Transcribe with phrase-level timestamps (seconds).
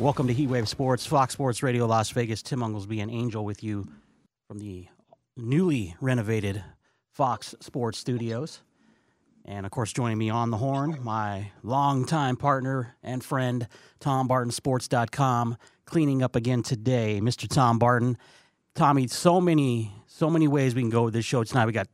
[0.00, 2.42] Welcome to Heatwave Sports, Fox Sports Radio Las Vegas.
[2.42, 3.86] Tim Unglesby and Angel with you
[4.48, 4.86] from the
[5.36, 6.64] newly renovated
[7.12, 8.62] Fox Sports Studios.
[9.44, 13.68] And of course, joining me on the horn, my longtime partner and friend,
[14.00, 17.46] TomBartonSports.com, cleaning up again today, Mr.
[17.46, 18.16] Tom Barton.
[18.74, 21.66] Tommy, so many, so many ways we can go with this show tonight.
[21.66, 21.88] We got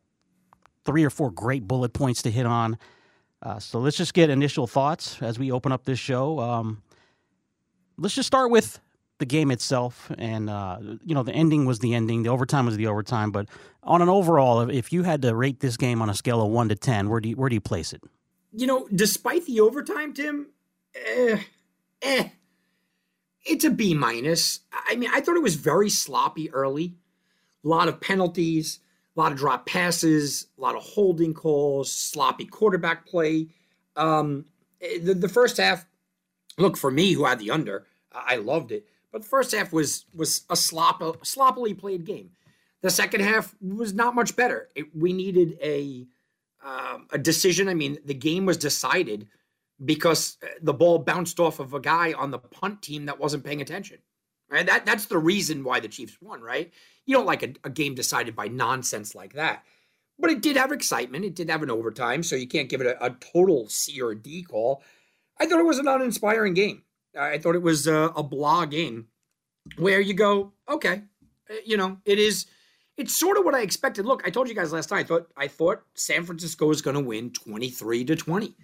[0.85, 2.79] three or four great bullet points to hit on.
[3.43, 6.39] Uh, so let's just get initial thoughts as we open up this show.
[6.39, 6.83] Um,
[7.99, 8.81] let's just start with
[9.19, 12.77] the game itself, and uh, you know the ending was the ending, the overtime was
[12.77, 13.31] the overtime.
[13.31, 13.49] But
[13.83, 16.69] on an overall, if you had to rate this game on a scale of one
[16.69, 18.03] to ten, where do you, where do you place it?
[18.53, 20.49] You know, despite the overtime, Tim,
[20.95, 21.39] eh,
[22.03, 22.29] eh,
[23.45, 24.61] it's a B minus.
[24.89, 26.95] I mean, I thought it was very sloppy early,
[27.65, 28.81] a lot of penalties,
[29.17, 33.49] a lot of drop passes, a lot of holding calls, sloppy quarterback play.
[33.97, 34.45] Um,
[34.81, 35.87] eh, the, the first half,
[36.59, 40.05] look for me who had the under, I loved it but the first half was
[40.15, 42.33] was a slop sloppily played game.
[42.83, 44.69] The second half was not much better.
[44.75, 46.07] It, we needed a
[46.63, 47.67] um, a decision.
[47.67, 49.29] I mean, the game was decided
[49.83, 53.63] because the ball bounced off of a guy on the punt team that wasn't paying
[53.63, 54.01] attention.
[54.51, 54.67] Right?
[54.67, 56.43] That that's the reason why the Chiefs won.
[56.43, 56.71] Right?
[57.07, 59.65] You don't like a, a game decided by nonsense like that.
[60.19, 61.25] But it did have excitement.
[61.25, 64.15] It did have an overtime, so you can't give it a, a total C or
[64.15, 64.83] D call.
[65.39, 66.83] I thought it was an uninspiring game.
[67.19, 69.09] I thought it was a, a blah game
[69.79, 71.03] where you go, okay,
[71.51, 72.47] uh, you know, it is.
[72.97, 74.07] It's sort of what I expected.
[74.07, 75.01] Look, I told you guys last night.
[75.01, 78.55] I thought I thought San Francisco was going to win twenty three to twenty.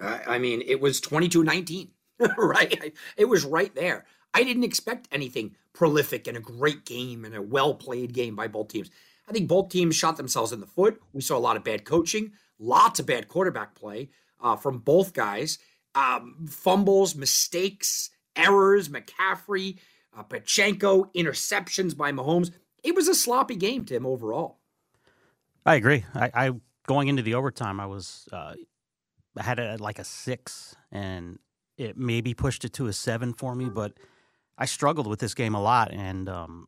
[0.00, 1.90] Uh, I mean, it was 22-19,
[2.36, 2.92] right?
[3.16, 4.04] It was right there.
[4.34, 8.48] I didn't expect anything prolific and a great game and a well played game by
[8.48, 8.90] both teams.
[9.28, 11.00] I think both teams shot themselves in the foot.
[11.12, 15.12] We saw a lot of bad coaching, lots of bad quarterback play uh, from both
[15.12, 15.58] guys
[15.94, 19.78] um, fumbles, mistakes, errors, McCaffrey,
[20.16, 22.50] uh, Pacheco, interceptions by Mahomes.
[22.82, 24.58] It was a sloppy game, Tim, overall.
[25.64, 26.04] I agree.
[26.14, 26.50] I, I
[26.86, 28.54] going into the overtime, I was uh,
[29.36, 31.38] I had it like a six, and
[31.76, 33.68] it maybe pushed it to a seven for me.
[33.68, 33.94] But
[34.58, 36.66] I struggled with this game a lot, and um,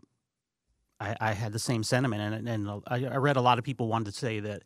[1.01, 2.23] I, I, had the same sentiment.
[2.35, 4.63] And, and I, I read a lot of people wanted to say that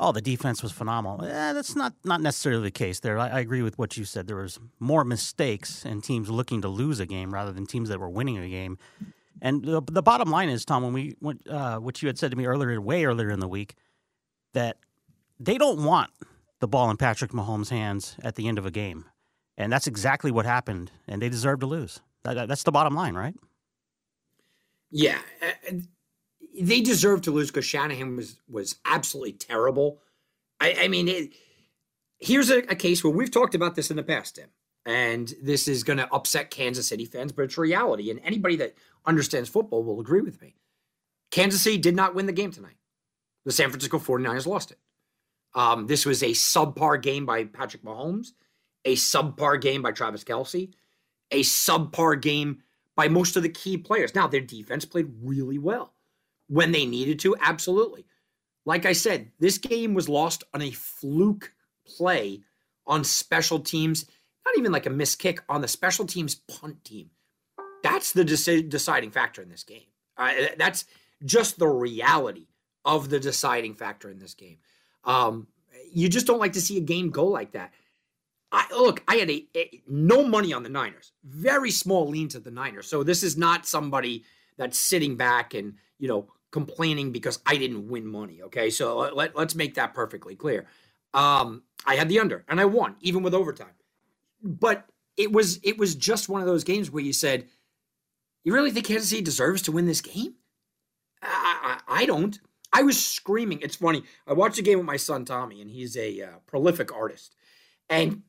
[0.00, 1.24] oh, the defense was phenomenal.
[1.24, 3.00] Eh, that's not not necessarily the case.
[3.00, 4.26] There, I, I, agree with what you said.
[4.26, 7.98] There was more mistakes and teams looking to lose a game rather than teams that
[7.98, 8.78] were winning a game.
[9.40, 12.32] And the, the bottom line is, Tom, when we went, uh, what you had said
[12.32, 13.76] to me earlier, way earlier in the week,
[14.52, 14.78] that
[15.38, 16.10] they don't want
[16.58, 19.04] the ball in Patrick Mahomes' hands at the end of a game,
[19.56, 20.90] and that's exactly what happened.
[21.06, 22.00] And they deserve to lose.
[22.24, 23.34] That, that's the bottom line, right?
[24.90, 25.18] Yeah,
[26.60, 30.00] they deserve to lose because Shanahan was was absolutely terrible.
[30.60, 31.32] I, I mean, it,
[32.18, 34.48] here's a, a, case where we've talked about this in the past, Tim,
[34.84, 38.74] and this is going to upset Kansas City fans, but it's reality, and anybody that
[39.06, 40.54] understands football will agree with me.
[41.30, 42.76] Kansas City did not win the game tonight.
[43.44, 44.78] The San Francisco 49ers lost it.
[45.54, 48.32] Um, this was a subpar game by Patrick Mahomes,
[48.84, 50.72] a subpar game by Travis Kelce,
[51.30, 52.62] a subpar game
[52.96, 54.14] by most of the key players.
[54.14, 55.92] Now, their defense played really well
[56.48, 57.36] when they needed to?
[57.40, 58.04] Absolutely.
[58.64, 61.52] Like I said, this game was lost on a fluke
[61.86, 62.40] play
[62.86, 64.06] on special teams,
[64.44, 67.10] not even like a missed kick on the special teams punt team.
[67.82, 69.86] That's the deci- deciding factor in this game.
[70.16, 70.84] Uh, that's
[71.24, 72.48] just the reality
[72.84, 74.58] of the deciding factor in this game.
[75.04, 75.46] Um,
[75.92, 77.72] you just don't like to see a game go like that.
[78.50, 82.40] I, look, I had a, a, no money on the Niners, very small lean to
[82.40, 82.88] the Niners.
[82.88, 84.24] So this is not somebody
[84.56, 88.42] that's sitting back and you know complaining because I didn't win money.
[88.42, 90.66] Okay, so let, let's make that perfectly clear.
[91.14, 93.74] Um, I had the under and I won even with overtime,
[94.42, 94.86] but
[95.16, 97.46] it was it was just one of those games where you said,
[98.44, 100.34] "You really think Kansas City deserves to win this game?"
[101.22, 102.38] I, I, I don't.
[102.72, 103.60] I was screaming.
[103.62, 104.02] It's funny.
[104.26, 107.34] I watched a game with my son Tommy, and he's a uh, prolific artist,
[107.88, 108.22] and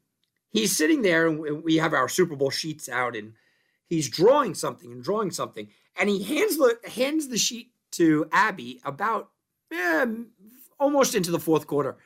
[0.50, 3.34] he's sitting there, and we have our Super Bowl sheets out, and
[3.88, 5.68] he's drawing something and drawing something,
[6.00, 9.30] and he hands the hands the sheet to Abby about
[9.74, 10.06] eh,
[10.80, 11.98] almost into the fourth quarter.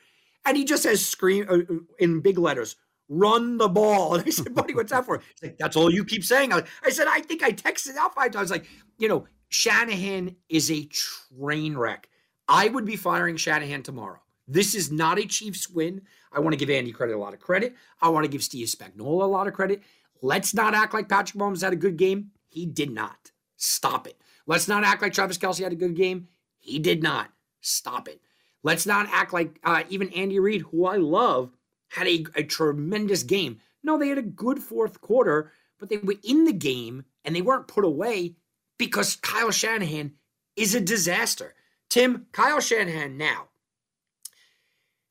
[0.44, 2.76] And he just says, scream uh, uh, in big letters,
[3.08, 4.16] run the ball.
[4.18, 5.20] And I said, buddy, what's that for?
[5.20, 6.52] He's like, that's all you keep saying.
[6.52, 8.50] I, I said, I think I texted out five times.
[8.50, 8.66] Like,
[8.98, 12.10] you know, Shanahan is a train wreck.
[12.48, 14.20] I would be firing Shanahan tomorrow.
[14.48, 16.02] This is not a Chiefs win.
[16.34, 17.76] I want to give Andy credit a lot of credit.
[18.02, 19.84] I want to give Steve Spagnuolo a lot of credit.
[20.24, 22.32] Let's not act like Patrick Mahomes had a good game.
[22.50, 23.32] He did not.
[23.58, 24.18] Stop it.
[24.46, 26.28] Let's not act like Travis Kelce had a good game.
[26.60, 27.30] He did not.
[27.62, 28.22] Stop it.
[28.64, 31.52] Let's not act like uh, even Andy Reid, who I love,
[31.90, 33.60] had a, a tremendous game.
[33.84, 37.42] No, they had a good fourth quarter, but they were in the game and they
[37.42, 38.36] weren't put away
[38.78, 40.14] because Kyle Shanahan
[40.56, 41.56] is a disaster.
[41.90, 43.50] Tim, Kyle Shanahan now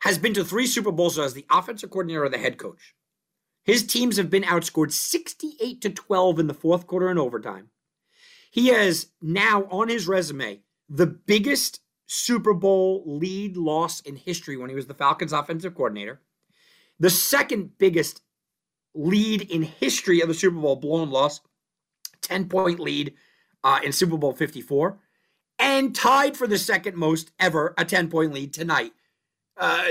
[0.00, 2.94] has been to three Super Bowls as the offensive coordinator or the head coach.
[3.64, 7.69] His teams have been outscored 68 to 12 in the fourth quarter and overtime.
[8.52, 14.69] He has now on his resume the biggest Super Bowl lead loss in history when
[14.69, 16.20] he was the Falcons offensive coordinator,
[17.00, 18.20] the second biggest
[18.94, 21.40] lead in history of the Super Bowl blown loss,
[22.20, 23.14] 10 point lead
[23.64, 24.98] uh, in Super Bowl 54,
[25.58, 28.93] and tied for the second most ever, a 10 point lead tonight.
[29.56, 29.84] Uh,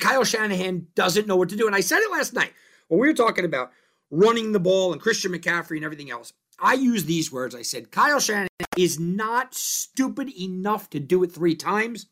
[0.00, 1.68] Kyle Shanahan doesn't know what to do.
[1.68, 2.52] And I said it last night
[2.88, 3.70] when we were talking about
[4.10, 6.32] running the ball and Christian McCaffrey and everything else.
[6.58, 7.54] I used these words.
[7.54, 12.06] I said, Kyle Shanahan is not stupid enough to do it three times.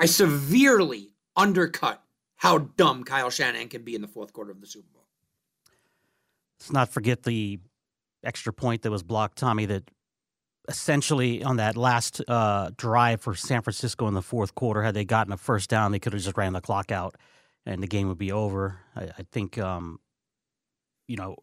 [0.00, 2.02] I severely undercut
[2.36, 5.04] how dumb Kyle Shanahan can be in the fourth quarter of the Super Bowl.
[6.58, 7.60] Let's not forget the
[8.24, 9.90] extra point that was blocked, Tommy, that
[10.68, 15.04] essentially on that last uh, drive for San Francisco in the fourth quarter, had they
[15.04, 17.16] gotten a first down, they could have just ran the clock out
[17.66, 18.78] and the game would be over.
[18.96, 19.98] I, I think, um,
[21.06, 21.36] you know,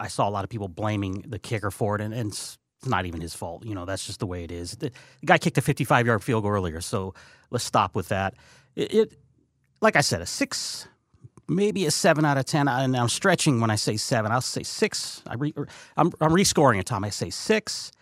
[0.00, 3.06] I saw a lot of people blaming the kicker for it, and, and it's not
[3.06, 3.64] even his fault.
[3.64, 4.72] You know, that's just the way it is.
[4.72, 4.90] The,
[5.20, 7.14] the guy kicked a 55 yard field goal earlier, so
[7.50, 8.34] let's stop with that.
[8.76, 9.14] It, it,
[9.80, 10.86] like I said, a six,
[11.48, 12.68] maybe a seven out of 10.
[12.68, 14.32] And I'm stretching when I say seven.
[14.32, 15.22] I'll say six.
[15.26, 15.54] I re,
[15.96, 17.04] I'm, I'm rescoring it, Tom.
[17.04, 17.92] I say six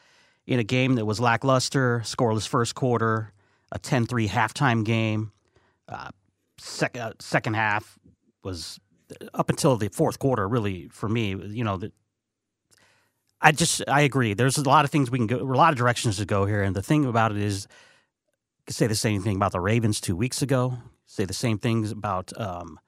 [0.46, 3.32] in a game that was lackluster, scoreless first quarter,
[3.72, 5.32] a 10 3 halftime game.
[5.88, 6.10] Uh,
[6.58, 7.98] second, uh, second half
[8.42, 8.78] was
[9.34, 11.92] up until the fourth quarter, really, for me, you know, the,
[13.40, 14.34] I just I agree.
[14.34, 16.62] There's a lot of things we can go, a lot of directions to go here,
[16.62, 17.66] and the thing about it is,
[18.66, 20.78] could say the same thing about the Ravens two weeks ago.
[21.06, 22.80] Say the same things about um,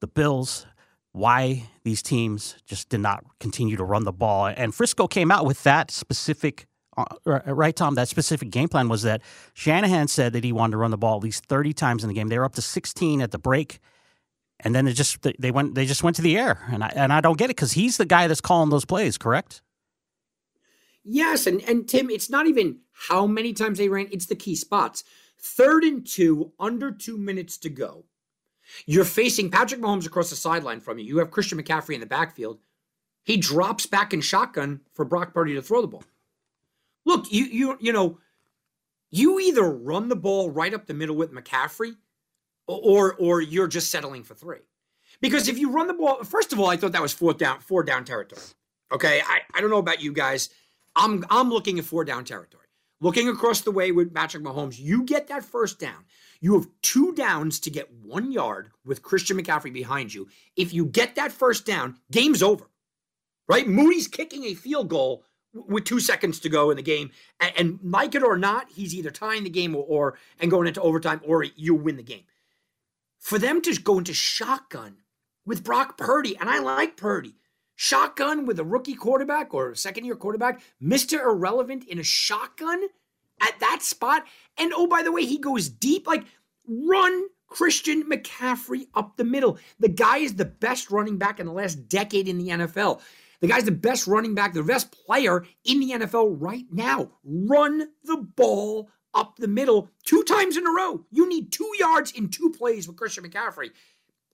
[0.00, 0.66] the Bills.
[1.12, 5.46] Why these teams just did not continue to run the ball, and Frisco came out
[5.46, 6.66] with that specific.
[6.96, 7.94] Uh, right, Tom.
[7.96, 9.20] That specific game plan was that
[9.52, 12.14] Shanahan said that he wanted to run the ball at least 30 times in the
[12.14, 12.28] game.
[12.28, 13.80] They were up to 16 at the break
[14.60, 17.12] and then it just they went they just went to the air, and I and
[17.12, 19.62] I don't get it because he's the guy that's calling those plays, correct?
[21.02, 24.56] Yes, and and Tim, it's not even how many times they ran; it's the key
[24.56, 25.04] spots.
[25.38, 28.04] Third and two, under two minutes to go.
[28.86, 31.04] You're facing Patrick Mahomes across the sideline from you.
[31.04, 32.60] You have Christian McCaffrey in the backfield.
[33.24, 36.04] He drops back in shotgun for Brock Purdy to throw the ball.
[37.04, 38.18] Look, you you you know,
[39.10, 41.96] you either run the ball right up the middle with McCaffrey
[42.66, 44.60] or or you're just settling for three.
[45.20, 47.60] Because if you run the ball, first of all, I thought that was fourth down,
[47.60, 48.42] four down territory.
[48.92, 50.50] Okay, I, I don't know about you guys.
[50.96, 52.62] I'm I'm looking at four down territory.
[53.00, 56.04] Looking across the way with Patrick Mahomes, you get that first down.
[56.40, 60.28] You have two downs to get one yard with Christian McCaffrey behind you.
[60.56, 62.70] If you get that first down, game's over.
[63.48, 63.66] Right?
[63.66, 67.78] Moody's kicking a field goal with two seconds to go in the game, and, and
[67.82, 71.20] like it or not, he's either tying the game or, or and going into overtime,
[71.24, 72.24] or you win the game
[73.24, 74.98] for them to go into shotgun
[75.46, 77.34] with Brock Purdy, and I like Purdy.
[77.74, 81.18] Shotgun with a rookie quarterback or a second year quarterback, Mr.
[81.20, 82.82] Irrelevant in a shotgun
[83.40, 84.24] at that spot.
[84.58, 86.06] And oh, by the way, he goes deep.
[86.06, 86.26] Like,
[86.68, 89.58] run Christian McCaffrey up the middle.
[89.80, 93.00] The guy is the best running back in the last decade in the NFL.
[93.40, 97.10] The guy's the best running back, the best player in the NFL right now.
[97.24, 101.04] Run the ball up the middle two times in a row.
[101.10, 103.70] You need two yards in two plays with Christian McCaffrey.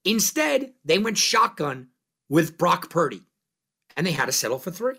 [0.03, 1.89] Instead, they went shotgun
[2.29, 3.21] with Brock Purdy,
[3.95, 4.95] and they had to settle for three.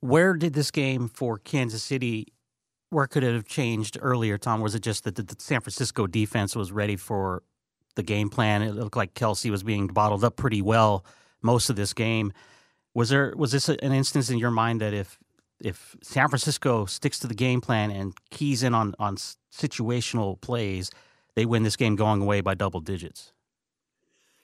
[0.00, 2.32] Where did this game for Kansas City?
[2.90, 4.60] Where could it have changed earlier, Tom?
[4.60, 7.42] Was it just that the San Francisco defense was ready for
[7.94, 8.60] the game plan?
[8.62, 11.06] It looked like Kelce was being bottled up pretty well
[11.40, 12.32] most of this game.
[12.92, 15.18] Was there was this an instance in your mind that if
[15.64, 20.90] if San Francisco sticks to the game plan and keys in on on situational plays,
[21.34, 23.32] they win this game going away by double digits.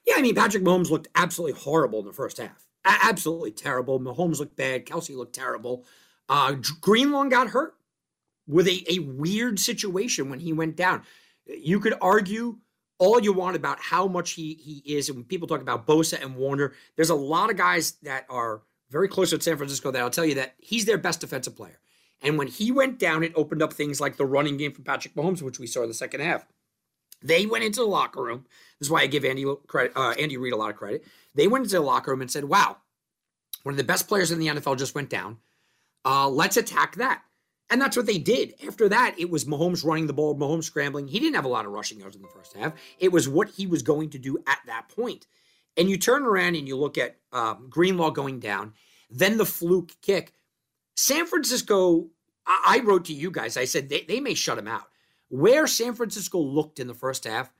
[0.06, 2.66] Yeah, I mean Patrick Mahomes looked absolutely horrible in the first half.
[2.84, 4.00] A- absolutely terrible.
[4.00, 4.86] Mahomes looked bad.
[4.86, 5.84] Kelce looked terrible.
[6.28, 7.74] Uh, Greenlaw got hurt
[8.46, 11.02] with a, a weird situation when he went down.
[11.46, 12.58] You could argue
[12.98, 16.22] all you want about how much he he is, and when people talk about Bosa
[16.22, 20.02] and Warner, there's a lot of guys that are very close to San Francisco that
[20.02, 21.78] I'll tell you that he's their best defensive player.
[22.22, 25.14] And when he went down, it opened up things like the running game for Patrick
[25.14, 26.44] Mahomes, which we saw in the second half.
[27.22, 28.46] They went into the locker room.
[28.78, 31.04] This is why I give Andy credit, uh, Andy Reid a lot of credit.
[31.34, 32.78] They went into the locker room and said, "Wow,
[33.62, 35.38] one of the best players in the NFL just went down.
[36.04, 37.22] Uh, let's attack that."
[37.68, 38.54] And that's what they did.
[38.66, 41.06] After that, it was Mahomes running the ball, Mahomes scrambling.
[41.06, 42.72] He didn't have a lot of rushing yards in the first half.
[42.98, 45.26] It was what he was going to do at that point.
[45.76, 48.74] And you turn around and you look at um, Greenlaw going down,
[49.10, 50.34] then the fluke kick.
[50.96, 52.08] San Francisco,
[52.46, 54.84] I, I wrote to you guys, I said they, they may shut him out.
[55.28, 57.52] Where San Francisco looked in the first half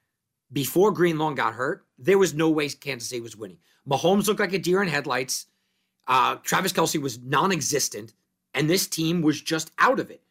[0.52, 3.59] before Greenlaw got hurt, there was no way Kansas City was winning.
[3.88, 5.47] Mahomes looked like a deer in headlights.
[6.07, 8.12] Uh, Travis Kelce was non existent,
[8.55, 10.23] and this team was just out of it.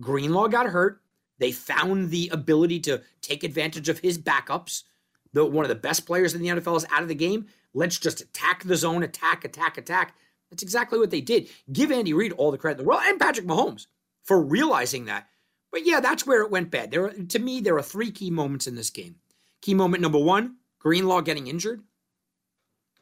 [0.00, 1.00] Greenlaw got hurt.
[1.38, 4.82] They found the ability to take advantage of his backups.
[5.32, 7.46] The, one of the best players in the NFL is out of the game.
[7.74, 10.14] Let's just attack the zone, attack, attack, attack.
[10.50, 11.48] That's exactly what they did.
[11.72, 13.86] Give Andy Reid all the credit in the world and Patrick Mahomes
[14.24, 15.26] for realizing that.
[15.70, 16.90] But yeah, that's where it went bad.
[16.90, 19.16] There, are, to me, there are three key moments in this game.
[19.60, 21.82] Key moment number one: Greenlaw getting injured.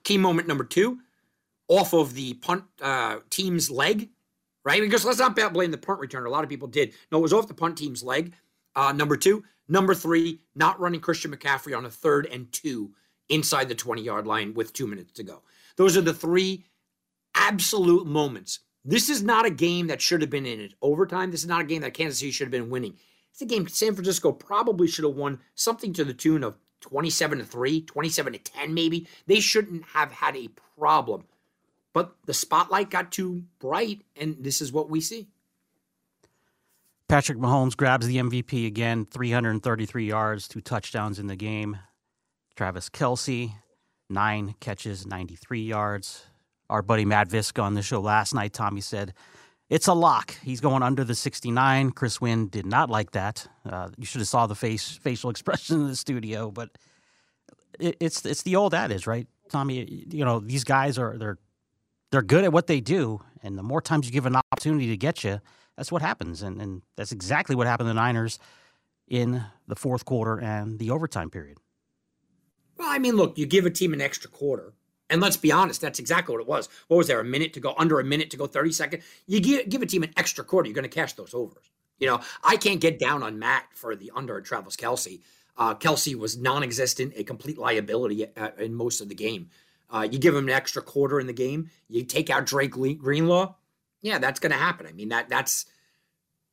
[0.02, 0.98] Key moment number two:
[1.68, 4.08] off of the punt uh, team's leg,
[4.64, 4.80] right?
[4.80, 6.26] Because let's not blame the punt returner.
[6.26, 6.94] A lot of people did.
[7.12, 8.32] No, it was off the punt team's leg.
[8.74, 9.44] Uh, number two.
[9.68, 12.92] Number three, not running Christian McCaffrey on a third and two
[13.28, 15.42] inside the 20 yard line with two minutes to go.
[15.76, 16.64] Those are the three
[17.34, 18.60] absolute moments.
[18.84, 21.30] This is not a game that should have been in it overtime.
[21.30, 22.94] This is not a game that Kansas City should have been winning.
[23.32, 27.38] It's a game San Francisco probably should have won something to the tune of 27
[27.38, 29.08] to 3, 27 to 10 maybe.
[29.26, 31.24] They shouldn't have had a problem
[31.96, 35.28] but the spotlight got too bright, and this is what we see.
[37.08, 41.78] Patrick Mahomes grabs the MVP again, 333 yards, two touchdowns in the game.
[42.56, 43.52] Travis Kelce,
[44.10, 46.26] nine catches, 93 yards.
[46.68, 49.14] Our buddy Matt Viska on the show last night, Tommy said,
[49.68, 50.36] it's a lock.
[50.42, 51.90] He's going under the 69.
[51.90, 53.46] Chris Wynn did not like that.
[53.68, 56.70] Uh, you should have saw the face facial expression in the studio, but
[57.78, 60.06] it, it's it's the old adage, right, Tommy?
[60.10, 61.38] You know these guys are they're
[62.12, 64.96] they're good at what they do, and the more times you give an opportunity to
[64.96, 65.40] get you,
[65.76, 66.42] that's what happens.
[66.42, 68.38] And, and that's exactly what happened to the Niners
[69.08, 71.58] in the fourth quarter and the overtime period.
[72.78, 74.72] Well, I mean, look, you give a team an extra quarter.
[75.08, 76.68] And let's be honest, that's exactly what it was.
[76.88, 77.20] What was there?
[77.20, 79.04] A minute to go, under a minute to go, 30 seconds?
[79.26, 81.70] You give, give a team an extra quarter, you're going to cash those overs.
[81.98, 85.20] You know, I can't get down on Matt for the under at Travis Kelce.
[85.56, 89.48] Uh, Kelce was non existent, a complete liability at, in most of the game.
[89.88, 91.70] Uh, you give him an extra quarter in the game.
[91.88, 93.54] You take out Drake Greenlaw.
[94.06, 94.86] Yeah, that's going to happen.
[94.86, 95.66] I mean, that that's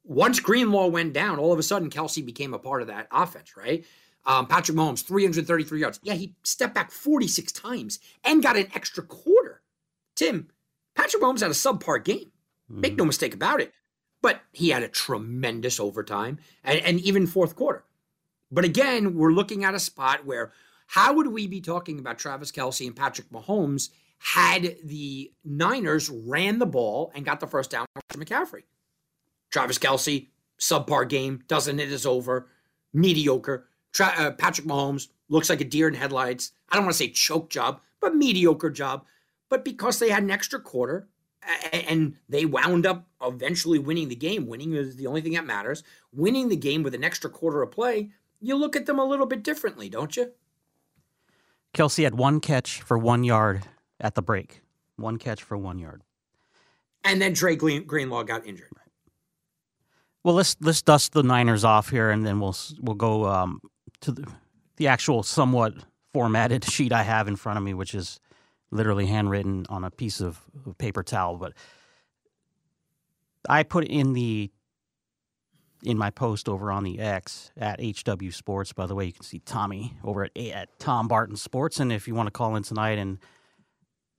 [0.03, 3.55] once Greenlaw went down, all of a sudden Kelce became a part of that offense,
[3.55, 3.85] right?
[4.25, 5.99] Um, Patrick Mahomes, 333 yards.
[6.01, 9.61] Yeah, he stepped back 46 times and got an extra quarter.
[10.15, 10.47] Tim,
[10.95, 12.31] Patrick Mahomes had a subpar game.
[12.71, 12.81] Mm-hmm.
[12.81, 13.71] Make no mistake about it.
[14.23, 17.83] But he had a tremendous overtime and, and even fourth quarter.
[18.49, 20.53] But again, we're looking at a spot where
[20.87, 23.89] how would we be talking about Travis Kelce and Patrick Mahomes
[24.23, 28.63] had the Niners ran the ball and got the first down for McCaffrey?
[29.51, 32.47] Travis Kelce, subpar game, doesn't hit us over,
[32.93, 33.67] mediocre.
[33.91, 36.53] Tra- uh, Patrick Mahomes looks like a deer in headlights.
[36.69, 39.05] I don't want to say choke job, but mediocre job.
[39.49, 41.09] But because they had an extra quarter
[41.73, 45.83] and they wound up eventually winning the game, winning is the only thing that matters.
[46.13, 49.25] Winning the game with an extra quarter of play, you look at them a little
[49.25, 50.31] bit differently, don't you?
[51.75, 53.63] Kelce had one catch for one yard
[54.03, 54.61] at the break.
[54.97, 56.03] One catch for one yard.
[57.03, 58.69] And then Dre Greenlaw got injured.
[60.23, 63.59] Well, let's let's dust the Niners off here, and then we'll we'll go um,
[64.01, 64.25] to the,
[64.77, 65.73] the actual somewhat
[66.13, 68.19] formatted sheet I have in front of me, which is
[68.71, 70.39] literally handwritten on a piece of
[70.77, 71.37] paper towel.
[71.37, 71.53] But
[73.49, 74.49] I put in the
[75.83, 78.71] in my post over on the X at HW Sports.
[78.71, 81.81] By the way, you can see Tommy over at at Tom Barton Sports.
[81.81, 83.19] And if you want to call in tonight and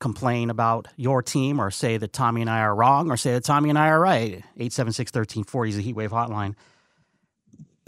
[0.04, 3.42] complain about your team or say that Tommy and I are wrong or say that
[3.42, 6.56] Tommy and I are right, 876 1340 is the Heatwave hotline.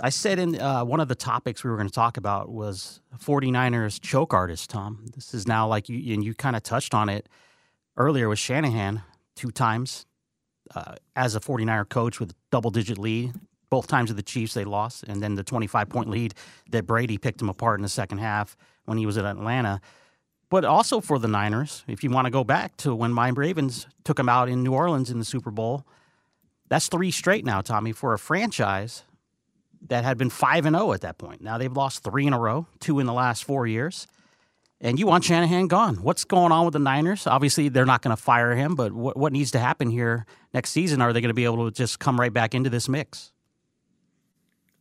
[0.02, 3.02] I said in uh, one of the topics we were going to talk about was
[3.18, 5.04] 49ers choke artist, Tom.
[5.14, 7.28] This is now like you, and you kind of touched on it
[7.98, 9.02] earlier with Shanahan
[9.34, 10.06] two times
[10.74, 13.34] uh, as a 49er coach with double digit lead
[13.68, 16.32] both times of the Chiefs they lost, and then the 25 point lead
[16.70, 18.56] that Brady picked him apart in the second half
[18.86, 19.82] when he was at Atlanta.
[20.48, 23.86] But also for the Niners, if you want to go back to when my Ravens
[24.04, 25.84] took them out in New Orleans in the Super Bowl,
[26.68, 29.02] that's three straight now, Tommy, for a franchise
[29.88, 31.40] that had been 5 and 0 at that point.
[31.40, 34.06] Now they've lost 3 in a row, 2 in the last 4 years.
[34.80, 35.96] And you want Shanahan gone.
[35.96, 37.26] What's going on with the Niners?
[37.26, 40.70] Obviously, they're not going to fire him, but what, what needs to happen here next
[40.70, 41.00] season?
[41.00, 43.32] Are they going to be able to just come right back into this mix?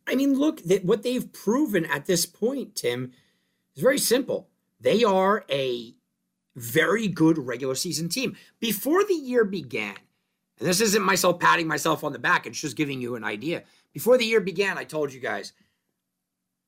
[0.06, 3.14] I mean, look, what they've proven at this point, Tim,
[3.76, 4.50] is very simple.
[4.86, 5.96] They are a
[6.56, 8.38] very good regular season team.
[8.60, 9.96] Before the year began,
[10.60, 13.64] and this isn't myself patting myself on the back, it's just giving you an idea.
[13.94, 15.54] Before the year began, I told you guys,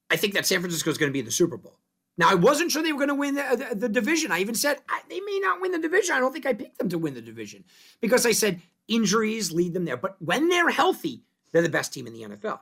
[0.09, 1.77] I think that San Francisco is going to be in the Super Bowl.
[2.17, 4.31] Now, I wasn't sure they were going to win the, the, the, division.
[4.31, 6.15] I even said I, they may not win the division.
[6.15, 7.65] I don't think I picked them to win the division
[8.01, 9.95] because I said injuries lead them there.
[9.97, 11.21] But when they're healthy,
[11.51, 12.61] they're the best team in the NFL.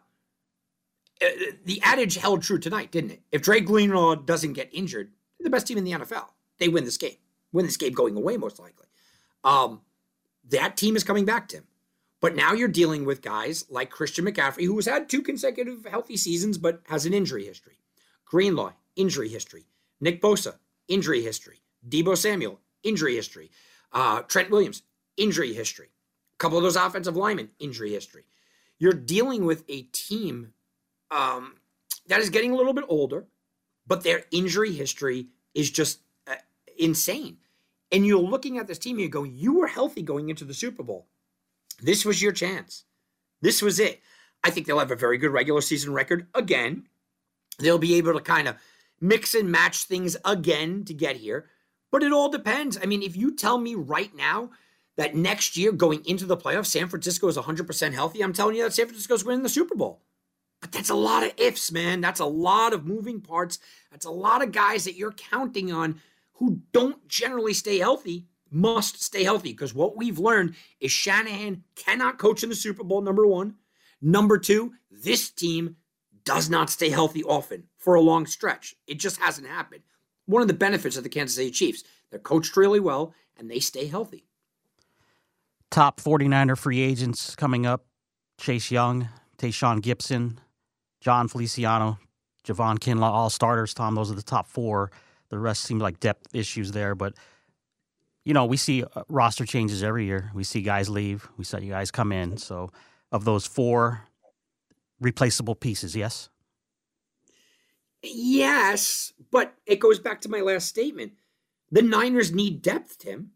[1.22, 1.28] Uh,
[1.64, 3.22] the adage held true tonight, didn't it?
[3.32, 5.12] If Dre Greenlaw doesn't get injured,
[5.46, 6.28] the best team in the NFL.
[6.60, 7.16] They win this game.
[7.54, 8.88] Win this game going away, most likely.
[9.44, 9.82] Um,
[10.50, 11.64] that team is coming back, Tim.
[12.22, 16.18] But now you're dealing with guys like Christian McCaffrey, who has had two consecutive healthy
[16.18, 17.78] seasons, but has an injury history.
[18.26, 19.66] Greenlaw, injury history.
[20.02, 20.56] Nick Bosa,
[20.88, 21.62] injury history.
[21.88, 23.52] Deebo Samuel, injury history.
[23.92, 24.82] Uh, Trent Williams,
[25.18, 25.90] injury history.
[26.34, 28.26] A couple of those offensive linemen, injury history.
[28.78, 30.54] You're dealing with a team
[31.12, 31.56] um,
[32.08, 33.26] that is getting a little bit older,
[33.88, 36.36] but their injury history is just uh,
[36.78, 37.38] insane.
[37.92, 40.54] And you're looking at this team and you're going, you were healthy going into the
[40.54, 41.08] Super Bowl.
[41.82, 42.86] This was your chance.
[43.42, 44.02] This was it.
[44.44, 46.88] I think they'll have a very good regular season record again.
[47.60, 48.56] They'll be able to kind of
[49.00, 51.50] mix and match things again to get here.
[51.92, 52.78] But it all depends.
[52.82, 54.52] I mean, if you tell me right now
[54.98, 58.64] that next year going into the playoffs, San Francisco is 100% healthy, I'm telling you
[58.64, 60.02] that San Francisco's winning the Super Bowl.
[60.66, 62.02] But that's a lot of ifs, man.
[62.02, 63.60] That's a lot of moving parts.
[63.92, 66.02] That's a lot of guys that you're counting on
[66.34, 72.18] who don't generally stay healthy must stay healthy because what we've learned is Shanahan cannot
[72.18, 73.58] coach in the Super Bowl, number one.
[74.02, 75.76] Number two, this team
[76.24, 78.74] does not stay healthy often for a long stretch.
[78.88, 79.84] It just hasn't happened.
[80.26, 83.60] One of the benefits of the Kansas City Chiefs, they're coached really well and they
[83.60, 84.26] stay healthy.
[85.70, 87.86] Top 49er free agents coming up
[88.40, 90.38] Chase Young, Tashaun Gipson,
[91.06, 92.00] Jon Feliciano,
[92.44, 93.94] Javon Kinlaw, all starters, Tom.
[93.94, 94.90] Those are the top four.
[95.30, 96.96] The rest seem like depth issues there.
[96.96, 97.14] But,
[98.24, 100.32] you know, we see uh, roster changes every year.
[100.34, 102.38] We see guys leave, we see you guys come in.
[102.38, 102.72] So,
[103.12, 104.02] of those four,
[105.00, 106.30] replaceable pieces, yes?
[108.02, 111.14] Yes, but it goes back to my last statement.
[111.70, 113.30] The Niners need depth, Tim.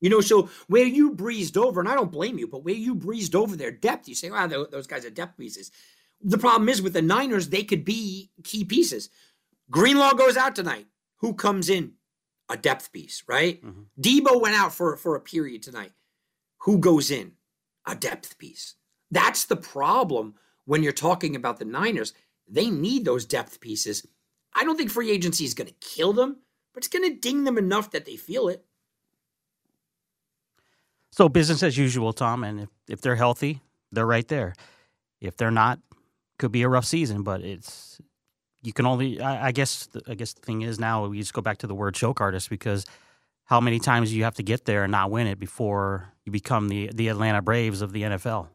[0.00, 2.96] You know, so where you breezed over, and I don't blame you, but where you
[2.96, 5.70] breezed over their depth, you say, wow, those guys are depth pieces.
[6.24, 9.10] The problem is with the Niners, they could be key pieces.
[9.70, 10.86] Greenlaw goes out tonight.
[11.18, 11.92] Who comes in?
[12.48, 13.62] A depth piece, right?
[13.64, 13.82] Mm-hmm.
[14.00, 15.92] Deebo went out for, for a period tonight.
[16.62, 17.32] Who goes in?
[17.86, 18.74] A depth piece.
[19.10, 20.34] That's the problem
[20.64, 22.14] when you're talking about the Niners,
[22.48, 24.06] they need those depth pieces.
[24.54, 26.38] I don't think free agency is going to kill them,
[26.72, 28.64] but it's going to ding them enough that they feel it.
[31.10, 32.44] So business as usual, Tom.
[32.44, 33.60] And if, if they're healthy,
[33.92, 34.54] they're right there.
[35.20, 35.78] If they're not,
[36.38, 37.22] could be a rough season.
[37.22, 38.00] But it's
[38.62, 39.20] you can only.
[39.20, 39.88] I, I guess.
[40.06, 42.50] I guess the thing is now we just go back to the word choke artist
[42.50, 42.86] because
[43.44, 46.32] how many times do you have to get there and not win it before you
[46.32, 48.48] become the the Atlanta Braves of the NFL?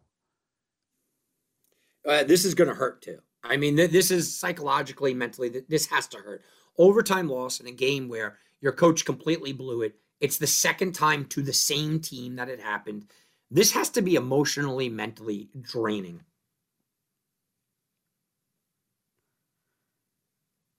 [2.09, 3.19] uh, this is going to hurt too.
[3.43, 6.43] I mean, th- this is psychologically, mentally, th- this has to hurt.
[6.77, 9.95] Overtime loss in a game where your coach completely blew it.
[10.19, 13.05] It's the second time to the same team that it happened.
[13.51, 16.21] This has to be emotionally, mentally draining.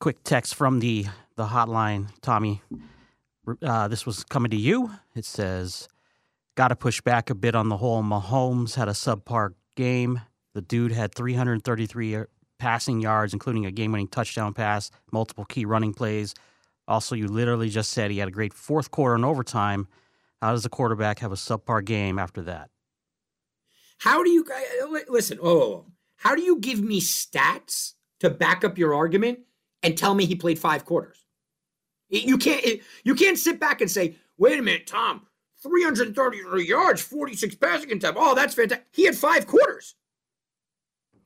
[0.01, 1.05] Quick text from the
[1.37, 2.63] the hotline, Tommy.
[3.63, 4.91] Uh, this was coming to you.
[5.15, 5.89] It says,
[6.55, 8.03] "Got to push back a bit on the whole.
[8.03, 10.23] Mahomes had a subpar game.
[10.55, 12.25] The dude had 333 uh,
[12.59, 16.35] passing yards, including a game winning touchdown pass, multiple key running plays.
[16.89, 19.87] Also, you literally just said he had a great fourth quarter and overtime.
[20.41, 22.71] How does the quarterback have a subpar game after that?
[23.99, 24.47] How do you
[24.83, 25.39] uh, listen?
[25.43, 25.85] Oh,
[26.17, 29.41] how do you give me stats to back up your argument
[29.83, 31.25] and tell me he played five quarters?
[32.09, 32.81] You can't.
[33.05, 35.27] You can't sit back and say, "Wait a minute, Tom,
[35.63, 38.19] 333 yards, 46 passing attempt.
[38.21, 39.95] Oh, that's fantastic." He had five quarters.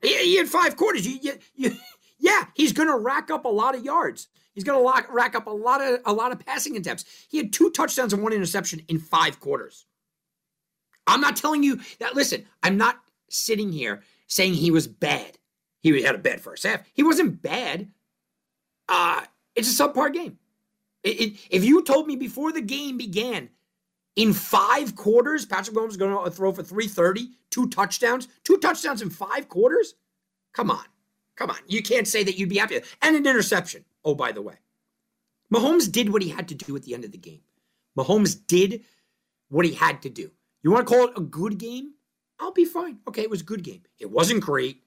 [0.01, 1.07] He, he had five quarters.
[1.07, 1.75] You, you, you,
[2.19, 4.27] yeah, he's going to rack up a lot of yards.
[4.53, 7.05] He's going to rack up a lot of a lot of passing attempts.
[7.29, 9.85] He had two touchdowns and one interception in five quarters.
[11.07, 12.15] I'm not telling you that.
[12.15, 15.37] Listen, I'm not sitting here saying he was bad.
[15.81, 16.81] He had a bad first half.
[16.93, 17.89] He wasn't bad.
[18.87, 19.21] Uh,
[19.55, 20.37] it's a subpar game.
[21.03, 23.49] It, it, if you told me before the game began,
[24.15, 29.01] in five quarters, Patrick Mahomes is going to throw for 330, two touchdowns, two touchdowns
[29.01, 29.95] in five quarters.
[30.53, 30.85] Come on.
[31.35, 31.57] Come on.
[31.67, 32.79] You can't say that you'd be happy.
[33.01, 33.83] And an interception.
[34.03, 34.55] Oh, by the way.
[35.53, 37.41] Mahomes did what he had to do at the end of the game.
[37.97, 38.83] Mahomes did
[39.49, 40.31] what he had to do.
[40.63, 41.93] You want to call it a good game?
[42.39, 42.99] I'll be fine.
[43.07, 43.83] Okay, it was a good game.
[43.99, 44.81] It wasn't great.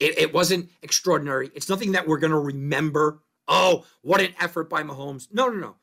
[0.00, 1.50] It, it wasn't extraordinary.
[1.54, 3.22] It's nothing that we're going to remember.
[3.46, 5.28] Oh, what an effort by Mahomes.
[5.32, 5.76] No, no, no.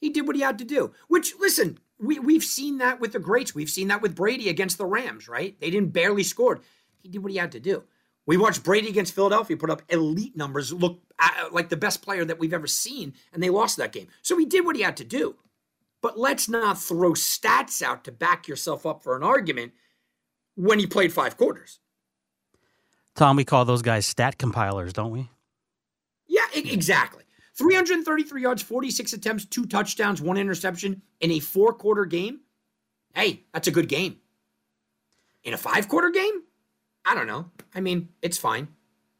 [0.00, 3.18] He did what he had to do, which, listen, we, we've seen that with the
[3.18, 3.54] greats.
[3.54, 5.58] We've seen that with Brady against the Rams, right?
[5.58, 6.60] They didn't barely scored.
[6.98, 7.84] He did what he had to do.
[8.26, 12.24] We watched Brady against Philadelphia put up elite numbers, look uh, like the best player
[12.24, 14.08] that we've ever seen, and they lost that game.
[14.20, 15.36] So he did what he had to do.
[16.02, 19.72] But let's not throw stats out to back yourself up for an argument
[20.56, 21.80] when he played five quarters.
[23.16, 25.30] Tom, we call those guys stat compilers, don't we?
[26.28, 27.24] Yeah, exactly.
[27.54, 32.40] 333 yards, 46 attempts, two touchdowns, one interception in a four quarter game.
[33.14, 34.18] Hey, that's a good game.
[35.44, 36.42] In a five quarter game,
[37.06, 37.50] I don't know.
[37.74, 38.68] I mean, it's fine,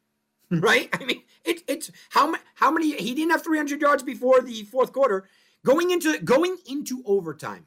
[0.50, 0.90] right?
[0.92, 2.94] I mean, it, it's how how many?
[2.96, 5.26] He didn't have 300 yards before the fourth quarter.
[5.64, 7.64] Going into going into overtime,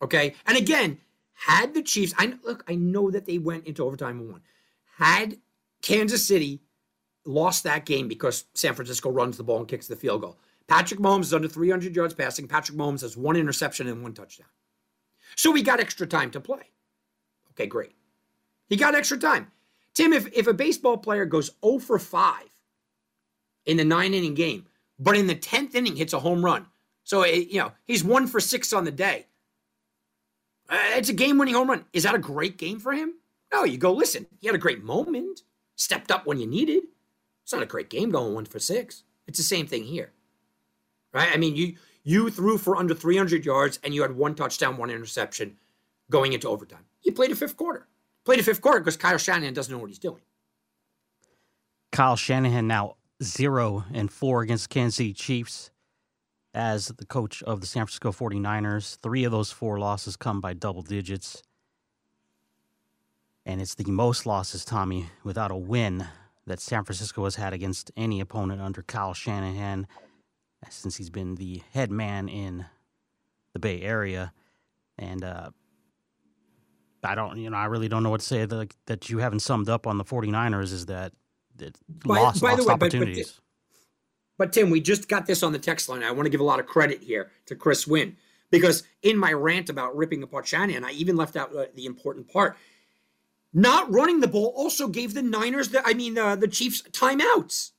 [0.00, 0.34] okay.
[0.46, 0.98] And again,
[1.34, 4.40] had the Chiefs, I look, I know that they went into overtime and won.
[5.02, 5.38] Had
[5.82, 6.60] Kansas City
[7.24, 10.38] lost that game because San Francisco runs the ball and kicks the field goal.
[10.68, 12.46] Patrick Mahomes is under 300 yards passing.
[12.46, 14.46] Patrick Mahomes has one interception and one touchdown.
[15.36, 16.70] So we got extra time to play.
[17.50, 17.92] Okay, great.
[18.68, 19.50] He got extra time.
[19.94, 22.44] Tim, if, if a baseball player goes 0 for 5
[23.66, 24.66] in the nine inning game,
[24.98, 26.66] but in the 10th inning hits a home run,
[27.04, 29.26] so, it, you know, he's one for six on the day.
[30.68, 31.84] Uh, it's a game winning home run.
[31.92, 33.14] Is that a great game for him?
[33.52, 35.42] No, you go, listen, he had a great moment,
[35.76, 36.84] stepped up when you needed.
[37.42, 39.04] It's not a great game going one for six.
[39.26, 40.12] It's the same thing here,
[41.12, 41.30] right?
[41.32, 44.90] I mean, you you threw for under 300 yards and you had one touchdown, one
[44.90, 45.58] interception
[46.10, 46.84] going into overtime.
[47.02, 47.86] You played a fifth quarter.
[48.24, 50.22] Played a fifth quarter because Kyle Shanahan doesn't know what he's doing.
[51.92, 55.70] Kyle Shanahan now zero and four against Kansas City Chiefs
[56.54, 58.98] as the coach of the San Francisco 49ers.
[59.02, 61.42] Three of those four losses come by double digits.
[63.44, 66.06] And it's the most losses, Tommy, without a win
[66.46, 69.86] that San Francisco has had against any opponent under Kyle Shanahan
[70.70, 72.66] since he's been the head man in
[73.52, 74.32] the Bay Area.
[74.98, 75.50] And uh,
[77.02, 79.40] I don't, you know, I really don't know what to say that, that you haven't
[79.40, 81.12] summed up on the 49ers is that,
[81.56, 83.32] that by, lost, by lost way, opportunities.
[83.32, 83.34] But,
[84.38, 86.02] but, but Tim, we just got this on the text line.
[86.02, 88.16] I want to give a lot of credit here to Chris Wynn
[88.50, 92.28] because in my rant about ripping apart Shanahan, I even left out uh, the important
[92.28, 92.56] part
[93.52, 97.72] not running the ball also gave the Niners, the, I mean, uh, the Chiefs timeouts.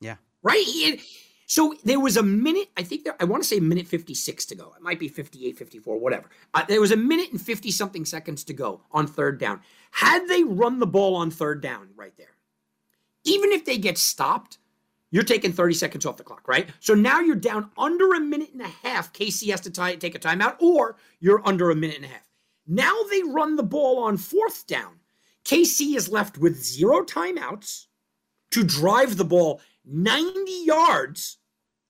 [0.00, 0.16] Yeah.
[0.42, 1.00] Right?
[1.46, 4.54] so there was a minute, I think there, I want to say minute 56 to
[4.54, 4.72] go.
[4.76, 6.28] It might be 58, 54, whatever.
[6.52, 9.60] Uh, there was a minute and 50 something seconds to go on third down.
[9.92, 12.36] Had they run the ball on third down right there,
[13.24, 14.58] even if they get stopped,
[15.10, 16.68] you're taking 30 seconds off the clock, right?
[16.80, 19.12] So now you're down under a minute and a half.
[19.12, 22.28] KC has to tie, take a timeout, or you're under a minute and a half.
[22.66, 25.00] Now they run the ball on fourth down.
[25.44, 27.86] KC is left with zero timeouts
[28.50, 31.38] to drive the ball 90 yards,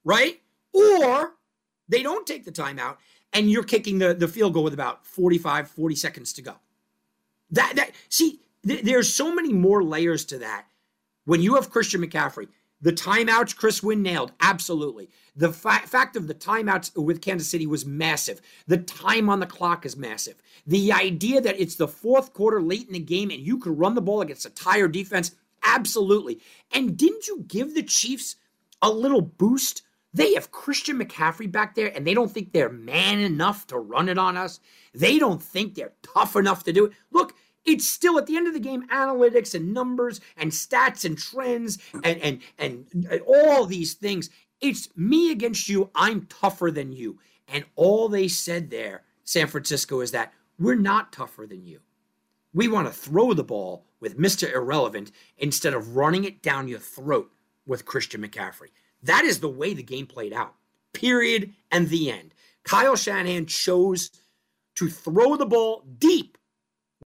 [0.04, 0.40] right?
[0.72, 1.34] Or
[1.88, 2.96] they don't take the timeout
[3.32, 6.54] and you're kicking the, the field goal with about 45, 40 seconds to go.
[7.50, 10.66] That, that see, th- there's so many more layers to that.
[11.24, 12.48] When you have Christian McCaffrey,
[12.84, 15.08] the timeouts Chris Wynn nailed, absolutely.
[15.34, 18.42] The fa- fact of the timeouts with Kansas City was massive.
[18.66, 20.34] The time on the clock is massive.
[20.66, 23.94] The idea that it's the fourth quarter late in the game and you could run
[23.94, 26.40] the ball against a tired defense, absolutely.
[26.72, 28.36] And didn't you give the Chiefs
[28.82, 29.80] a little boost?
[30.12, 34.10] They have Christian McCaffrey back there and they don't think they're man enough to run
[34.10, 34.60] it on us.
[34.92, 36.92] They don't think they're tough enough to do it.
[37.10, 41.18] Look, it's still at the end of the game analytics and numbers and stats and
[41.18, 44.30] trends and and and, and all these things.
[44.60, 45.90] It's me against you.
[45.94, 47.18] I'm tougher than you.
[47.48, 51.80] And all they said there san francisco is that we're not tougher than you.
[52.52, 56.78] We want to throw the ball with mr irrelevant instead of running it down your
[56.78, 57.30] throat
[57.66, 58.68] with christian mccaffrey.
[59.02, 60.54] That is the way the game played out.
[60.92, 61.52] Period.
[61.70, 62.34] And the end.
[62.62, 64.10] Kyle shanahan chose
[64.76, 66.38] to throw the ball deep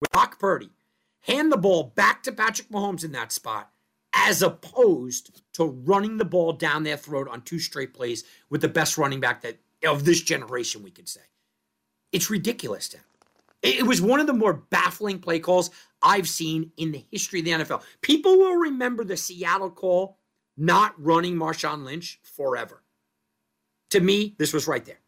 [0.01, 0.71] with Brock Purdy,
[1.21, 3.71] hand the ball back to Patrick Mahomes in that spot,
[4.13, 8.67] as opposed to running the ball down their throat on two straight plays with the
[8.67, 11.21] best running back that of this generation, we could say.
[12.11, 13.01] It's ridiculous, Tim.
[13.61, 15.69] It was one of the more baffling play calls
[16.01, 17.83] I've seen in the history of the NFL.
[18.01, 20.17] People will remember the Seattle call
[20.57, 22.83] not running Marshawn Lynch forever.
[23.91, 24.99] To me, this was right there.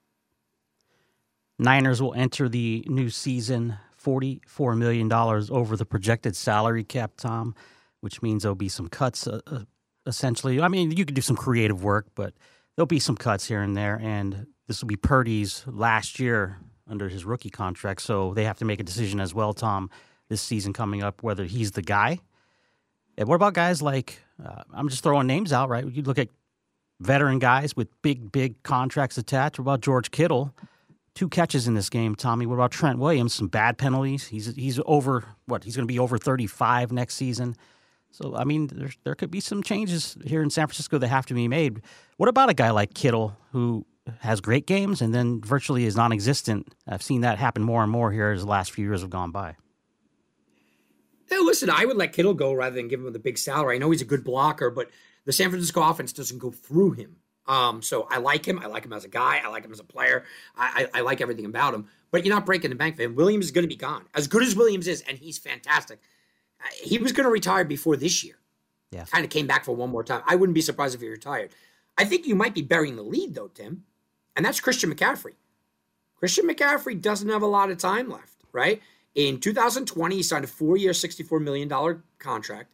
[1.58, 7.56] Niners will enter the new season $44 million over the projected salary cap, Tom,
[8.02, 9.60] which means there'll be some cuts uh, uh,
[10.06, 10.62] essentially.
[10.62, 12.34] I mean, you could do some creative work, but
[12.76, 14.00] there'll be some cuts here and there.
[14.02, 18.02] And this will be Purdy's last year under his rookie contract.
[18.02, 19.90] So they have to make a decision as well, Tom,
[20.30, 22.20] this season coming up, whether he's the guy.
[23.18, 25.86] And what about guys like, uh, I'm just throwing names out, right?
[25.86, 26.30] You look at
[27.00, 29.60] veteran guys with big, big contracts attached.
[29.60, 30.54] What about George Kittle?
[31.16, 32.16] Two catches in this game.
[32.16, 33.34] Tommy, what about Trent Williams?
[33.34, 34.28] Some bad penalties.
[34.28, 35.64] He's he's over what?
[35.64, 37.56] He's going to be over 35 next season.
[38.12, 41.26] So I mean, there there could be some changes here in San Francisco that have
[41.28, 41.82] to be made.
[42.18, 43.86] What about a guy like Kittle who
[44.20, 46.74] has great games and then virtually is non-existent?
[46.88, 49.32] I've seen that happen more and more here as the last few years have gone
[49.32, 49.56] by.
[51.32, 53.76] Listen, I would let Kittle go rather than give him the big salary.
[53.76, 54.90] I know he's a good blocker, but
[55.26, 57.18] the San Francisco offense doesn't go through him.
[57.46, 58.60] Um, so I like him.
[58.60, 59.42] I like him as a guy.
[59.44, 60.24] I like him as a player.
[60.56, 61.88] I, I, I like everything about him.
[62.12, 63.16] But you're not breaking the bank for him.
[63.16, 64.06] Williams is going to be gone.
[64.14, 66.00] As good as Williams is, and he's fantastic.
[66.82, 68.36] He was going to retire before this year.
[68.92, 69.06] Yeah.
[69.06, 70.22] Kind of came back for one more time.
[70.28, 71.50] I wouldn't be surprised if he retired.
[71.98, 73.84] I think you might be burying the lead though, Tim,
[74.36, 75.34] and that's Christian McCaffrey.
[76.16, 78.82] Christian McCaffrey doesn't have a lot of time left, right?
[79.16, 81.70] In 2020, he signed a four-year, $64 million
[82.18, 82.72] contract,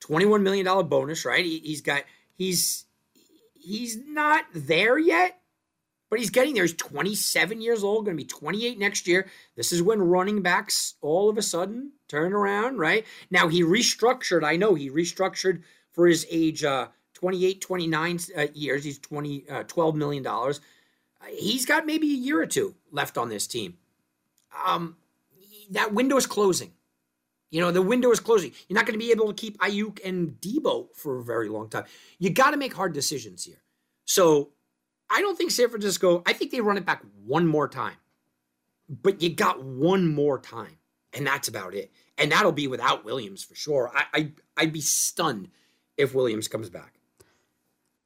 [0.00, 1.44] $21 million bonus, right?
[1.44, 2.04] He, he's got
[2.36, 2.83] he's
[3.64, 5.40] he's not there yet,
[6.10, 6.64] but he's getting there.
[6.64, 9.26] He's 27 years old, going to be 28 next year.
[9.56, 13.04] This is when running backs all of a sudden turn around, right?
[13.30, 14.44] Now he restructured.
[14.44, 18.84] I know he restructured for his age, uh, 28, 29 uh, years.
[18.84, 20.26] He's 20, uh, $12 million.
[21.30, 23.78] He's got maybe a year or two left on this team.
[24.66, 24.96] Um,
[25.70, 26.73] that window is closing.
[27.54, 28.50] You know, the window is closing.
[28.66, 31.68] You're not going to be able to keep Aiyuk and Deebo for a very long
[31.68, 31.84] time.
[32.18, 33.62] You got to make hard decisions here.
[34.06, 34.50] So
[35.08, 37.94] I don't think San Francisco, I think they run it back one more time.
[38.88, 40.78] But you got one more time,
[41.12, 41.92] and that's about it.
[42.18, 43.88] And that'll be without Williams for sure.
[43.94, 45.48] I, I I'd be stunned
[45.96, 46.94] if Williams comes back.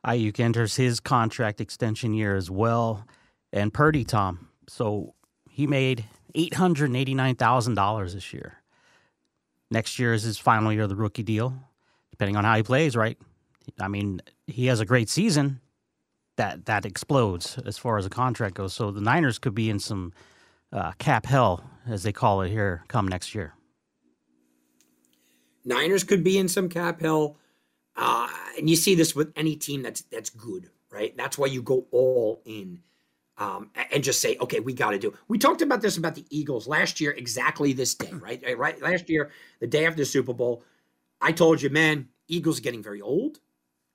[0.06, 3.06] Aiyuk enters his contract extension year as well,
[3.50, 4.50] and Purdy, Tom.
[4.68, 5.14] So
[5.48, 8.58] he made eight hundred eighty nine thousand dollars this year.
[9.70, 11.54] Next year is his final year of the rookie deal,
[12.11, 12.96] depending on how he plays.
[12.96, 13.18] Right?
[13.81, 15.61] I mean, he has a great season.
[16.37, 18.72] That that explodes as far as a contract goes.
[18.72, 20.12] So the Niners could be in some
[20.72, 23.54] uh, cap hell, as they call it here, come next year.
[25.64, 27.37] Niners could be in some cap hell,
[27.96, 31.16] uh, and you see this with any team that's that's good, right?
[31.16, 32.81] That's why you go all in
[33.38, 35.14] um, and just say, okay, we got to do.
[35.29, 38.42] We talked about this about the Eagles last year, exactly this day, right?
[38.59, 40.64] Right, last year, the day after the Super Bowl,
[41.20, 43.38] I told you, man, Eagles are getting very old.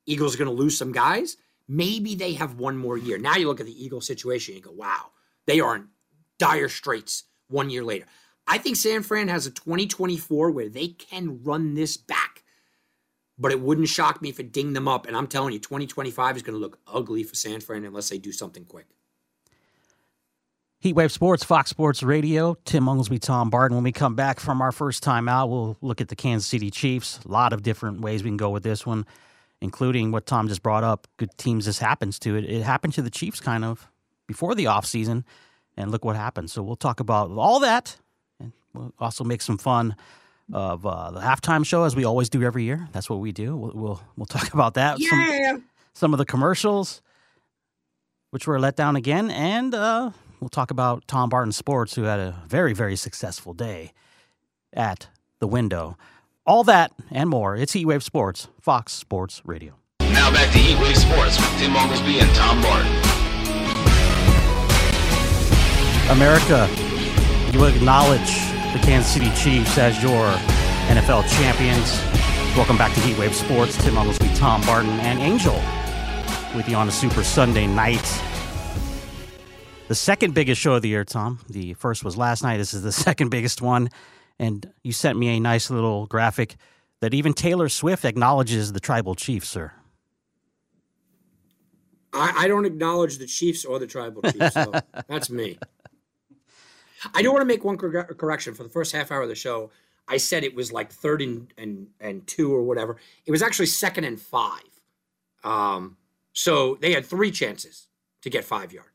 [0.06, 1.38] Eagles are going to lose some guys.
[1.68, 3.18] Maybe they have one more year.
[3.18, 5.12] Now you look at the Eagles situation, and you go, wow,
[5.46, 5.88] they are in
[6.40, 8.06] dire straits one year later.
[8.48, 12.44] I think San Fran has a 2024 where they can run this back,
[13.38, 15.06] but it wouldn't shock me if it dinged them up.
[15.08, 18.18] And I'm telling you, 2025 is going to look ugly for San Fran unless they
[18.18, 18.88] do something quick.
[20.84, 23.76] Heatwave Sports, Fox Sports Radio, Tim Unglesby, Tom Barton.
[23.76, 26.70] When we come back from our first time out, we'll look at the Kansas City
[26.70, 27.22] Chiefs.
[27.24, 29.06] A lot of different ways we can go with this one,
[29.62, 31.08] including what Tom just brought up.
[31.16, 32.36] Good teams this happens to.
[32.36, 33.90] It, it happened to the Chiefs kind of
[34.28, 35.24] before the offseason,
[35.78, 36.52] and look what happened.
[36.52, 37.96] So we'll talk about all that,
[38.42, 39.96] and we'll also make some fun
[40.52, 42.90] of uh, the halftime show as we always do every year.
[42.92, 43.56] That's what we do.
[43.56, 45.00] We'll we'll, we'll talk about that.
[45.00, 45.52] Yeah.
[45.52, 47.02] Some, some of the commercials,
[48.32, 50.12] which were let down again, and uh,
[50.44, 53.94] we'll talk about Tom Barton Sports, who had a very, very successful day
[54.74, 55.08] at
[55.40, 55.98] the window.
[56.46, 57.56] All that and more.
[57.56, 59.76] It's Heatwave Sports, Fox Sports Radio.
[60.02, 62.92] Now back to Heatwave Sports with Tim Oglesby and Tom Barton.
[66.12, 66.70] America,
[67.54, 68.36] you acknowledge
[68.74, 70.26] the Kansas City Chiefs as your
[70.92, 71.98] NFL champions.
[72.58, 73.82] Welcome back to Heatwave Sports.
[73.82, 75.56] Tim Oglesby, Tom Barton, and Angel
[76.54, 78.04] with you on a Super Sunday night.
[79.90, 81.40] The second biggest show of the year, Tom.
[81.50, 82.58] The first was last night.
[82.58, 83.90] This is the second biggest one.
[84.40, 86.56] And you sent me a nice little graphic
[87.02, 89.74] that even Taylor Swift acknowledges the tribal chief, sir.
[92.14, 94.54] I, I don't acknowledge the Chiefs or the tribal chiefs.
[94.54, 94.72] So
[95.08, 95.60] that's me.
[97.14, 99.36] I do want to make one cor- correction for the first half hour of the
[99.36, 99.70] show.
[100.08, 102.98] I said it was like third and, and, and two or whatever.
[103.26, 104.62] It was actually second and five.
[105.44, 105.98] Um,
[106.32, 107.88] so they had three chances
[108.22, 108.93] to get five yards.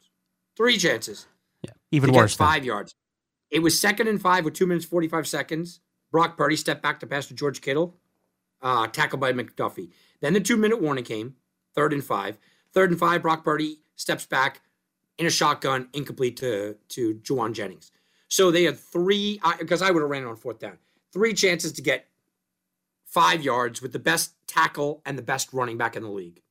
[0.59, 1.29] Three chances.
[1.63, 2.35] Yeah, even worse.
[2.35, 2.93] Five yards.
[3.49, 5.79] It was second and five with two minutes forty five seconds.
[6.11, 7.97] Brock Purdy stepped back to pass to George Kittle,
[8.61, 9.91] uh, tackled by McDuffie.
[10.21, 11.37] Then the two minute warning came.
[11.77, 12.39] Third and five.
[12.75, 13.23] Third and five.
[13.23, 14.61] Brock Purdy steps back
[15.17, 17.93] in a shotgun, incomplete to to Jauan Jennings.
[18.27, 20.79] So they had three because I would have ran it on fourth down.
[21.13, 22.09] Three chances to get
[23.05, 26.43] five yards with the best tackle and the best running back in the league.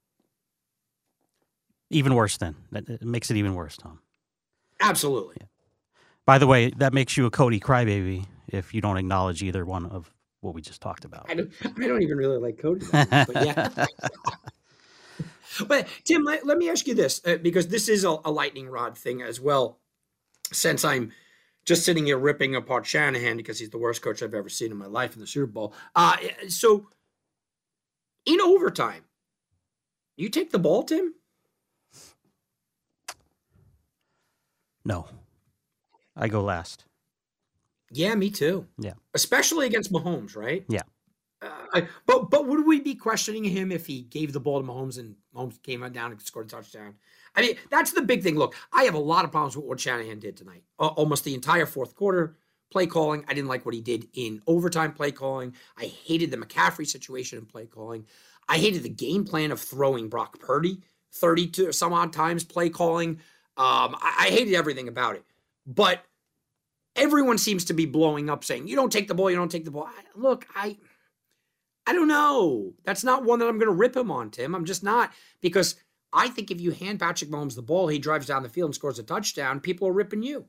[1.89, 2.55] Even worse, then.
[2.71, 3.99] That it makes it even worse, Tom.
[4.79, 5.37] Absolutely.
[5.39, 5.47] Yeah.
[6.25, 9.85] By the way, that makes you a Cody crybaby if you don't acknowledge either one
[9.85, 11.25] of what we just talked about.
[11.29, 13.69] I don't, I don't even really like Cody, but yeah.
[15.67, 18.67] but Tim, let, let, me ask you this uh, because this is a, a lightning
[18.67, 19.79] rod thing as well.
[20.51, 21.11] since I'm
[21.65, 24.77] just sitting here ripping apart Shanahan because he's the worst coach I've ever seen in
[24.77, 25.73] my life in the Super Bowl.
[25.95, 26.15] Uh,
[26.47, 26.87] so
[28.25, 29.03] in overtime,
[30.15, 31.13] you take the ball, Tim?
[34.87, 35.05] No.
[36.15, 36.85] I go last.
[37.91, 38.67] Yeah, me too.
[38.79, 38.93] Yeah.
[39.13, 40.63] Especially against Mahomes, right?
[40.69, 40.83] Yeah.
[41.41, 44.67] Uh, I, but but would we be questioning him if he gave the ball to
[44.67, 46.95] Mahomes and Mahomes came on down and scored a touchdown?
[47.35, 48.37] I mean, that's the big thing.
[48.37, 50.63] Look, I have a lot of problems with what Shanahan did tonight.
[50.79, 52.37] Uh, almost the entire fourth quarter
[52.71, 53.23] play calling.
[53.27, 55.53] I didn't like what he did in overtime play calling.
[55.77, 58.05] I hated the McCaffrey situation in play calling.
[58.49, 60.79] I hated the game plan of throwing Brock Purdy
[61.13, 63.19] 32 some odd times play calling.
[63.57, 65.23] Um, I, I hated everything about it.
[65.65, 66.03] But
[66.95, 69.65] everyone seems to be blowing up saying, you don't take the ball, you don't take
[69.65, 69.87] the ball.
[69.87, 70.77] I, look, I
[71.85, 72.73] I don't know.
[72.83, 74.53] That's not one that I'm going to rip him on, Tim.
[74.53, 75.75] I'm just not because
[76.11, 78.75] I think if you hand Patrick Mahomes the ball, he drives down the field and
[78.75, 80.45] scores a touchdown, people are ripping you.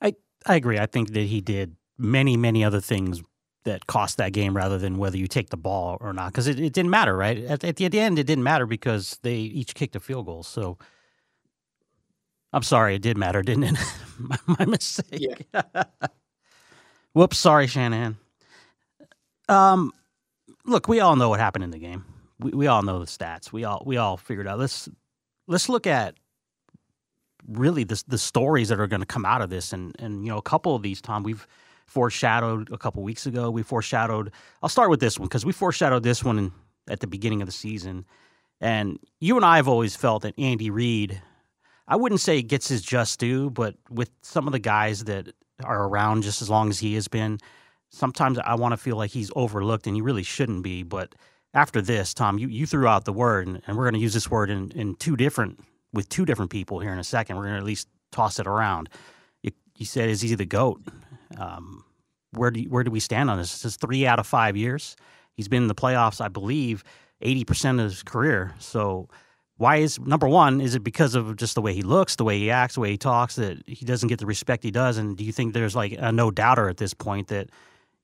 [0.00, 0.78] I I agree.
[0.78, 3.22] I think that he did many many other things
[3.64, 6.58] that cost that game rather than whether you take the ball or not because it,
[6.58, 7.38] it didn't matter, right?
[7.44, 10.26] At, at the, at the end, it didn't matter because they each kicked a field
[10.26, 10.42] goal.
[10.42, 10.78] So
[12.52, 13.76] I'm sorry, it did matter, didn't it?
[14.18, 15.46] my, my mistake.
[15.54, 15.62] Yeah.
[17.14, 18.16] Whoops, sorry, Shanahan.
[19.48, 19.92] Um,
[20.64, 22.04] look, we all know what happened in the game.
[22.38, 23.52] We, we all know the stats.
[23.52, 24.58] We all we all figured out.
[24.58, 24.88] Let's
[25.46, 26.14] let's look at
[27.48, 30.30] really the the stories that are going to come out of this, and and you
[30.30, 31.46] know a couple of these, Tom, we've
[31.86, 33.50] foreshadowed a couple weeks ago.
[33.50, 34.32] We foreshadowed.
[34.62, 36.52] I'll start with this one because we foreshadowed this one in,
[36.88, 38.06] at the beginning of the season,
[38.60, 41.20] and you and I have always felt that Andy Reid.
[41.88, 45.88] I wouldn't say gets his just due, but with some of the guys that are
[45.88, 47.38] around just as long as he has been,
[47.90, 50.82] sometimes I want to feel like he's overlooked and he really shouldn't be.
[50.82, 51.14] But
[51.54, 54.14] after this, Tom, you, you threw out the word, and, and we're going to use
[54.14, 55.60] this word in, in two different
[55.92, 57.36] with two different people here in a second.
[57.36, 58.88] We're going to at least toss it around.
[59.42, 60.80] You, you said, "Is he the goat?"
[61.36, 61.84] Um,
[62.30, 63.52] where do you, where do we stand on this?
[63.52, 64.96] This is three out of five years.
[65.34, 66.84] He's been in the playoffs, I believe,
[67.20, 68.54] eighty percent of his career.
[68.58, 69.08] So.
[69.62, 70.60] Why is number one?
[70.60, 72.90] Is it because of just the way he looks, the way he acts, the way
[72.90, 74.98] he talks that he doesn't get the respect he does?
[74.98, 77.48] And do you think there's like a no doubter at this point that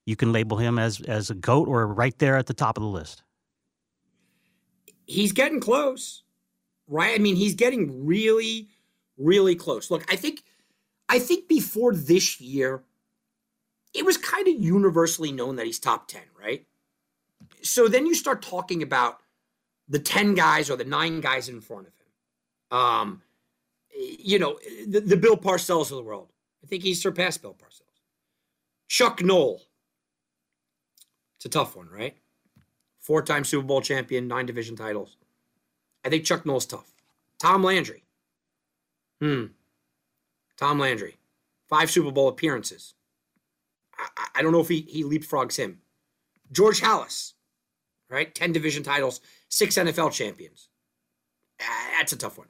[0.05, 2.83] you can label him as as a goat or right there at the top of
[2.83, 3.23] the list?
[5.05, 6.23] He's getting close,
[6.87, 7.13] right?
[7.13, 8.69] I mean, he's getting really,
[9.17, 9.91] really close.
[9.91, 10.43] Look, I think,
[11.09, 12.83] I think before this year,
[13.93, 16.65] it was kind of universally known that he's top ten, right?
[17.63, 19.19] So then you start talking about
[19.89, 22.77] the 10 guys or the nine guys in front of him.
[22.79, 23.21] Um,
[23.91, 26.29] you know, the, the Bill Parcells of the world.
[26.63, 27.81] I think he's surpassed Bill Parcells.
[28.87, 29.61] Chuck Noll.
[31.37, 32.15] It's a tough one, right?
[32.99, 35.17] Four time Super Bowl champion, nine division titles.
[36.05, 36.91] I think Chuck Noll's tough.
[37.39, 38.03] Tom Landry.
[39.21, 39.45] Hmm.
[40.57, 41.17] Tom Landry.
[41.67, 42.93] Five Super Bowl appearances.
[43.97, 45.79] I, I don't know if he, he leapfrogs him.
[46.51, 47.33] George Halas
[48.09, 48.33] right?
[48.33, 50.69] 10 division titles, six NFL champions.
[51.59, 52.47] That's a tough one.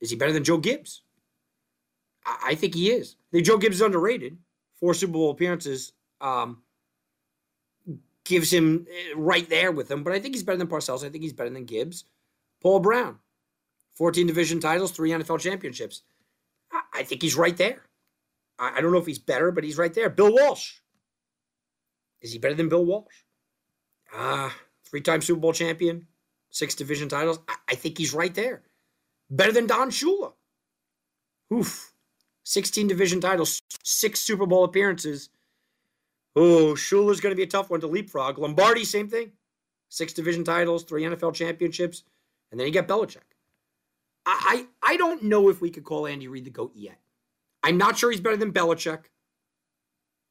[0.00, 1.02] Is he better than Joe Gibbs?
[2.26, 3.16] I think he is.
[3.28, 4.38] I think Joe Gibbs is underrated.
[4.80, 6.62] Four Super Bowl appearances um,
[8.24, 11.04] gives him eh, right there with him, but I think he's better than Parcells.
[11.04, 12.04] I think he's better than Gibbs.
[12.62, 13.18] Paul Brown,
[13.96, 16.02] 14 division titles, three NFL championships.
[16.92, 17.82] I think he's right there.
[18.58, 20.08] I don't know if he's better, but he's right there.
[20.08, 20.74] Bill Walsh.
[22.20, 23.14] Is he better than Bill Walsh?
[24.14, 24.50] Ah, uh,
[24.94, 26.06] three-time Super Bowl champion,
[26.50, 27.40] six division titles.
[27.48, 28.62] I, I, think he's right there.
[29.28, 30.34] Better than Don Shula.
[31.52, 31.92] Oof.
[32.44, 35.30] 16 division titles, six Super Bowl appearances.
[36.36, 38.38] Oh, Shula's going to be a tough one to leapfrog.
[38.38, 39.32] Lombardi, same thing.
[39.88, 42.04] Six division titles, three NFL championships,
[42.52, 43.18] and then you get Belichick.
[44.24, 47.00] I, I, I don't know if we could call Andy Reid the GOAT yet.
[47.64, 49.06] I'm not sure he's better than Belichick.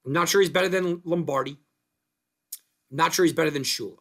[0.06, 1.58] I'm not sure he's better than Lombardi.
[2.90, 3.98] Not sure he's better than Shula.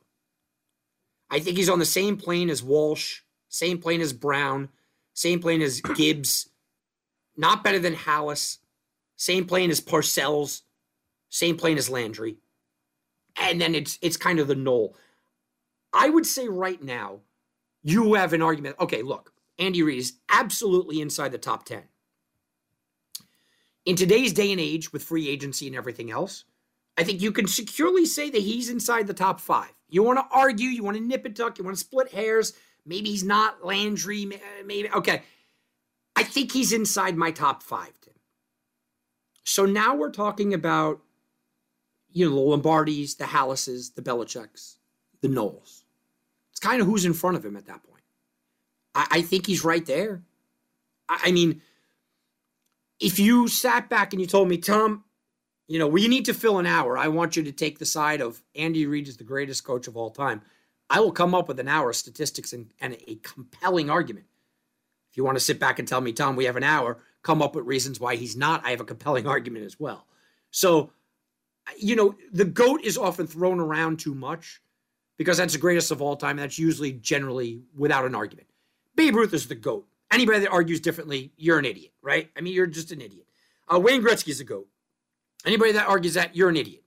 [1.32, 4.68] I think he's on the same plane as Walsh, same plane as Brown,
[5.14, 6.50] same plane as Gibbs.
[7.36, 8.58] Not better than Halas.
[9.16, 10.60] Same plane as Parcells.
[11.30, 12.36] Same plane as Landry.
[13.36, 14.94] And then it's it's kind of the Noll.
[15.94, 17.20] I would say right now,
[17.82, 18.76] you have an argument.
[18.78, 21.82] Okay, look, Andy Reid is absolutely inside the top 10.
[23.86, 26.44] In today's day and age with free agency and everything else,
[26.98, 29.72] I think you can securely say that he's inside the top five.
[29.92, 32.54] You want to argue, you want to nip and tuck, you want to split hairs.
[32.86, 34.26] Maybe he's not Landry.
[34.64, 35.22] Maybe okay.
[36.16, 38.14] I think he's inside my top five, Tim.
[39.44, 41.00] So now we're talking about
[42.10, 44.76] you know the Lombardis, the Halases, the Belichicks,
[45.20, 45.82] the Nolls.
[46.52, 48.02] It's kind of who's in front of him at that point.
[48.94, 50.22] I, I think he's right there.
[51.06, 51.60] I, I mean,
[52.98, 55.04] if you sat back and you told me, Tom,
[55.72, 56.98] you know, we need to fill an hour.
[56.98, 59.96] I want you to take the side of Andy Reid is the greatest coach of
[59.96, 60.42] all time.
[60.90, 64.26] I will come up with an hour of statistics and, and a compelling argument.
[65.10, 67.40] If you want to sit back and tell me, Tom, we have an hour, come
[67.40, 68.62] up with reasons why he's not.
[68.66, 70.06] I have a compelling argument as well.
[70.50, 70.90] So,
[71.78, 74.60] you know, the GOAT is often thrown around too much
[75.16, 76.36] because that's the greatest of all time.
[76.36, 78.48] That's usually generally without an argument.
[78.94, 79.86] Babe Ruth is the GOAT.
[80.12, 82.28] Anybody that argues differently, you're an idiot, right?
[82.36, 83.26] I mean, you're just an idiot.
[83.72, 84.68] Uh, Wayne Gretzky is a GOAT.
[85.44, 86.82] Anybody that argues that, you're an idiot.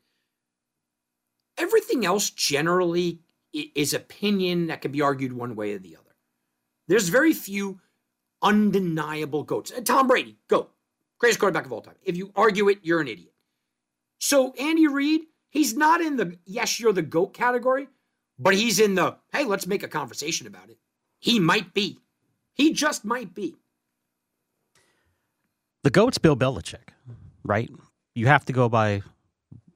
[1.58, 3.20] Everything else generally
[3.54, 6.16] is opinion that can be argued one way or the other.
[6.88, 7.80] There's very few
[8.42, 9.72] undeniable goats.
[9.76, 10.72] Uh, Tom Brady, goat,
[11.18, 11.96] greatest quarterback of all time.
[12.04, 13.34] If you argue it, you're an idiot.
[14.20, 17.88] So Andy Reid, he's not in the yes, you're the goat category,
[18.38, 20.78] but he's in the hey, let's make a conversation about it.
[21.20, 22.00] He might be.
[22.54, 23.56] He just might be.
[25.84, 26.90] The goat's Bill Belichick,
[27.44, 27.70] right?
[28.16, 29.04] You have to go by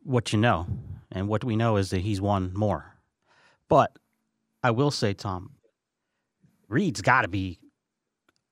[0.04, 0.66] what you know,
[1.12, 2.96] and what we know is that he's won more.
[3.68, 3.92] But
[4.64, 5.52] I will say, Tom,
[6.70, 7.60] Reid's got to be.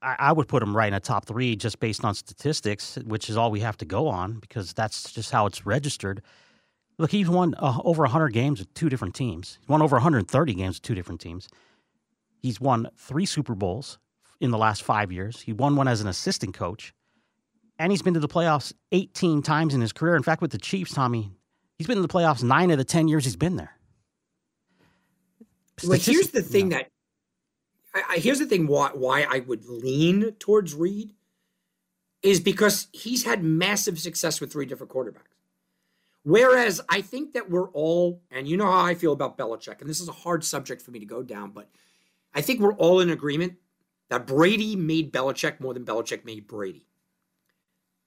[0.02, 3.30] I, I, would put him right in a top three just based on statistics, which
[3.30, 6.22] is all we have to go on because that's just how it's registered.
[6.98, 9.56] Look, he's won uh, over 100 games with two different teams.
[9.60, 11.48] He's won over 130 games with two different teams.
[12.42, 13.98] He's won three Super Bowls
[14.40, 15.40] in the last five years.
[15.40, 16.92] He won one as an assistant coach,
[17.78, 20.16] and he's been to the playoffs 18 times in his career.
[20.16, 21.30] In fact, with the Chiefs, Tommy,
[21.76, 23.72] he's been in the playoffs nine of the 10 years he's been there.
[25.86, 26.88] Well, here's the thing that
[27.94, 31.12] I, I, here's the thing why why I would lean towards Reid
[32.22, 35.22] is because he's had massive success with three different quarterbacks.
[36.24, 39.88] Whereas I think that we're all, and you know how I feel about Belichick, and
[39.88, 41.70] this is a hard subject for me to go down, but
[42.34, 43.54] I think we're all in agreement
[44.10, 46.87] that Brady made Belichick more than Belichick made Brady.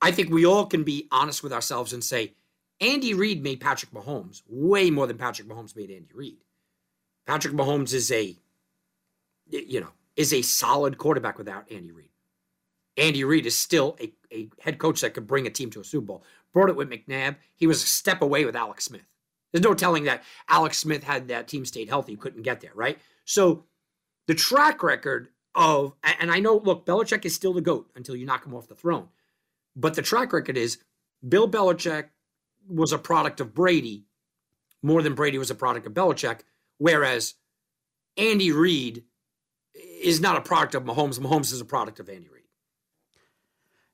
[0.01, 2.33] I think we all can be honest with ourselves and say
[2.79, 6.37] Andy Reid made Patrick Mahomes way more than Patrick Mahomes made Andy Reid.
[7.27, 8.35] Patrick Mahomes is a,
[9.49, 12.09] you know, is a solid quarterback without Andy Reid.
[12.97, 15.83] Andy Reid is still a, a head coach that could bring a team to a
[15.83, 16.23] Super Bowl.
[16.53, 17.37] Brought it with McNabb.
[17.55, 19.05] He was a step away with Alex Smith.
[19.51, 22.99] There's no telling that Alex Smith had that team stayed healthy, couldn't get there, right?
[23.25, 23.65] So
[24.27, 28.25] the track record of, and I know, look, Belichick is still the GOAT until you
[28.25, 29.09] knock him off the throne.
[29.75, 30.77] But the track record is
[31.27, 32.09] Bill Belichick
[32.67, 34.05] was a product of Brady
[34.83, 36.41] more than Brady was a product of Belichick.
[36.77, 37.35] Whereas
[38.17, 39.03] Andy Reid
[40.01, 41.19] is not a product of Mahomes.
[41.19, 42.43] Mahomes is a product of Andy Reid.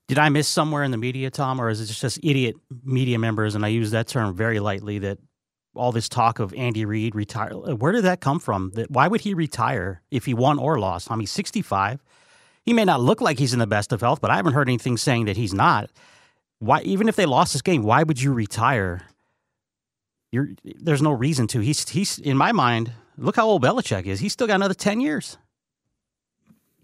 [0.07, 3.55] Did I miss somewhere in the media, Tom, or is it just idiot media members?
[3.55, 4.99] And I use that term very lightly.
[4.99, 5.19] That
[5.75, 8.71] all this talk of Andy Reid retire, where did that come from?
[8.75, 11.11] That why would he retire if he won or lost?
[11.11, 12.01] I mean, sixty-five.
[12.67, 14.69] He may not look like he's in the best of health, but I haven't heard
[14.69, 15.89] anything saying that he's not.
[16.59, 19.03] Why, even if they lost this game, why would you retire
[20.31, 21.59] you're, there's no reason to.
[21.61, 22.91] He's he's in my mind.
[23.17, 24.19] Look how old Belichick is.
[24.19, 25.37] He's still got another ten years.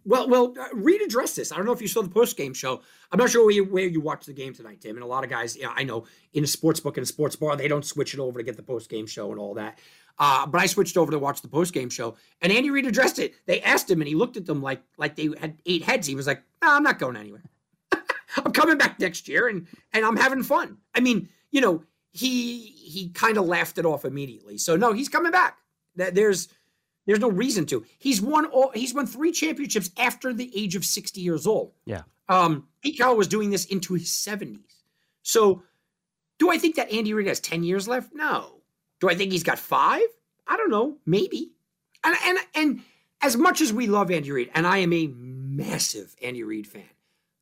[0.05, 1.51] Well, well, uh, Reid addressed this.
[1.51, 2.81] I don't know if you saw the post game show.
[3.11, 4.97] I'm not sure where you, where you watched the game tonight, Tim.
[4.97, 7.37] And a lot of guys, yeah, I know in a sports book and a sports
[7.37, 9.79] bar, they don't switch it over to get the post game show and all that.
[10.19, 13.19] Uh, but I switched over to watch the post game show, and Andy Reid addressed
[13.19, 13.33] it.
[13.45, 16.07] They asked him, and he looked at them like like they had eight heads.
[16.07, 17.43] He was like, no, "I'm not going anywhere.
[18.37, 22.59] I'm coming back next year, and and I'm having fun." I mean, you know, he
[22.59, 24.57] he kind of laughed it off immediately.
[24.57, 25.57] So no, he's coming back.
[25.95, 26.47] There's
[27.05, 27.83] there's no reason to.
[27.97, 31.73] He's won all he's won three championships after the age of 60 years old.
[31.85, 32.03] Yeah.
[32.29, 34.59] Um Pete Carroll was doing this into his 70s.
[35.23, 35.63] So
[36.39, 38.13] do I think that Andy Reid has 10 years left?
[38.13, 38.61] No.
[39.03, 40.01] Do I think he's got 5?
[40.47, 41.51] I don't know, maybe.
[42.05, 42.81] And and and
[43.21, 46.83] as much as we love Andy Reid, and I am a massive Andy Reid fan.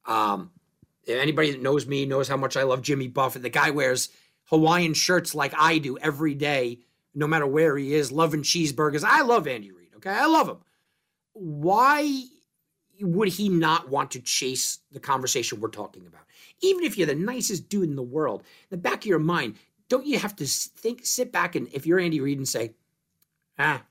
[0.07, 0.49] Um
[1.07, 3.43] anybody that knows me knows how much I love Jimmy Buffett.
[3.43, 4.09] The guy wears
[4.45, 6.79] Hawaiian shirts like I do every day,
[7.13, 9.03] no matter where he is, loving cheeseburgers.
[9.03, 10.09] I love Andy Reid, okay?
[10.09, 10.57] I love him.
[11.33, 12.23] Why
[13.01, 16.23] would he not want to chase the conversation we're talking about?
[16.61, 19.57] Even if you're the nicest dude in the world, in the back of your mind,
[19.91, 22.75] don't you have to think, sit back and if you're Andy Reid and say,
[23.59, 23.83] ah,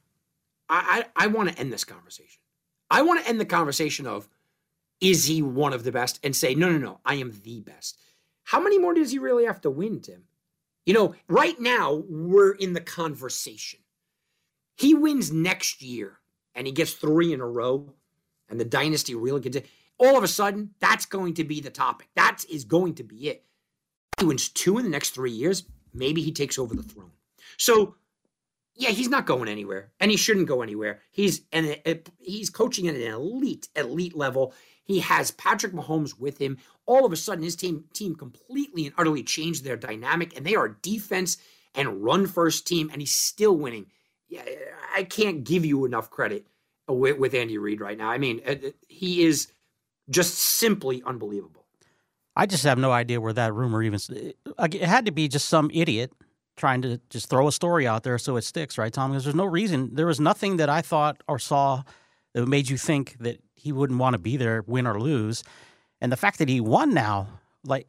[0.66, 2.40] I, I, I want to end this conversation.
[2.90, 4.26] I want to end the conversation of,
[5.02, 6.18] is he one of the best?
[6.24, 7.98] And say, no, no, no, I am the best.
[8.44, 10.24] How many more does he really have to win, Tim?
[10.86, 13.80] You know, right now we're in the conversation.
[14.78, 16.16] He wins next year
[16.54, 17.92] and he gets three in a row,
[18.48, 19.66] and the dynasty really gets it.
[19.98, 22.08] All of a sudden, that's going to be the topic.
[22.16, 23.44] That is going to be it.
[24.18, 25.64] He wins two in the next three years.
[25.92, 27.12] Maybe he takes over the throne.
[27.56, 27.96] So,
[28.74, 31.00] yeah, he's not going anywhere, and he shouldn't go anywhere.
[31.10, 31.76] He's and
[32.18, 34.54] he's coaching at an elite, elite level.
[34.84, 36.58] He has Patrick Mahomes with him.
[36.86, 40.54] All of a sudden, his team team completely and utterly changed their dynamic, and they
[40.54, 41.36] are defense
[41.74, 43.86] and run first team, and he's still winning.
[44.28, 44.44] Yeah,
[44.94, 46.46] I can't give you enough credit
[46.88, 48.10] with, Andy Reid right now.
[48.10, 48.54] I mean, uh,
[48.88, 49.52] he is
[50.08, 51.59] just simply unbelievable.
[52.40, 54.00] I just have no idea where that rumor even.
[54.16, 54.32] Eh,
[54.72, 56.10] it had to be just some idiot
[56.56, 59.10] trying to just throw a story out there so it sticks, right, Tom?
[59.10, 59.94] Because there's no reason.
[59.94, 61.82] There was nothing that I thought or saw
[62.32, 65.44] that made you think that he wouldn't want to be there, win or lose.
[66.00, 67.28] And the fact that he won now,
[67.62, 67.86] like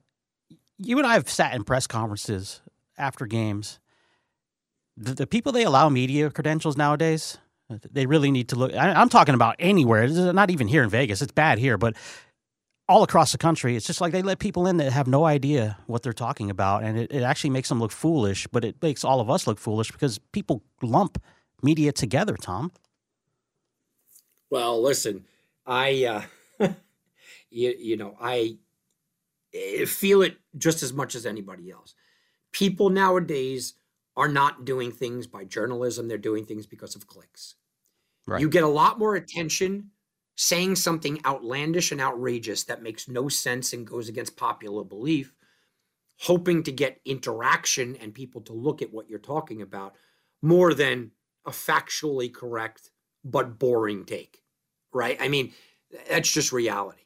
[0.78, 2.62] you and I have sat in press conferences
[2.98, 3.80] after games.
[4.98, 7.38] The, the people they allow media credentials nowadays,
[7.90, 8.74] they really need to look.
[8.74, 10.10] I, I'm talking about anywhere.
[10.10, 11.22] Not even here in Vegas.
[11.22, 11.96] It's bad here, but
[12.88, 15.78] all across the country, it's just like they let people in that have no idea
[15.88, 18.48] what they're talking about, and it, it actually makes them look foolish.
[18.48, 21.22] But it makes all of us look foolish because people lump
[21.64, 22.36] media together.
[22.36, 22.72] Tom.
[24.50, 25.26] Well, listen,
[25.66, 26.26] I,
[26.60, 26.68] uh,
[27.50, 28.58] you, you know, I
[29.54, 31.96] eh, feel it just as much as anybody else.
[32.52, 33.76] People nowadays
[34.18, 37.56] are not doing things by journalism; they're doing things because of clicks.
[38.28, 38.42] Right.
[38.42, 39.91] You get a lot more attention
[40.42, 45.36] saying something outlandish and outrageous that makes no sense and goes against popular belief,
[46.18, 49.94] hoping to get interaction and people to look at what you're talking about
[50.42, 51.12] more than
[51.46, 52.90] a factually correct
[53.24, 54.42] but boring take.
[54.92, 55.16] Right?
[55.22, 55.54] I mean,
[56.10, 57.04] that's just reality.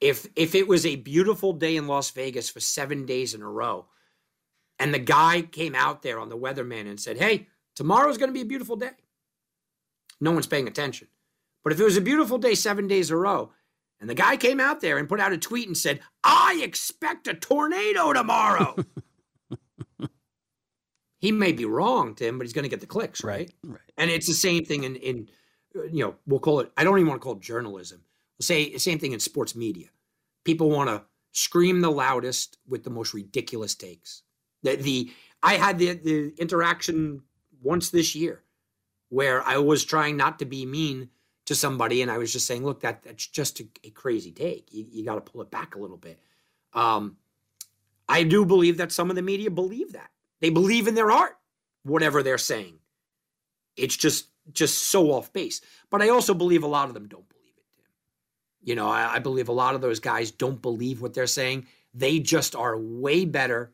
[0.00, 3.50] If if it was a beautiful day in Las Vegas for 7 days in a
[3.50, 3.88] row
[4.78, 8.34] and the guy came out there on the weatherman and said, "Hey, tomorrow's going to
[8.34, 8.92] be a beautiful day."
[10.18, 11.08] No one's paying attention.
[11.62, 13.52] But if it was a beautiful day seven days in a row,
[14.00, 17.28] and the guy came out there and put out a tweet and said, I expect
[17.28, 18.76] a tornado tomorrow.
[21.18, 23.52] he may be wrong, Tim, but he's going to get the clicks, right?
[23.62, 23.72] right?
[23.72, 23.92] Right.
[23.98, 25.28] And it's the same thing in, in,
[25.74, 28.02] you know, we'll call it, I don't even want to call it journalism.
[28.38, 29.88] We'll say the same thing in sports media.
[30.44, 34.22] People want to scream the loudest with the most ridiculous takes.
[34.62, 37.22] The, the I had the, the interaction
[37.62, 38.42] once this year
[39.10, 41.10] where I was trying not to be mean
[41.50, 44.72] to somebody, and I was just saying, look, that that's just a, a crazy take.
[44.72, 46.20] You, you got to pull it back a little bit.
[46.72, 47.16] Um,
[48.08, 51.36] I do believe that some of the media believe that they believe in their art,
[51.82, 52.78] whatever they're saying.
[53.76, 55.60] It's just just so off base.
[55.90, 57.84] But I also believe a lot of them don't believe it.
[58.62, 61.66] You know, I, I believe a lot of those guys don't believe what they're saying.
[61.92, 63.72] They just are way better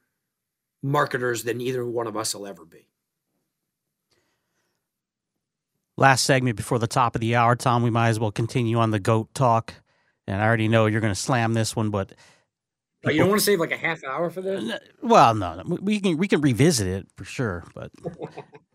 [0.82, 2.88] marketers than either one of us will ever be.
[5.96, 8.90] Last segment before the top of the hour, Tom, we might as well continue on
[8.90, 9.74] the goat talk.
[10.26, 12.12] And I already know you're going to slam this one, but
[13.02, 14.78] people, you don't want to save like a half hour for this.
[15.02, 17.92] Well, no, we can we can revisit it for sure, but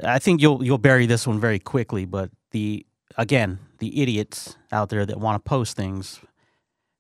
[0.04, 2.06] I think you'll you'll bury this one very quickly.
[2.06, 2.86] But the
[3.18, 6.22] again, the idiots out there that want to post things,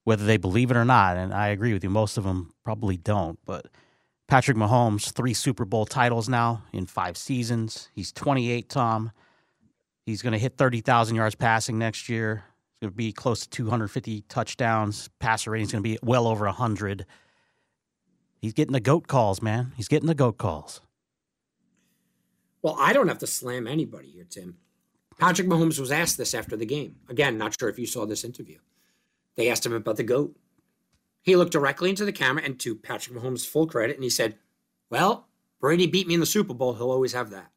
[0.03, 2.97] whether they believe it or not, and I agree with you, most of them probably
[2.97, 3.67] don't, but.
[4.27, 7.89] Patrick Mahomes, three Super Bowl titles now in five seasons.
[7.93, 9.11] He's 28, Tom.
[10.05, 12.43] He's going to hit 30,000 yards passing next year.
[12.71, 15.09] It's going to be close to 250 touchdowns.
[15.19, 17.05] Passer rating is going to be well over 100.
[18.41, 19.73] He's getting the GOAT calls, man.
[19.75, 20.81] He's getting the GOAT calls.
[22.63, 24.57] Well, I don't have to slam anybody here, Tim.
[25.19, 26.95] Patrick Mahomes was asked this after the game.
[27.07, 28.57] Again, not sure if you saw this interview.
[29.35, 30.35] They asked him about the GOAT.
[31.21, 34.37] He looked directly into the camera and to Patrick Mahomes' full credit, and he said,
[34.89, 35.27] Well,
[35.59, 36.73] Brady beat me in the Super Bowl.
[36.73, 37.50] He'll always have that.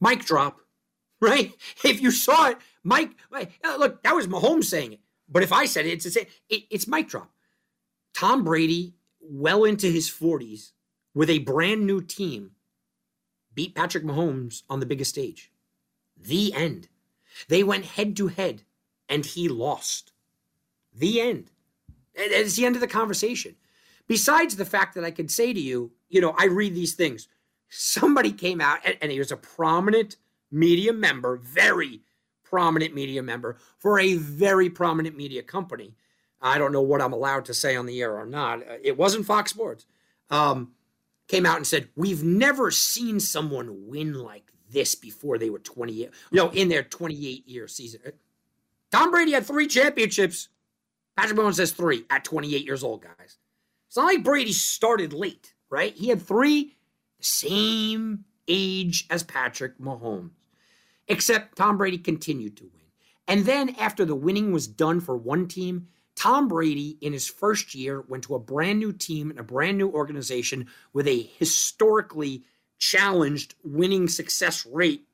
[0.00, 0.58] Mic drop,
[1.20, 1.52] right?
[1.84, 5.00] If you saw it, Mike, uh, look, that was Mahomes saying it.
[5.28, 7.30] But if I said it, it's, it, it's mic drop.
[8.14, 10.72] Tom Brady, well into his 40s,
[11.14, 12.52] with a brand new team,
[13.54, 15.50] beat Patrick Mahomes on the biggest stage.
[16.16, 16.88] The end.
[17.48, 18.62] They went head to head
[19.08, 20.12] and he lost.
[20.94, 21.50] The end.
[22.14, 23.56] It's the end of the conversation.
[24.06, 27.28] Besides the fact that I could say to you, you know, I read these things
[27.68, 30.16] somebody came out and, and he was a prominent
[30.50, 32.02] media member, very
[32.44, 35.94] prominent media member for a very prominent media company.
[36.40, 38.60] I don't know what I'm allowed to say on the air or not.
[38.60, 39.86] Uh, it wasn't Fox Sports.
[40.30, 40.72] Um,
[41.28, 46.10] came out and said, We've never seen someone win like this before they were 28,
[46.30, 48.00] you know, in their 28 year season.
[48.06, 48.10] Uh,
[48.92, 50.48] Tom Brady had three championships.
[51.16, 53.38] Patrick Mahomes says three at 28 years old, guys.
[53.88, 55.94] It's not like Brady started late, right?
[55.94, 56.75] He had three
[57.20, 60.30] same age as Patrick Mahomes,
[61.08, 62.72] except Tom Brady continued to win.
[63.28, 67.74] And then after the winning was done for one team, Tom Brady, in his first
[67.74, 72.44] year, went to a brand new team and a brand new organization with a historically
[72.78, 75.06] challenged winning success rate,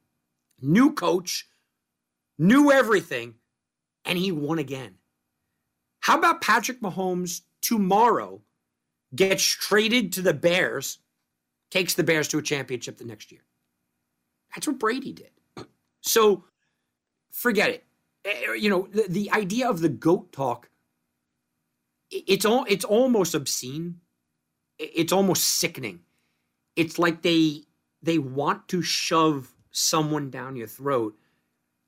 [0.61, 1.49] new coach,
[2.39, 3.35] new everything,
[4.05, 4.95] and he won again.
[6.01, 8.43] How about Patrick Mahomes tomorrow
[9.15, 10.99] gets traded to the Bears,
[11.73, 13.41] takes the Bears to a championship the next year?
[14.55, 15.31] That's what Brady did.
[16.03, 16.45] So
[17.33, 17.85] forget it.
[18.25, 20.69] Eh, You know, the, the idea of the goat talk,
[22.11, 24.01] it's all it's almost obscene.
[24.79, 26.01] It's almost sickening.
[26.77, 27.63] It's like they
[28.03, 31.17] they want to shove someone down your throat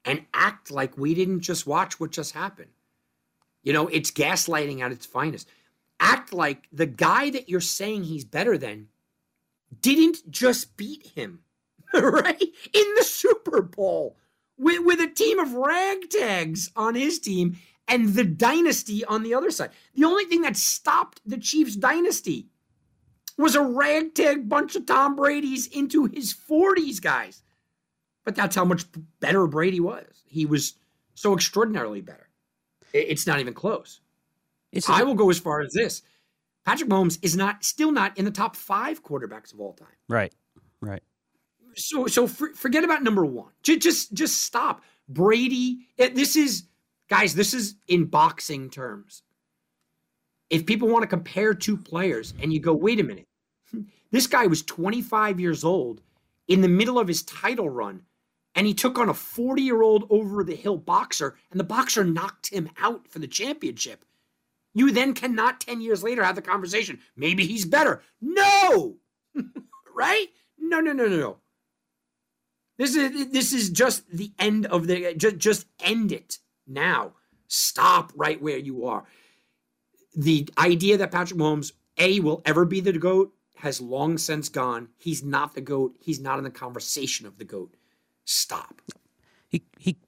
[0.04, 2.70] and act like we didn't just watch what just happened.
[3.62, 5.48] You know, it's gaslighting at its finest.
[6.00, 8.88] Act like the guy that you're saying he's better than
[9.80, 11.40] didn't just beat him,
[11.94, 12.40] right?
[12.40, 14.16] In the Super Bowl
[14.58, 17.56] with, with a team of ragtags on his team
[17.88, 19.70] and the dynasty on the other side.
[19.94, 22.48] The only thing that stopped the Chiefs' dynasty
[23.36, 27.42] was a ragtag bunch of Tom Brady's into his 40s, guys.
[28.24, 28.86] But that's how much
[29.20, 30.22] better Brady was.
[30.24, 30.74] He was
[31.14, 32.28] so extraordinarily better.
[32.92, 34.00] It's not even close.
[34.72, 36.02] It's I will go as far as this.
[36.64, 39.88] Patrick Mahomes is not still not in the top five quarterbacks of all time.
[40.08, 40.32] right,
[40.80, 41.02] right.
[41.76, 43.50] So so for, forget about number one.
[43.62, 44.82] Just just just stop.
[45.08, 45.86] Brady.
[45.98, 46.64] This is
[47.08, 47.34] guys.
[47.34, 49.22] This is in boxing terms.
[50.50, 53.26] If people want to compare two players, and you go, wait a minute,
[54.10, 56.00] this guy was 25 years old
[56.46, 58.02] in the middle of his title run,
[58.54, 62.04] and he took on a 40 year old over the hill boxer, and the boxer
[62.04, 64.04] knocked him out for the championship.
[64.74, 66.98] You then cannot 10 years later have the conversation.
[67.16, 68.02] Maybe he's better.
[68.20, 68.96] No,
[69.94, 70.26] right?
[70.58, 71.36] No, no, no, no, no.
[72.76, 77.12] This is this is just the end of the just just end it now.
[77.46, 79.04] Stop right where you are.
[80.16, 84.88] The idea that Patrick Mahomes a will ever be the goat has long since gone.
[84.98, 85.96] He's not the goat.
[86.00, 87.76] He's not in the conversation of the goat.
[88.24, 88.82] Stop.
[89.48, 89.98] He he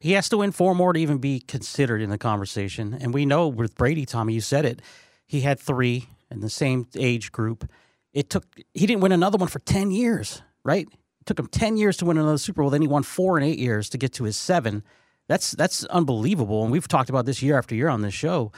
[0.00, 2.96] he has to win four more to even be considered in the conversation.
[3.00, 4.80] And we know with Brady, Tommy, you said it.
[5.26, 7.70] He had three in the same age group.
[8.12, 8.44] It took
[8.74, 10.88] he didn't win another one for ten years, right?
[10.88, 12.70] It took him ten years to win another Super Bowl.
[12.70, 14.82] Then he won four in eight years to get to his seven.
[15.28, 16.62] That's that's unbelievable.
[16.62, 18.50] And we've talked about this year after year on this show.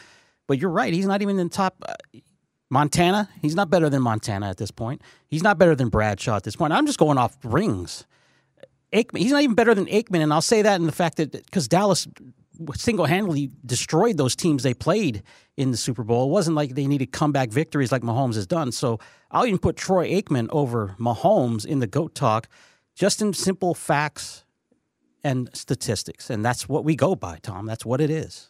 [0.47, 0.93] But you're right.
[0.93, 1.77] He's not even in top.
[1.87, 1.95] Uh,
[2.71, 5.03] Montana, he's not better than Montana at this point.
[5.29, 6.73] He's not better than Bradshaw at this point.
[6.73, 8.07] I'm just going off rings.
[8.93, 11.33] Aikman, he's not even better than Aikman, and I'll say that in the fact that
[11.33, 12.07] because Dallas
[12.75, 15.23] single-handedly destroyed those teams they played
[15.57, 16.29] in the Super Bowl.
[16.29, 18.73] It wasn't like they needed comeback victories like Mahomes has done.
[18.73, 22.49] So I'll even put Troy Aikman over Mahomes in the GOAT talk,
[22.95, 24.45] just in simple facts
[25.25, 27.65] and statistics, and that's what we go by, Tom.
[27.67, 28.49] That's what it is.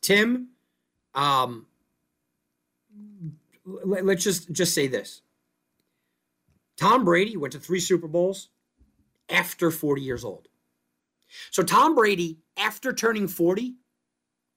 [0.00, 0.48] Tim,
[1.14, 1.66] um,
[3.66, 5.20] let, us just just say this.
[6.78, 8.48] Tom Brady went to three Super Bowls
[9.30, 10.48] after 40 years old.
[11.50, 13.74] So Tom Brady, after turning 40,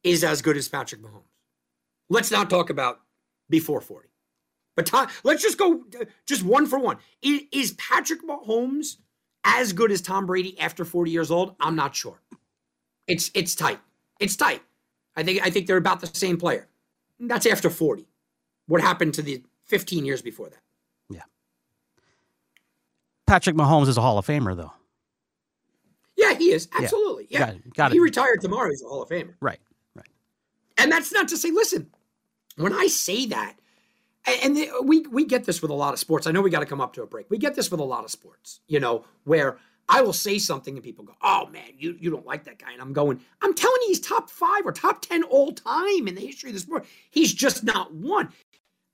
[0.03, 1.23] is as good as Patrick Mahomes.
[2.09, 2.99] Let's not talk about
[3.49, 4.09] before 40.
[4.75, 6.97] But Tom, let's just go uh, just one for one.
[7.21, 8.97] Is, is Patrick Mahomes
[9.43, 11.55] as good as Tom Brady after 40 years old?
[11.59, 12.21] I'm not sure.
[13.07, 13.79] It's it's tight.
[14.19, 14.61] It's tight.
[15.15, 16.67] I think I think they're about the same player.
[17.19, 18.07] That's after 40.
[18.67, 20.61] What happened to the 15 years before that?
[23.33, 24.71] Patrick Mahomes is a Hall of Famer, though.
[26.15, 26.67] Yeah, he is.
[26.71, 27.25] Absolutely.
[27.31, 27.39] Yeah.
[27.39, 27.73] Got it.
[27.73, 28.01] Got he it.
[28.01, 28.69] retired tomorrow.
[28.69, 29.33] He's a Hall of Famer.
[29.41, 29.57] Right.
[29.95, 30.05] Right.
[30.77, 31.89] And that's not to say, listen,
[32.57, 33.55] when I say that,
[34.43, 36.27] and the, we we get this with a lot of sports.
[36.27, 37.25] I know we got to come up to a break.
[37.31, 39.57] We get this with a lot of sports, you know, where
[39.89, 42.71] I will say something and people go, "Oh man, you you don't like that guy,"
[42.71, 46.13] and I'm going, "I'm telling you, he's top five or top ten all time in
[46.13, 46.85] the history of the sport.
[47.09, 48.29] He's just not one."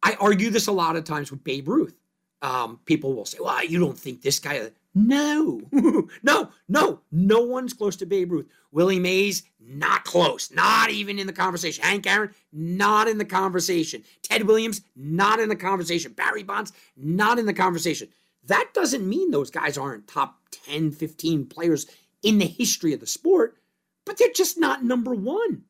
[0.02, 1.94] I argue this a lot of times with Babe Ruth.
[2.42, 5.62] Um, people will say, "Well, you don't think this guy?" No,
[6.24, 8.48] no, no, no one's close to Babe Ruth.
[8.72, 11.84] Willie Mays, not close, not even in the conversation.
[11.84, 14.04] Hank Aaron, not in the conversation.
[14.24, 16.14] Ted Williams, not in the conversation.
[16.14, 18.10] Barry Bonds, not in the conversation.
[18.46, 21.86] That doesn't mean those guys aren't top 10, 15 players
[22.24, 23.58] in the history of the sport,
[24.06, 25.64] but they're just not number one,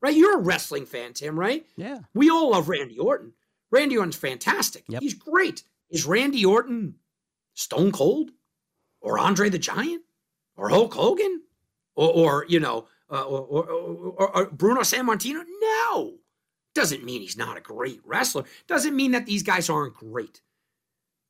[0.00, 0.14] right?
[0.14, 1.66] You're a wrestling fan, Tim, right?
[1.76, 1.98] Yeah.
[2.14, 3.32] We all love Randy Orton.
[3.70, 4.84] Randy Orton's fantastic.
[4.88, 5.02] Yep.
[5.02, 5.64] He's great.
[5.92, 6.96] Is Randy Orton
[7.54, 8.30] Stone Cold
[9.00, 10.02] or Andre the Giant
[10.56, 11.42] or Hulk Hogan
[11.94, 15.44] or, or you know, uh, or, or, or, Bruno Sammartino?
[15.60, 16.14] No.
[16.74, 18.44] Doesn't mean he's not a great wrestler.
[18.66, 20.40] Doesn't mean that these guys aren't great.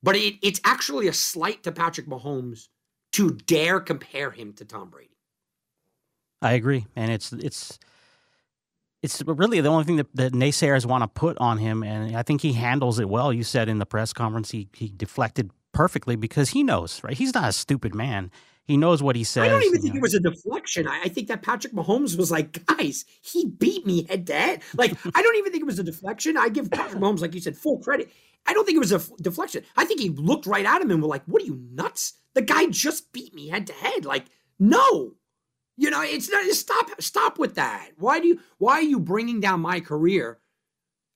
[0.01, 2.69] But it, it's actually a slight to Patrick Mahomes
[3.13, 5.17] to dare compare him to Tom Brady.
[6.41, 7.79] I agree, and it's it's
[9.03, 12.23] it's really the only thing that, that naysayers want to put on him, and I
[12.23, 13.31] think he handles it well.
[13.31, 17.17] You said in the press conference he he deflected perfectly because he knows, right?
[17.17, 18.31] He's not a stupid man.
[18.65, 19.43] He knows what he says.
[19.43, 19.97] I don't even think know.
[19.97, 20.87] it was a deflection.
[20.87, 24.61] I, I think that Patrick Mahomes was like, guys, he beat me head to head.
[24.73, 26.37] Like, I don't even think it was a deflection.
[26.37, 28.09] I give Patrick Mahomes, like you said, full credit.
[28.45, 29.63] I don't think it was a f- deflection.
[29.75, 32.13] I think he looked right at him and were like, what are you nuts?
[32.35, 34.05] The guy just beat me head to head.
[34.05, 34.25] Like,
[34.59, 35.15] no.
[35.77, 37.91] You know, it's not stop stop with that.
[37.97, 40.37] Why do you why are you bringing down my career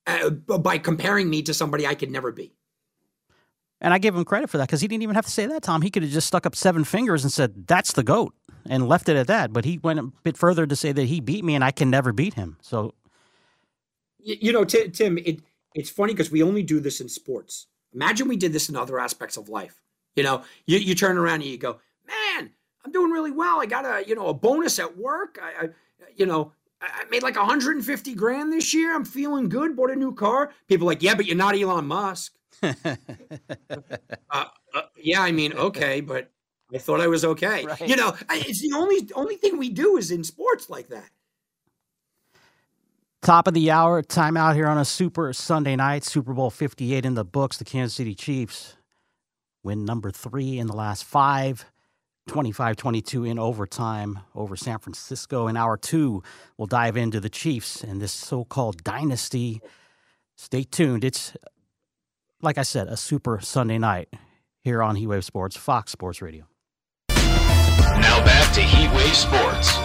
[0.08, 2.53] uh, by comparing me to somebody I could never be?
[3.80, 5.62] And I give him credit for that because he didn't even have to say that,
[5.62, 5.84] Tom.
[5.84, 8.34] He could have just stuck up seven fingers and said, that's the GOAT
[8.68, 9.53] and left it at that.
[9.53, 11.91] But he went a bit further to say that he beat me and I can
[11.91, 12.58] never beat him.
[12.62, 12.95] So,
[14.20, 15.41] Y- You know, Ti- Tim, it
[15.76, 17.68] it's funny because we only do this in sports.
[17.93, 19.80] Imagine we did this in other aspects of life.
[20.16, 21.80] You know, you, you turn around and you go,
[22.88, 23.60] I'm doing really well.
[23.60, 25.38] I got a you know a bonus at work.
[25.44, 25.70] I, I
[26.16, 28.96] you know I I made like 150 grand this year.
[28.96, 29.76] I'm feeling good.
[29.76, 30.54] Bought a new car.
[30.68, 32.34] People are like, yeah, but you're not Elon Musk.
[34.30, 36.30] Uh, uh, yeah, I mean, okay, but
[36.74, 37.66] I thought I was okay.
[37.66, 37.88] Right.
[37.88, 41.10] You know, it's the only only thing we do is in sports like that.
[43.22, 46.04] top of the hour, time out here on a super Sunday night.
[46.04, 47.58] Super Bowl 58 in the books.
[47.58, 48.76] The Kansas City Chiefs
[49.64, 51.66] win number three in the last five.
[52.28, 55.48] 25 22 in overtime over San Francisco.
[55.48, 56.22] In hour two,
[56.58, 59.62] we'll dive into the Chiefs and this so called dynasty.
[60.36, 61.04] Stay tuned.
[61.04, 61.34] It's,
[62.42, 64.10] like I said, a super Sunday night
[64.62, 66.46] here on Heatwave Sports, Fox Sports Radio.
[67.10, 69.78] Now back to Heatwave Sports.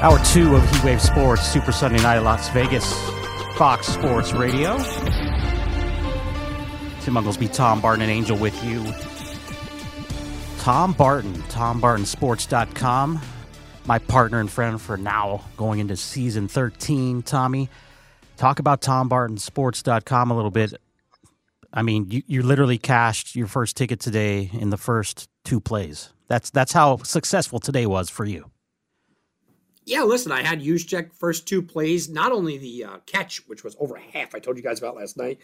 [0.00, 2.92] Hour two of Heatwave Sports, Super Sunday Night Las Vegas,
[3.56, 4.78] Fox Sports Radio.
[7.00, 8.84] Tim Unglesby, Tom Barton, and Angel with you.
[10.68, 13.22] Tom Barton, TomBartonSports.com.
[13.86, 17.22] My partner and friend for now going into season 13.
[17.22, 17.70] Tommy,
[18.36, 20.74] talk about TomBartonSports.com a little bit.
[21.72, 26.12] I mean, you, you literally cashed your first ticket today in the first two plays.
[26.26, 28.50] That's that's how successful today was for you.
[29.86, 33.74] Yeah, listen, I had check first two plays, not only the uh, catch, which was
[33.80, 35.38] over half, I told you guys about last night,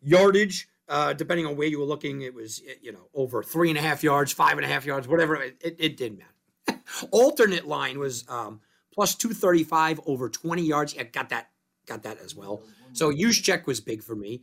[0.00, 3.78] yardage, uh, depending on where you were looking, it was, you know, over three and
[3.78, 5.36] a half yards, five and a half yards, whatever.
[5.36, 6.80] It, it, it didn't matter.
[7.10, 8.60] Alternate line was um,
[8.92, 10.94] plus 235 over 20 yards.
[10.94, 11.50] Yeah, got that,
[11.86, 12.62] got that as well.
[12.92, 14.42] So use check was big for me.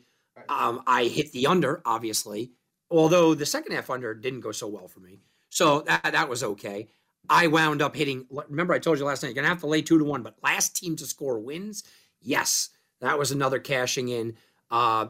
[0.50, 2.52] Um, I hit the under, obviously,
[2.90, 5.20] although the second half under didn't go so well for me.
[5.50, 6.90] So that, that was okay.
[7.30, 8.28] I wound up hitting.
[8.50, 10.36] Remember, I told you last night you're gonna have to lay two to one, but
[10.44, 11.84] last team to score wins.
[12.22, 12.70] Yes,
[13.02, 14.36] that was another cashing in.
[14.76, 15.08] Uh,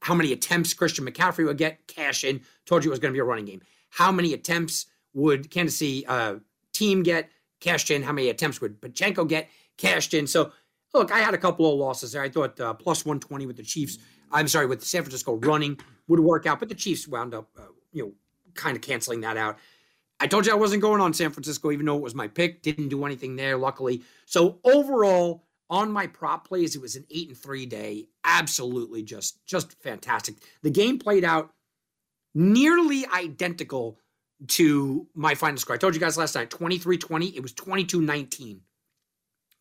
[0.00, 1.86] how many attempts Christian McCaffrey would get?
[1.86, 2.40] Cash in.
[2.66, 3.60] Told you it was gonna be a running game.
[3.90, 6.36] How many attempts would Kansas City uh,
[6.72, 7.30] team get?
[7.60, 8.02] Cashed in.
[8.02, 9.48] How many attempts would Pacheco get?
[9.76, 10.26] Cashed in.
[10.26, 10.50] So
[10.92, 12.22] look, I had a couple of losses there.
[12.22, 13.98] I thought uh, plus 120 with the Chiefs.
[14.32, 17.66] I'm sorry, with San Francisco running would work out, but the Chiefs wound up, uh,
[17.92, 18.12] you know,
[18.54, 19.58] kind of canceling that out.
[20.18, 22.62] I told you I wasn't going on San Francisco, even though it was my pick.
[22.62, 24.02] Didn't do anything there, luckily.
[24.26, 28.08] So overall, on my prop plays, it was an eight and three day.
[28.24, 30.36] Absolutely, just just fantastic.
[30.62, 31.52] The game played out
[32.34, 33.98] nearly identical
[34.48, 35.74] to my final score.
[35.74, 37.34] I told you guys last night, 23-20.
[37.34, 38.60] It was 22-19.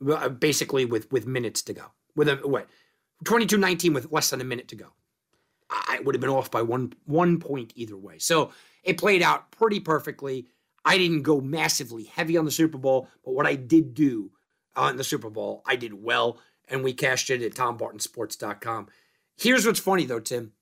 [0.09, 1.85] uh, Basically, with with minutes to go.
[2.15, 2.67] With a what?
[3.25, 4.87] 22-19 with less than a minute to go.
[5.69, 8.19] I would have been off by one one point either way.
[8.19, 8.51] So
[8.83, 10.47] it played out pretty perfectly.
[10.85, 14.31] I didn't go massively heavy on the Super Bowl, but what I did do
[14.75, 18.87] on the Super Bowl, I did well, and we cashed it at TomBartonSports.com.
[19.37, 20.53] Here's what's funny though, Tim.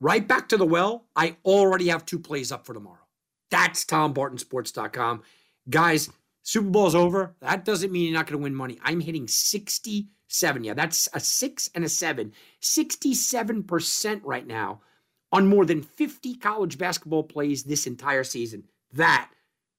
[0.00, 3.06] Right back to the well, I already have two plays up for tomorrow.
[3.50, 5.22] That's TomBartonSports.com.
[5.70, 6.10] Guys,
[6.42, 7.34] Super Bowl's over.
[7.40, 8.78] That doesn't mean you're not going to win money.
[8.82, 10.64] I'm hitting 67.
[10.64, 12.32] Yeah, that's a six and a seven.
[12.60, 14.80] 67% right now
[15.32, 18.64] on more than 50 college basketball plays this entire season.
[18.92, 19.30] That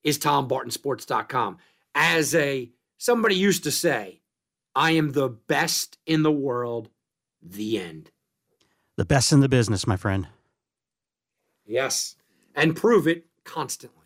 [0.04, 1.58] is TomBartonSports.com.
[1.96, 4.22] As a somebody used to say,
[4.76, 6.90] I am the best in the world.
[7.42, 8.12] The end.
[8.96, 10.28] The best in the business, my friend.
[11.66, 12.16] Yes.
[12.56, 13.98] And prove it constantly.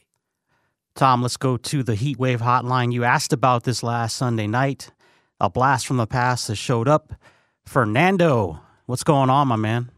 [0.96, 2.92] Tom, let's go to the heat wave hotline.
[2.92, 4.92] You asked about this last Sunday night.
[5.40, 7.14] A blast from the past has showed up.
[7.66, 9.90] Fernando, what's going on, my man?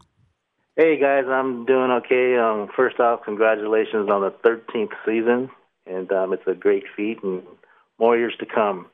[0.75, 2.35] Hey guys, I'm doing okay.
[2.37, 5.51] Um, first off, congratulations on the 13th season,
[5.85, 7.43] and um, it's a great feat, and
[8.11, 8.87] years to come.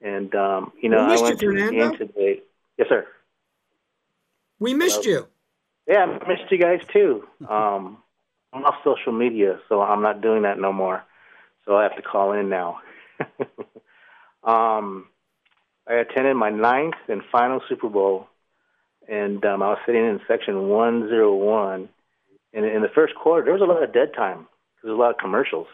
[0.00, 2.40] And um, you know, I went you, to the game today.
[2.76, 3.06] Yes, sir.
[4.58, 5.28] We missed you.
[5.88, 7.24] Yeah, I missed you guys too.
[7.48, 7.98] Um,
[8.52, 11.02] I'm off social media, so I'm not doing that no more.
[11.64, 12.80] So I have to call in now.
[14.44, 15.06] um,
[15.88, 18.28] I attended my ninth and final Super Bowl,
[19.08, 21.88] and um, I was sitting in section 101.
[22.54, 24.46] And in the first quarter, there was a lot of dead time.
[24.82, 25.66] There was a lot of commercials.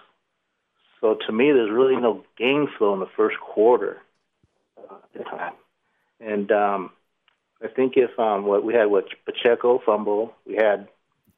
[1.00, 3.98] So to me, there's really no game flow in the first quarter
[4.76, 5.54] uh, at the time.
[6.20, 6.90] And um,
[7.62, 10.88] I think if um, what we had what Pacheco fumble, we had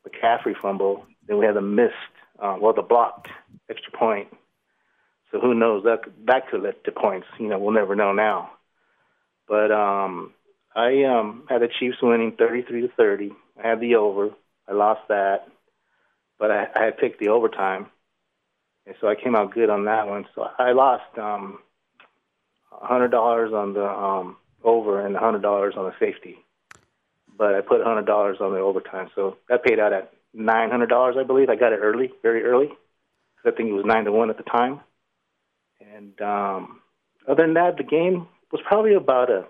[0.06, 1.94] McCaffrey fumble, then we had the missed,
[2.38, 3.28] uh, well, the blocked
[3.68, 4.28] extra point.
[5.30, 7.26] So who knows that that could lead to points.
[7.38, 8.50] You know, we'll never know now.
[9.46, 10.32] But um,
[10.74, 13.32] I um, had the Chiefs winning 33 to 30.
[13.62, 14.30] I had the over.
[14.68, 15.48] I lost that,
[16.38, 17.86] but I, I had picked the overtime,
[18.90, 20.26] and so I came out good on that one.
[20.34, 21.60] So I lost um,
[22.72, 26.38] $100 on the um, over and $100 on the safety,
[27.38, 29.08] but I put $100 on the overtime.
[29.14, 31.48] So that paid out at $900, I believe.
[31.48, 32.70] I got it early, very early.
[33.46, 34.80] I think it was nine to one at the time.
[35.94, 36.80] And um,
[37.28, 39.44] other than that, the game was probably about a.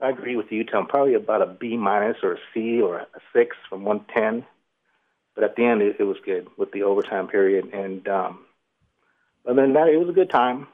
[0.00, 0.86] I agree with you, Tom.
[0.86, 4.46] Probably about a B minus or a C or a six from one ten.
[5.34, 7.72] But at the end, it, it was good with the overtime period.
[7.74, 8.40] And um,
[9.46, 10.66] other than that, it was a good time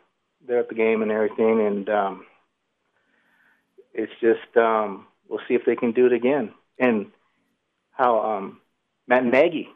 [0.46, 1.66] there at the game and everything.
[1.66, 2.26] And um,
[3.92, 6.52] it's just um, we'll see if they can do it again.
[6.78, 7.06] And
[7.90, 8.60] how um,
[9.06, 9.68] Matt Nagy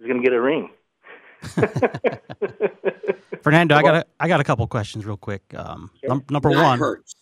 [0.00, 0.70] is going to get a ring.
[3.42, 5.42] Fernando, I got a, I got a couple questions real quick.
[5.54, 7.14] Um, num- number That one, hurts.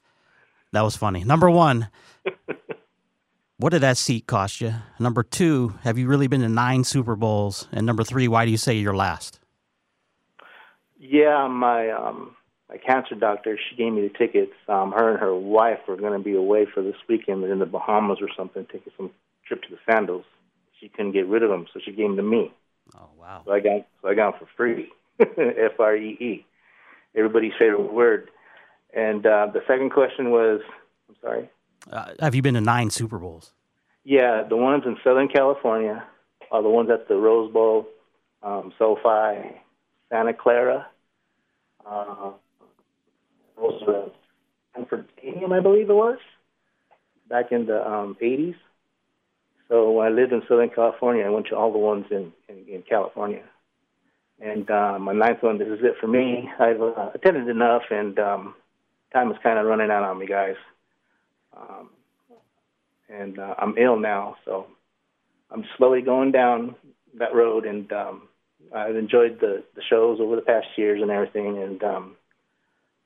[0.72, 1.24] that was funny.
[1.24, 1.88] Number one,
[3.58, 4.74] what did that seat cost you?
[4.98, 7.68] Number two, have you really been to nine Super Bowls?
[7.72, 9.40] And number three, why do you say you're last?
[10.98, 12.36] Yeah, my um
[12.68, 14.52] my cancer doctor, she gave me the tickets.
[14.68, 18.18] Um her and her wife were gonna be away for this weekend in the Bahamas
[18.20, 19.10] or something, taking some
[19.46, 20.24] trip to the sandals.
[20.80, 22.52] She couldn't get rid of them, so she gave them to me.
[22.94, 23.42] Oh wow!
[23.44, 24.88] So I got so I got them for free.
[25.20, 26.46] F R E E.
[27.14, 28.30] Everybody's favorite word.
[28.94, 30.60] And uh the second question was
[31.08, 31.50] I'm sorry.
[31.90, 33.52] Uh, have you been to nine Super Bowls?
[34.04, 36.04] Yeah, the ones in Southern California
[36.50, 37.86] are the ones at the Rose Bowl,
[38.42, 39.56] um, SoFi,
[40.10, 40.86] Santa Clara.
[41.84, 42.32] Uh,
[43.56, 44.10] was the
[44.72, 46.18] Stanford Stadium, I believe it was,
[47.28, 48.56] back in the um, 80s.
[49.68, 52.64] So when I lived in Southern California, I went to all the ones in, in,
[52.68, 53.42] in California.
[54.40, 56.48] And uh, my ninth one, this is it for me.
[56.60, 58.54] I've uh, attended enough, and um,
[59.12, 60.56] time is kind of running out on me, guys.
[61.56, 61.90] Um,
[63.08, 64.66] and uh, I'm ill now, so
[65.50, 66.74] I'm slowly going down
[67.18, 67.64] that road.
[67.64, 68.28] And um,
[68.74, 71.62] I've enjoyed the the shows over the past years and everything.
[71.62, 72.16] And um,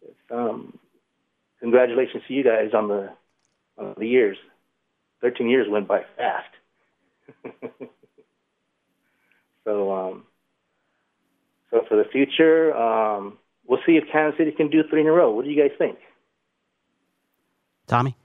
[0.03, 0.79] it's, um,
[1.61, 3.11] congratulations to you guys on the
[3.79, 4.37] on the years.
[5.21, 6.49] Thirteen years went by fast.
[9.65, 10.25] so um,
[11.71, 15.13] so for the future, um, we'll see if Kansas City can do three in a
[15.13, 15.31] row.
[15.31, 15.99] What do you guys think?
[17.87, 18.17] Tommy?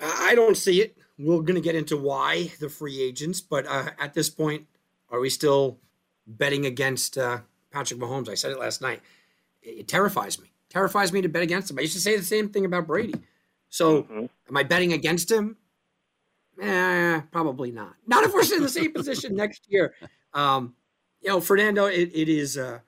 [0.00, 0.96] I I don't see it.
[1.18, 4.66] We're going to get into why the free agents, but uh, at this point,
[5.12, 5.78] are we still
[6.26, 7.38] betting against uh,
[7.70, 8.28] Patrick Mahomes?
[8.28, 9.00] I said it last night.
[9.62, 10.50] It, it terrifies me.
[10.70, 11.78] Terrifies me to bet against him.
[11.78, 13.14] I used to say the same thing about Brady.
[13.68, 14.28] So, Mhm.
[14.48, 15.56] am I betting against him?
[16.60, 17.94] Eh, probably not.
[18.06, 19.94] Not if we're in the same position next year.
[20.34, 20.74] Um,
[21.20, 22.80] you know, Fernando, it, it is, uh,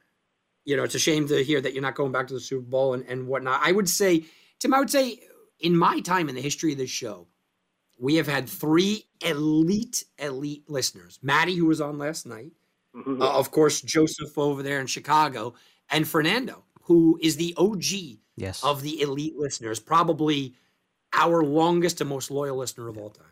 [0.64, 2.62] you know, it's a shame to hear that you're not going back to the Super
[2.66, 3.60] Bowl and, and whatnot.
[3.62, 4.24] I would say,
[4.58, 5.20] Tim, I would say
[5.60, 7.26] in my time in the history of this show,
[7.98, 11.18] we have had three elite, elite listeners.
[11.22, 12.52] Maddie, who was on last night,
[12.94, 13.20] Mhm.
[13.20, 15.54] uh, of course, Joseph over there in Chicago,
[15.90, 18.62] and Fernando, who is the OG Yes.
[18.64, 20.54] of the elite listeners, probably
[21.12, 23.26] our longest and most loyal listener of all time.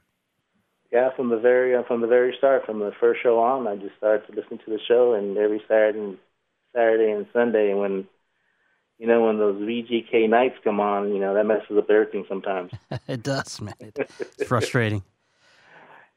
[0.93, 3.77] Yeah, from the very uh, from the very start, from the first show on, I
[3.77, 6.19] just started to listen to the show, and every Saturday, and
[6.75, 8.07] Saturday and Sunday, when
[8.99, 12.73] you know when those VGK nights come on, you know that messes up everything sometimes.
[13.09, 13.75] it does, man.
[13.81, 15.03] It's frustrating.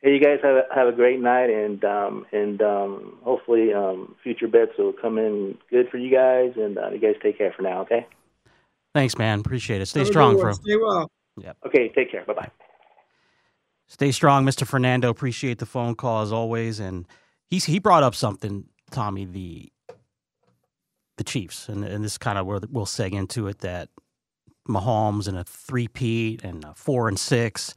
[0.01, 4.15] hey, you guys have a, have a great night, and um, and um, hopefully um,
[4.23, 7.53] future bets will come in good for you guys, and uh, you guys take care
[7.55, 8.05] for now, okay?
[8.93, 9.39] Thanks, man.
[9.39, 9.87] Appreciate it.
[9.87, 10.43] Stay Have a strong, one.
[10.43, 10.53] bro.
[10.53, 11.11] Stay well.
[11.37, 11.57] Yep.
[11.67, 12.23] Okay, take care.
[12.23, 12.51] Bye bye.
[13.87, 14.65] Stay strong, Mr.
[14.65, 15.09] Fernando.
[15.09, 16.79] Appreciate the phone call as always.
[16.79, 17.05] And
[17.47, 19.71] he's he brought up something, Tommy, the
[21.17, 23.89] the Chiefs, and and this is kind of where we'll seg into it that
[24.67, 27.73] Mahomes and a three peat and a four and six.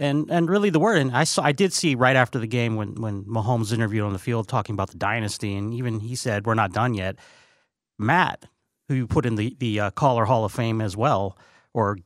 [0.00, 2.76] And and really the word and I saw I did see right after the game
[2.76, 6.46] when when Mahomes interviewed on the field talking about the dynasty and even he said
[6.46, 7.16] we're not done yet.
[7.98, 8.44] Matt,
[8.86, 11.36] who you put in the the uh, caller Hall of Fame as well,
[11.74, 11.98] or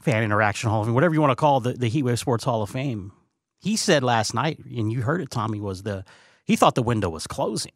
[0.00, 2.62] fan interaction hall of fame, whatever you want to call the, the Heatwave Sports Hall
[2.62, 3.10] of Fame.
[3.58, 6.04] He said last night, and you heard it, Tommy, was the
[6.44, 7.72] he thought the window was closing,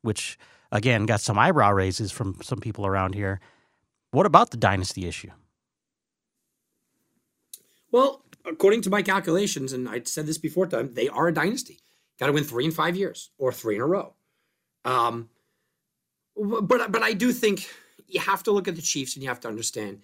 [0.00, 0.38] which
[0.72, 3.40] again got some eyebrow raises from some people around here.
[4.10, 5.30] What about the dynasty issue?
[7.92, 11.78] Well, according to my calculations, and I said this before, time they are a dynasty.
[12.18, 14.14] Got to win three in five years or three in a row.
[14.84, 15.28] Um,
[16.36, 17.68] but but I do think
[18.08, 20.00] you have to look at the Chiefs and you have to understand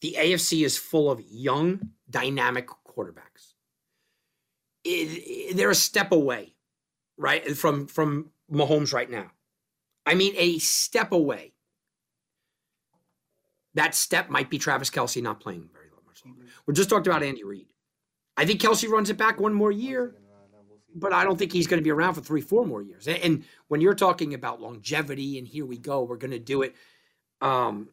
[0.00, 3.54] the AFC is full of young, dynamic quarterbacks.
[4.84, 6.54] It, it, they're a step away,
[7.16, 9.30] right, from from Mahomes right now.
[10.08, 11.52] I mean, a step away.
[13.74, 16.46] That step might be Travis Kelce not playing very much longer.
[16.66, 17.66] We just talked about Andy Reid.
[18.34, 20.14] I think Kelce runs it back one more year,
[20.94, 23.06] but I don't think he's going to be around for three, four more years.
[23.06, 26.74] And when you're talking about longevity and here we go, we're going to do it.
[27.42, 27.90] Um,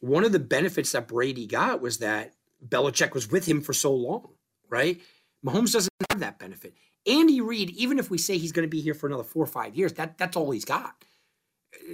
[0.00, 2.32] one of the benefits that Brady got was that
[2.66, 4.30] Belichick was with him for so long,
[4.70, 5.02] right?
[5.44, 6.72] Mahomes doesn't have that benefit.
[7.06, 9.48] Andy Reid, even if we say he's going to be here for another four or
[9.48, 11.04] five years, that that's all he's got.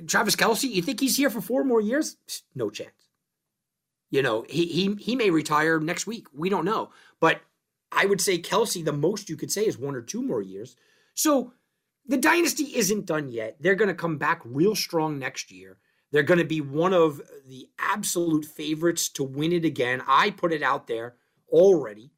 [0.06, 2.16] Travis Kelce, you think he's here for four more years?
[2.54, 2.90] No chance.
[4.10, 6.26] You know, he he he may retire next week.
[6.34, 6.90] We don't know.
[7.20, 7.40] But
[7.90, 10.76] I would say Kelce, the most you could say is one or two more years.
[11.14, 11.52] So
[12.06, 13.56] the dynasty isn't done yet.
[13.60, 15.78] They're going to come back real strong next year.
[16.10, 20.02] They're going to be one of the absolute favorites to win it again.
[20.06, 21.14] I put it out there
[21.48, 22.10] already.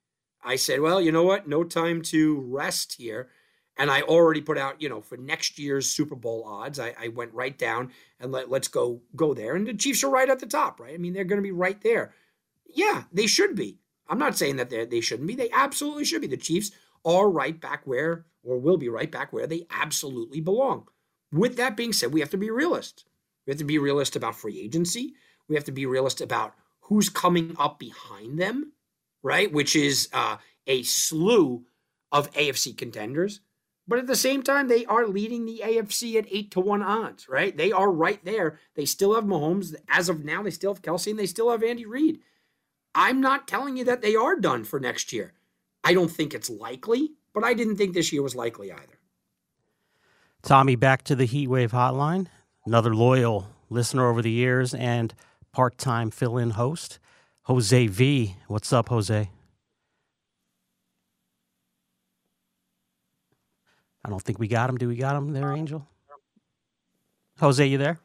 [0.42, 1.48] I said, well, you know what?
[1.48, 3.28] No time to rest here.
[3.76, 7.08] And I already put out, you know, for next year's Super Bowl odds, I, I
[7.08, 9.56] went right down and let, let's go go there.
[9.56, 10.94] And the Chiefs are right at the top, right?
[10.94, 12.14] I mean, they're going to be right there.
[12.66, 13.78] Yeah, they should be.
[14.08, 15.34] I'm not saying that they shouldn't be.
[15.34, 16.26] They absolutely should be.
[16.26, 16.70] The Chiefs
[17.04, 20.86] are right back where, or will be right back where they absolutely belong.
[21.32, 23.04] With that being said, we have to be realists.
[23.46, 25.14] We have to be realist about free agency.
[25.48, 28.72] We have to be realist about who's coming up behind them,
[29.22, 29.50] right?
[29.52, 31.64] Which is uh, a slew
[32.12, 33.40] of AFC contenders.
[33.86, 37.28] But at the same time, they are leading the AFC at eight to one odds,
[37.28, 37.54] right?
[37.54, 38.58] They are right there.
[38.74, 39.74] They still have Mahomes.
[39.88, 42.20] As of now, they still have Kelce and they still have Andy Reid.
[42.94, 45.34] I'm not telling you that they are done for next year.
[45.82, 48.98] I don't think it's likely, but I didn't think this year was likely either.
[50.42, 52.28] Tommy, back to the Heatwave Hotline
[52.66, 55.14] another loyal listener over the years and
[55.52, 56.98] part time fill in host,
[57.42, 58.36] Jose V.
[58.48, 59.30] What's up, Jose?
[64.04, 64.76] I don't think we got him.
[64.76, 65.86] Do we got him there, Angel?
[67.40, 67.98] Jose, you there?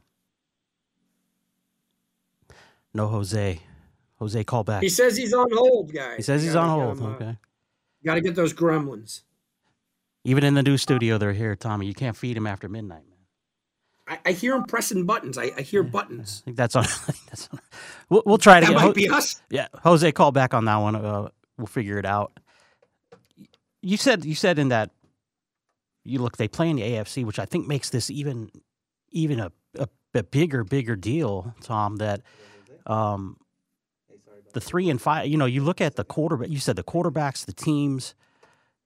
[2.94, 3.60] No, Jose.
[4.18, 4.82] Jose, call back.
[4.82, 6.18] He says he's on hold, guys.
[6.18, 6.98] He says he's on hold.
[6.98, 7.38] Him, uh, okay.
[8.06, 9.22] Got to get those gremlins.
[10.24, 11.86] Even in the new studio, they're here, Tommy.
[11.86, 13.04] You can't feed him after midnight.
[14.08, 15.38] I, I hear him pressing buttons.
[15.38, 16.42] I, I hear buttons.
[16.44, 16.84] I think that's on.
[17.30, 17.60] that's on.
[18.10, 18.86] We'll, we'll try to that get.
[18.86, 19.42] might be us.
[19.50, 20.96] Yeah, Jose, call back on that one.
[20.96, 22.38] Uh, we'll figure it out.
[23.82, 24.90] You said you said in that
[26.10, 28.52] you look they play in the AFC, which I think makes this even
[29.12, 31.98] even a, a, a bigger bigger deal, Tom.
[31.98, 32.22] That
[32.86, 33.38] um,
[34.54, 35.28] the three and five.
[35.28, 36.50] You know, you look at the quarterback.
[36.50, 38.16] You said the quarterbacks, the teams.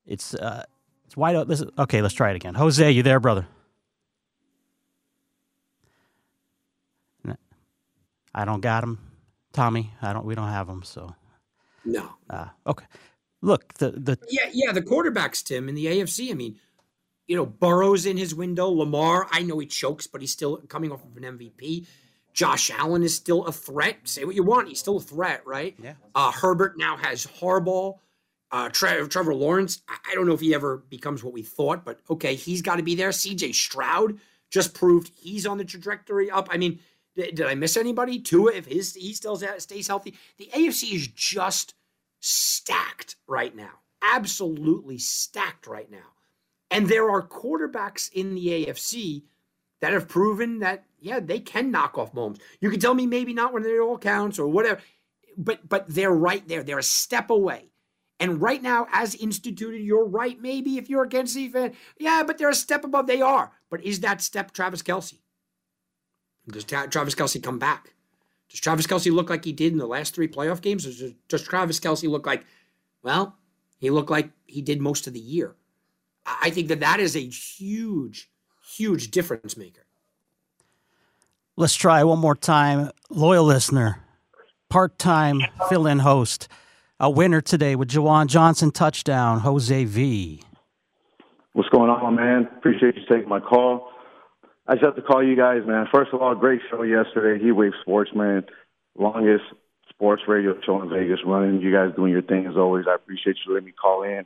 [0.06, 0.64] It's uh,
[1.06, 1.72] it's wide open.
[1.80, 2.56] Okay, let's try it again.
[2.56, 3.48] Jose, you there, brother?
[8.36, 9.00] I don't got him,
[9.52, 9.92] Tommy.
[10.02, 10.26] I don't.
[10.26, 10.84] We don't have him.
[10.84, 11.14] So
[11.86, 12.10] no.
[12.30, 12.86] Uh, okay.
[13.42, 16.32] Look, the the yeah yeah the quarterbacks, Tim, in the AFC.
[16.32, 16.60] I mean,
[17.28, 18.68] you know, Burrow's in his window.
[18.70, 21.88] Lamar, I know he chokes, but he's still coming off of an MVP.
[22.34, 23.98] Josh Allen is still a threat.
[24.06, 25.76] Say what you want, he's still a threat, right?
[25.82, 25.94] Yeah.
[26.16, 27.98] Uh, Herbert now has Harbaugh.
[28.52, 32.02] Uh, Tre- Trevor Lawrence, I don't know if he ever becomes what we thought, but
[32.08, 33.10] okay, he's got to be there.
[33.10, 34.20] CJ Stroud
[34.52, 36.50] just proved he's on the trajectory up.
[36.52, 36.80] I mean,
[37.16, 38.20] did, did I miss anybody?
[38.20, 41.74] Tua, if his he still stays healthy, the AFC is just
[42.20, 43.80] stacked right now.
[44.04, 46.14] Absolutely stacked right now.
[46.74, 49.26] And there are quarterbacks in the AFC
[49.80, 52.40] that have proven that yeah they can knock off Mahomes.
[52.60, 54.82] You can tell me maybe not when it all counts or whatever,
[55.38, 56.64] but but they're right there.
[56.64, 57.70] They're a step away.
[58.20, 60.42] And right now, as instituted, you're right.
[60.42, 63.06] Maybe if you're against the fan, yeah, but they're a step above.
[63.06, 63.52] They are.
[63.70, 65.20] But is that step Travis Kelce?
[66.48, 67.94] Does Travis Kelce come back?
[68.50, 70.88] Does Travis Kelce look like he did in the last three playoff games?
[70.88, 72.46] Or does Travis Kelce look like,
[73.04, 73.38] well,
[73.78, 75.56] he looked like he did most of the year?
[76.26, 78.30] I think that that is a huge,
[78.76, 79.86] huge difference maker.
[81.56, 82.90] Let's try one more time.
[83.10, 84.00] Loyal listener,
[84.70, 86.48] part time fill in host,
[87.00, 90.42] a winner today with Juwan Johnson touchdown, Jose V.
[91.54, 92.50] What's going on, man?
[92.58, 93.92] Appreciate you taking my call.
[94.66, 95.88] I just have to call you guys, man.
[95.94, 97.44] First of all, great show yesterday.
[97.44, 98.46] Heatwave Sports, man.
[98.98, 99.44] Longest
[99.90, 101.62] sports radio show in Vegas running.
[101.62, 102.86] You guys doing your thing as always.
[102.90, 104.26] I appreciate you letting me call in.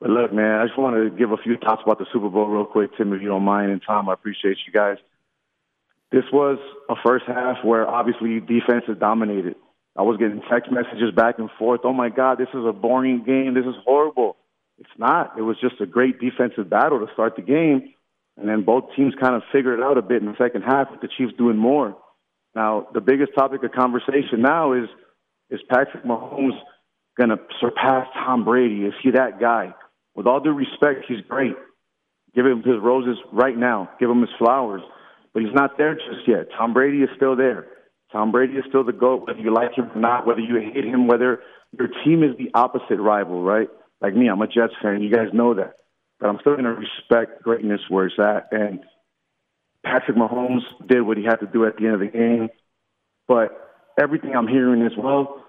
[0.00, 2.46] But look, man, I just want to give a few thoughts about the Super Bowl
[2.46, 3.72] real quick, Tim, if you don't mind.
[3.72, 4.96] And Tom, I appreciate you guys.
[6.12, 9.56] This was a first half where obviously defense is dominated.
[9.96, 11.80] I was getting text messages back and forth.
[11.84, 13.54] Oh my God, this is a boring game.
[13.54, 14.36] This is horrible.
[14.78, 15.36] It's not.
[15.36, 17.92] It was just a great defensive battle to start the game,
[18.36, 20.92] and then both teams kind of figured it out a bit in the second half
[20.92, 21.96] with the Chiefs doing more.
[22.54, 24.88] Now, the biggest topic of conversation now is
[25.50, 26.58] is Patrick Mahomes
[27.16, 28.84] going to surpass Tom Brady?
[28.84, 29.74] Is he that guy?
[30.18, 31.54] With all due respect, he's great.
[32.34, 33.88] Give him his roses right now.
[34.00, 34.82] Give him his flowers.
[35.32, 36.48] But he's not there just yet.
[36.58, 37.68] Tom Brady is still there.
[38.10, 40.84] Tom Brady is still the GOAT, whether you like him or not, whether you hate
[40.84, 41.38] him, whether
[41.78, 43.68] your team is the opposite rival, right?
[44.00, 45.02] Like me, I'm a Jets fan.
[45.02, 45.74] You guys know that.
[46.18, 48.48] But I'm still going to respect greatness where it's at.
[48.50, 48.80] And
[49.84, 52.48] Patrick Mahomes did what he had to do at the end of the game.
[53.28, 53.50] But
[53.96, 55.44] everything I'm hearing is, well,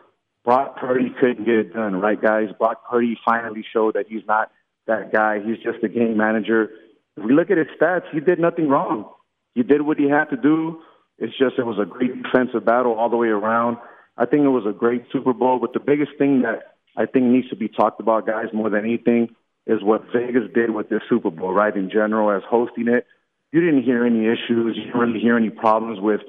[0.45, 2.49] Brock Purdy couldn't get it done, right, guys?
[2.59, 4.51] Brock Purdy finally showed that he's not
[4.90, 5.40] that guy.
[5.40, 6.70] He's just a game manager.
[7.16, 9.10] If we look at his stats, he did nothing wrong.
[9.56, 10.82] He did what he had to do.
[11.18, 13.78] It's just it was a great defensive battle all the way around.
[14.18, 15.60] I think it was a great Super Bowl.
[15.60, 18.84] But the biggest thing that I think needs to be talked about, guys, more than
[18.84, 19.36] anything,
[19.68, 21.76] is what Vegas did with their Super Bowl, right?
[21.76, 23.06] In general, as hosting it,
[23.52, 24.78] you didn't hear any issues.
[24.78, 26.22] You didn't really hear any problems with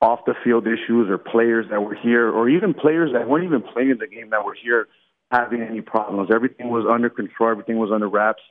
[0.00, 3.62] off the field issues or players that were here, or even players that weren't even
[3.62, 4.86] playing the game that were here
[5.30, 6.30] having any problems.
[6.32, 7.50] Everything was under control.
[7.50, 8.42] Everything was under wraps.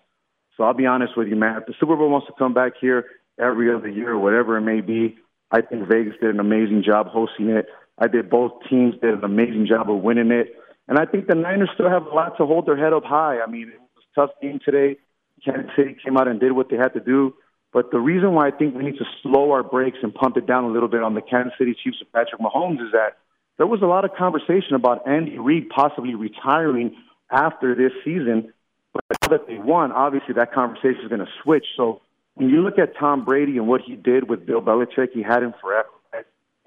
[0.55, 1.57] So I'll be honest with you, man.
[1.57, 3.05] If the Super Bowl wants to come back here
[3.39, 5.17] every other year, whatever it may be,
[5.51, 7.67] I think Vegas did an amazing job hosting it.
[7.97, 10.55] I did both teams did an amazing job of winning it.
[10.87, 13.39] And I think the Niners still have a lot to hold their head up high.
[13.39, 14.97] I mean, it was a tough game today.
[15.43, 17.33] Kansas City came out and did what they had to do.
[17.73, 20.47] But the reason why I think we need to slow our brakes and pump it
[20.47, 23.17] down a little bit on the Kansas City Chiefs and Patrick Mahomes is that
[23.57, 26.95] there was a lot of conversation about Andy Reid possibly retiring
[27.31, 28.53] after this season.
[28.93, 31.65] But now that they won, obviously that conversation is going to switch.
[31.75, 32.01] So
[32.35, 35.43] when you look at Tom Brady and what he did with Bill Belichick, he had
[35.43, 35.89] him forever.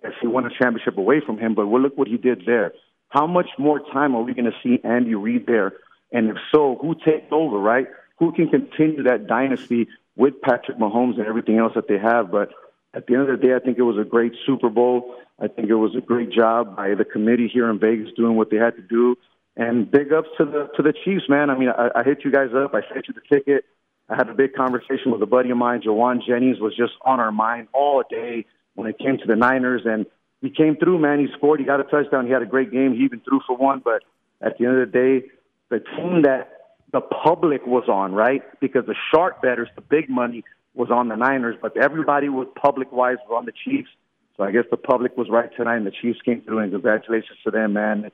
[0.03, 2.72] Yes, he won a championship away from him, but look what he did there.
[3.11, 5.74] How much more time are we going to see Andy Reid there?
[6.12, 7.86] And if so, who takes over, right?
[8.18, 12.30] Who can continue that dynasty with Patrick Mahomes and everything else that they have?
[12.30, 12.51] But
[12.95, 15.14] at the end of the day, I think it was a great Super Bowl.
[15.38, 18.51] I think it was a great job by the committee here in Vegas doing what
[18.51, 19.16] they had to do.
[19.57, 21.51] And big ups to the to the Chiefs, man.
[21.51, 22.74] I mean, I, I hit you guys up.
[22.74, 23.64] I sent you the ticket.
[24.09, 27.20] I had a big conversation with a buddy of mine, Jauan Jennings, was just on
[27.20, 30.07] our mind all day when it came to the Niners, and
[30.41, 31.20] he came through, man.
[31.20, 31.61] He scored.
[31.61, 32.26] He got a touchdown.
[32.26, 32.95] He had a great game.
[32.95, 33.82] He even threw for one.
[33.84, 34.03] But
[34.41, 35.26] at the end of the day,
[35.68, 38.43] the team that the public was on, right?
[38.61, 40.45] Because the sharp betters, the big money,
[40.75, 43.91] was on the Niners, but everybody was public wise on the Chiefs.
[44.37, 46.61] So I guess the public was right tonight, and the Chiefs came through.
[46.61, 48.11] And congratulations to them, man.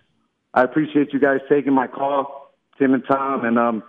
[0.54, 3.82] I appreciate you guys taking my call, Tim and Tom, and um,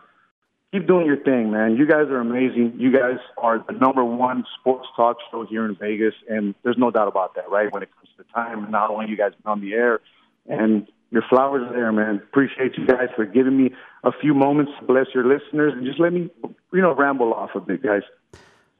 [0.72, 1.78] keep doing your thing, man.
[1.78, 2.74] You guys are amazing.
[2.78, 6.92] You guys are the number one sports talk show here in Vegas, and there's no
[6.92, 7.72] doubt about that, right?
[7.72, 10.02] When it comes to the time, and not only you guys on the air,
[10.46, 12.18] and your flowers are there, man.
[12.18, 13.72] Appreciate you guys for giving me
[14.04, 16.30] a few moments to bless your listeners, and just let me,
[16.74, 18.04] you know, ramble off a bit, guys.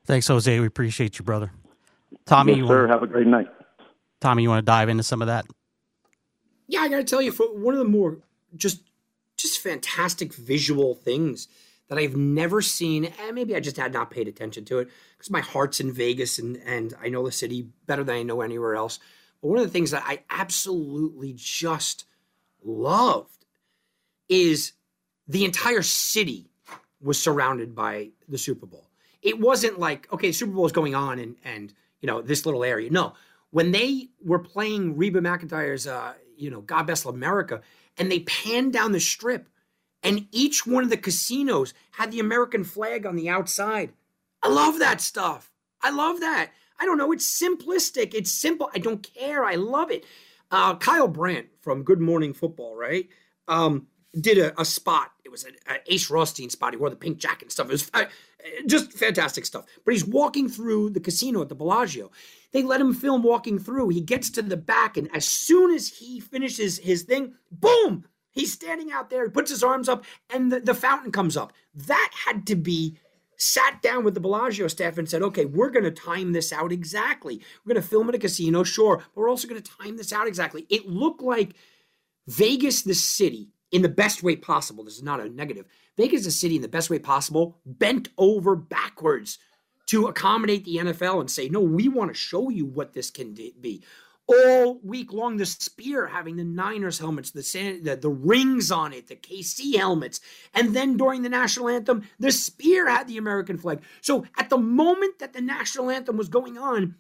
[0.08, 0.60] Thanks, Jose.
[0.60, 1.52] We appreciate you, brother.
[2.26, 2.88] Tommy, yes, you sir.
[2.88, 3.48] want, Have a great night.
[4.22, 5.46] Tommy, you want to dive into some of that?
[6.68, 8.20] Yeah, I got to tell you, for one of the more
[8.56, 8.82] just
[9.36, 11.48] just fantastic visual things
[11.90, 15.30] that I've never seen, and maybe I just had not paid attention to it because
[15.30, 18.76] my heart's in Vegas and and I know the city better than I know anywhere
[18.76, 19.00] else.
[19.42, 22.06] But one of the things that I absolutely just
[22.64, 23.46] loved
[24.30, 24.72] is
[25.28, 26.50] the entire city
[27.02, 28.87] was surrounded by the Super Bowl.
[29.28, 32.64] It wasn't like okay, Super Bowl is going on and and you know this little
[32.64, 32.90] area.
[32.90, 33.14] No,
[33.52, 37.62] when they were playing Reba McEntire's uh, you know God Bless America,
[37.98, 39.50] and they panned down the strip
[40.04, 43.92] and each one of the casinos had the American flag on the outside.
[44.44, 45.52] I love that stuff.
[45.82, 46.52] I love that.
[46.80, 47.12] I don't know.
[47.12, 48.14] It's simplistic.
[48.14, 48.70] It's simple.
[48.74, 49.44] I don't care.
[49.44, 50.06] I love it.
[50.52, 53.10] Uh, Kyle Brandt from Good Morning Football, right?
[53.48, 53.88] Um,
[54.20, 55.12] did a, a, spot.
[55.26, 55.56] It was an
[55.88, 56.74] Ace Rothstein spot.
[56.74, 57.68] He wore the pink jacket and stuff.
[57.68, 57.92] It was
[58.66, 59.66] just fantastic stuff.
[59.86, 62.12] But he's walking through the casino at the Bellagio.
[62.52, 63.90] They let him film walking through.
[63.90, 68.06] He gets to the back, and as soon as he finishes his thing, boom,
[68.38, 71.54] He's standing out there, he puts his arms up, and the, the fountain comes up.
[71.74, 73.00] That had to be
[73.36, 76.72] sat down with the Bellagio staff and said, okay, we're going to time this out
[76.72, 77.42] exactly.
[77.66, 80.14] We're going to film at a casino, sure, but we're also going to time this
[80.14, 80.68] out exactly.
[80.70, 81.56] It looked like
[82.28, 84.84] Vegas, the city, in the best way possible.
[84.84, 85.66] This is not a negative.
[85.98, 89.40] Vegas, the city, in the best way possible, bent over backwards
[89.88, 93.34] to accommodate the NFL and say, no, we want to show you what this can
[93.34, 93.84] be
[94.28, 95.38] all week long.
[95.38, 100.20] The spear having the Niners helmets, the, the, the rings on it, the KC helmets,
[100.54, 103.82] and then during the national anthem, the spear had the American flag.
[104.02, 106.96] So at the moment that the national anthem was going on,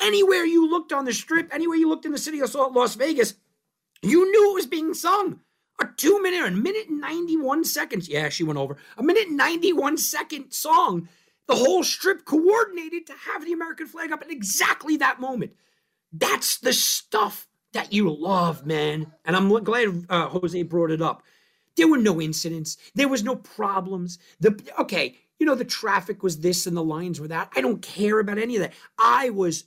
[0.00, 3.34] anywhere you looked on the strip, anywhere you looked in the city of Las Vegas,
[4.02, 5.40] you knew it was being sung.
[5.78, 8.08] A two minute, a minute and 91 seconds.
[8.08, 8.76] Yeah, she went over.
[8.96, 11.08] A minute and 91 second song.
[11.46, 15.52] The whole strip coordinated to have the American flag up at exactly that moment.
[16.12, 19.12] That's the stuff that you love, man.
[19.24, 21.22] And I'm glad uh, Jose brought it up.
[21.76, 22.78] There were no incidents.
[22.94, 24.18] There was no problems.
[24.40, 27.52] The okay, you know the traffic was this and the lines were that.
[27.54, 28.72] I don't care about any of that.
[28.98, 29.64] I was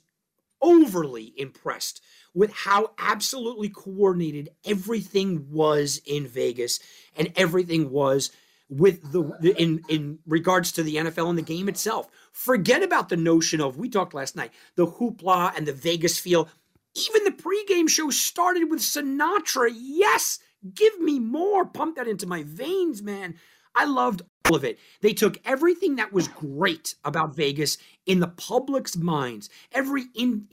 [0.60, 2.02] overly impressed
[2.34, 6.80] with how absolutely coordinated everything was in Vegas
[7.16, 8.30] and everything was
[8.68, 12.08] with the, the, in in regards to the NFL and the game itself.
[12.32, 16.48] Forget about the notion of we talked last night, the hoopla and the Vegas feel.
[16.94, 19.70] Even the pregame show started with Sinatra.
[19.72, 20.40] Yes,
[20.74, 21.64] give me more.
[21.64, 23.36] Pump that into my veins, man.
[23.76, 24.78] I loved all of it.
[25.00, 30.48] They took everything that was great about Vegas in the public's minds, every in,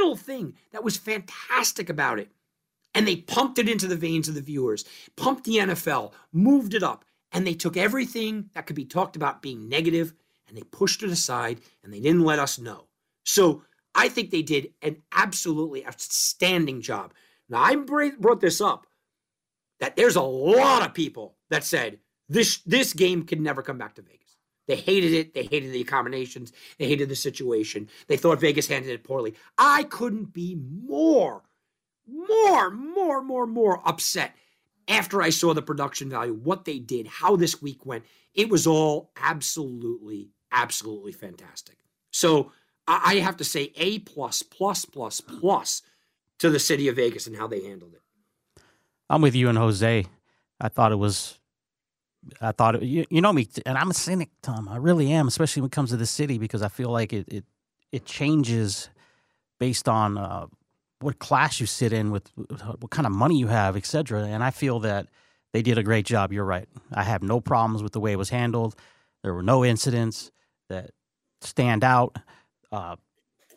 [0.00, 2.30] little thing that was fantastic about it,
[2.94, 4.84] and they pumped it into the veins of the viewers,
[5.16, 9.42] pumped the NFL, moved it up, and they took everything that could be talked about
[9.42, 10.12] being negative
[10.46, 12.88] and they pushed it aside and they didn't let us know.
[13.24, 13.62] So
[13.94, 17.14] I think they did an absolutely outstanding job.
[17.48, 18.86] Now, I brought this up
[19.80, 21.98] that there's a lot of people that said
[22.28, 24.21] this this game could never come back to Vegas.
[24.68, 25.34] They hated it.
[25.34, 26.52] They hated the accommodations.
[26.78, 27.88] They hated the situation.
[28.06, 29.34] They thought Vegas handled it poorly.
[29.58, 31.42] I couldn't be more,
[32.06, 34.34] more, more, more, more upset
[34.88, 38.04] after I saw the production value, what they did, how this week went.
[38.34, 41.76] It was all absolutely, absolutely fantastic.
[42.10, 42.52] So
[42.86, 45.82] I have to say A plus, plus, plus, plus
[46.38, 48.02] to the city of Vegas and how they handled it.
[49.08, 50.06] I'm with you and Jose.
[50.60, 51.38] I thought it was
[52.40, 54.68] I thought you, you know me, and I'm a cynic, Tom.
[54.68, 57.28] I really am, especially when it comes to the city, because I feel like it
[57.28, 57.44] it,
[57.90, 58.90] it changes
[59.58, 60.46] based on uh,
[61.00, 64.22] what class you sit in, with what kind of money you have, et cetera.
[64.22, 65.08] And I feel that
[65.52, 66.32] they did a great job.
[66.32, 66.68] You're right.
[66.92, 68.74] I have no problems with the way it was handled.
[69.22, 70.30] There were no incidents
[70.68, 70.90] that
[71.40, 72.18] stand out.
[72.70, 72.96] Uh,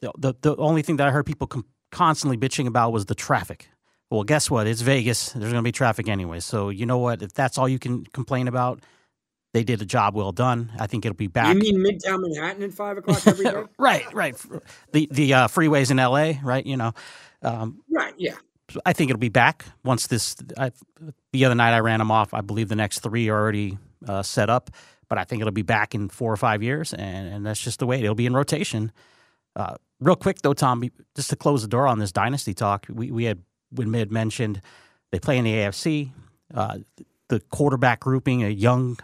[0.02, 3.16] the, the, the only thing that I heard people com- constantly bitching about was the
[3.16, 3.70] traffic.
[4.16, 4.66] Well, guess what?
[4.66, 5.32] It's Vegas.
[5.32, 6.40] There's going to be traffic anyway.
[6.40, 7.22] So you know what?
[7.22, 8.82] If that's all you can complain about,
[9.54, 10.72] they did a job well done.
[10.80, 11.54] I think it'll be back.
[11.54, 13.64] You mean Midtown Manhattan at five o'clock every day?
[13.78, 14.36] right, right.
[14.94, 16.40] The the uh, freeways in L.A.
[16.42, 16.94] Right, you know.
[17.42, 18.14] Um, right.
[18.18, 18.36] Yeah.
[18.86, 20.38] I think it'll be back once this.
[20.58, 20.72] I,
[21.34, 22.34] the other night I ran them off.
[22.34, 23.78] I believe the next three are already
[24.08, 24.72] uh, set up,
[25.10, 27.80] but I think it'll be back in four or five years, and, and that's just
[27.80, 28.94] the way it'll be in rotation.
[29.58, 33.12] Uh, real quick though, Tom, just to close the door on this dynasty talk, we
[33.12, 33.44] we had
[33.76, 34.62] when Mid mentioned
[35.12, 36.12] they play in the AFC.
[36.54, 36.80] Uh,
[37.30, 38.98] the quarterback grouping, a young,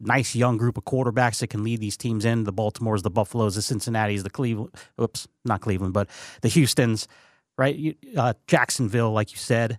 [0.00, 2.44] nice young group of quarterbacks that can lead these teams in.
[2.44, 4.74] The Baltimores, the Buffaloes, the Cincinnati's, the Cleveland.
[5.00, 6.08] Oops, not Cleveland, but
[6.42, 7.08] the Houston's.
[7.58, 9.78] Right, uh, Jacksonville, like you said,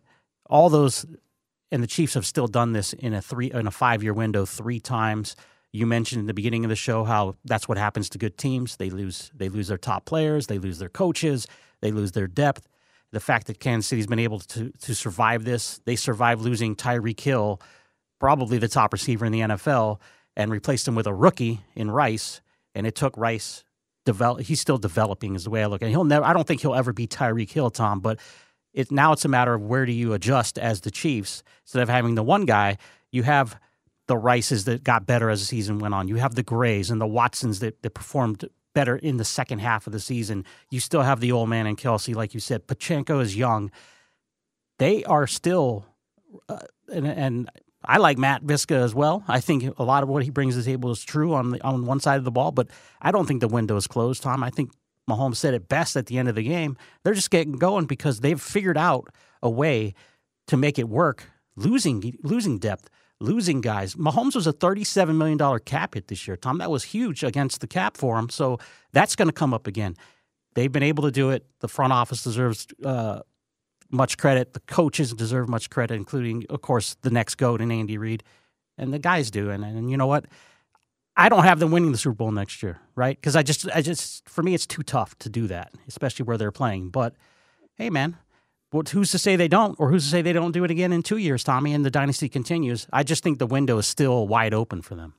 [0.50, 1.06] all those,
[1.72, 4.46] and the Chiefs have still done this in a three in a five year window
[4.46, 5.36] three times.
[5.72, 8.78] You mentioned in the beginning of the show how that's what happens to good teams.
[8.78, 11.46] They lose they lose their top players, they lose their coaches,
[11.82, 12.68] they lose their depth
[13.12, 15.80] the fact that Kansas City's been able to to survive this.
[15.86, 17.62] They survived losing Tyreek Hill,
[18.20, 20.00] probably the top receiver in the NFL,
[20.36, 22.42] and replaced him with a rookie in Rice.
[22.76, 23.64] And it took Rice
[24.06, 24.42] develop.
[24.42, 25.82] He's still developing, is the way I look.
[25.82, 26.26] And he'll never.
[26.26, 28.00] I don't think he'll ever be Tyreek Hill, Tom.
[28.00, 28.20] But
[28.74, 31.90] it now it's a matter of where do you adjust as the Chiefs instead of
[31.90, 32.78] having the one guy.
[33.12, 33.60] You have
[34.08, 36.08] the Rices that got better as the season went on.
[36.08, 38.46] You have the Grays and the Watsons that, that performed
[38.78, 40.46] better in the second half of the season.
[40.70, 42.68] You still have the old man and Kelce, like you said.
[42.68, 43.72] Pacheco is young.
[44.78, 45.84] They are still,
[46.48, 46.60] uh,
[46.94, 47.50] and, and
[47.84, 49.24] I like Matt Viska as well.
[49.28, 51.64] I think a lot of what he brings to the table is true on the,
[51.64, 52.68] on one side of the ball, but
[53.02, 54.44] I don't think the window is closed, Tom.
[54.44, 54.70] I think
[55.10, 56.78] Mahomes said it best at the end of the game.
[57.04, 59.08] They're just getting going because they've figured out
[59.42, 59.96] a way
[60.46, 63.96] to make it work, losing losing depth losing guys.
[63.96, 66.60] Mahomes was a $37 million cap hit this year, Tom.
[66.60, 68.30] That was huge against the cap for him.
[68.30, 68.60] So
[68.94, 69.96] that's going to come up again.
[70.56, 71.46] They've been able to do it.
[71.60, 73.22] The front office deserves uh,
[73.92, 74.54] much credit.
[74.54, 78.24] The coaches deserve much credit, including, of course, the next GOAT and Andy Reid.
[78.78, 79.50] And the guys do.
[79.50, 80.26] And, and you know what?
[81.16, 83.18] I don't have them winning the Super Bowl next year, right?
[83.18, 86.38] Because I just, I just, for me, it's too tough to do that, especially where
[86.38, 86.90] they're playing.
[86.90, 87.16] But
[87.76, 88.18] hey, man,
[88.72, 90.92] but who's to say they don't, or who's to say they don't do it again
[90.92, 92.88] in two years, Tommy, and the dynasty continues?
[92.92, 95.14] I just think the window is still wide open for them.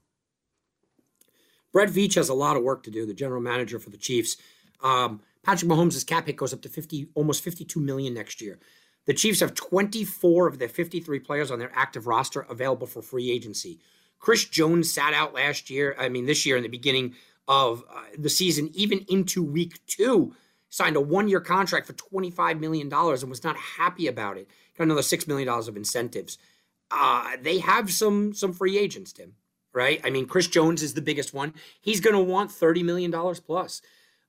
[1.72, 4.36] Brett Veach has a lot of work to do, the general manager for the Chiefs.
[4.82, 8.58] Um, Patrick Mahomes' cap hit goes up to 50, almost 52 million next year.
[9.06, 13.30] The Chiefs have 24 of their 53 players on their active roster available for free
[13.30, 13.80] agency.
[14.18, 17.14] Chris Jones sat out last year, I mean, this year in the beginning
[17.46, 20.34] of uh, the season, even into week two
[20.70, 24.49] signed a one year contract for $25 million and was not happy about it.
[24.77, 26.39] Got another $6 million of incentives.
[26.90, 29.35] Uh, they have some some free agents, Tim,
[29.74, 30.01] right?
[30.05, 31.53] I mean, Chris Jones is the biggest one.
[31.81, 33.82] He's going to want $30 million plus.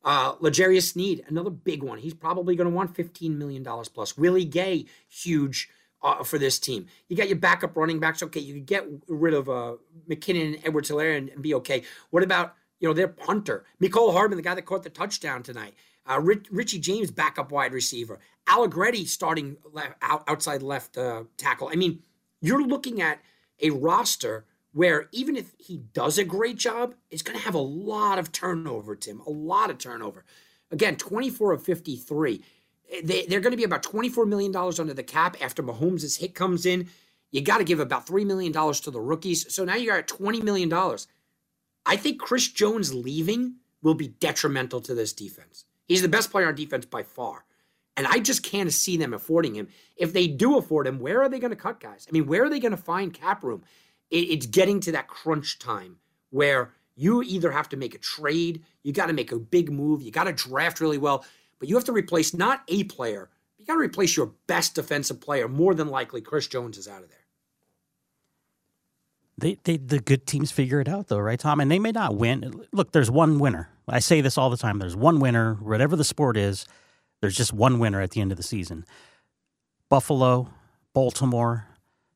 [0.04, 2.00] Uh, L'Jarius Sneed, another big one.
[2.00, 4.18] He's probably going to want $15 million plus.
[4.18, 5.70] Willie Gay, huge
[6.02, 6.88] uh, for this team.
[7.08, 8.24] You got your backup running backs.
[8.24, 9.76] Okay, you get rid of uh,
[10.10, 11.84] McKinnon and Edwards Helaire and, and, be okay.
[12.10, 13.66] What about, you know, their punter?
[13.82, 15.74] Mecole Hardman, the guy that caught the touchdown tonight.
[16.10, 18.20] Uh, Rich, Richie James, backup wide receiver.
[18.48, 21.70] Allegretti starting left, out, outside left uh, tackle.
[21.72, 22.02] I mean,
[22.42, 23.20] you're looking at
[23.62, 27.60] a roster where even if he does a great job, it's going to have a
[27.60, 30.26] lot of turnover, Tim, a lot of turnover.
[30.72, 32.44] Again, 24 of 53.
[33.04, 36.66] They, they're going to be about $24 million under the cap after Mahomes' hit comes
[36.66, 36.90] in.
[37.32, 39.54] You got to give about $3 million to the rookies.
[39.54, 40.72] So now you're at $20 million.
[41.86, 45.66] I think Chris Jones leaving will be detrimental to this defense.
[45.90, 47.44] He's the best player on defense by far.
[47.98, 49.68] And I just can't see them affording him.
[49.98, 52.08] If they do afford him, where are they going to cut guys?
[52.08, 53.64] I mean, where are they going to find cap room?
[54.10, 55.98] It's getting to that crunch time
[56.30, 60.02] where you either have to make a trade, you got to make a big move,
[60.02, 61.26] you got to draft really well,
[61.60, 65.20] but you have to replace not a player, you got to replace your best defensive
[65.20, 65.48] player.
[65.48, 67.18] More than likely, Chris Jones is out of there.
[69.38, 71.60] They, they, the good teams figure it out, though, right, Tom?
[71.60, 72.66] And they may not win.
[72.72, 73.70] Look, there's one winner.
[73.90, 74.80] I say this all the time.
[74.80, 76.66] There's one winner, whatever the sport is.
[77.22, 78.86] There's just one winner at the end of the season.
[79.90, 80.50] Buffalo,
[80.94, 81.66] Baltimore,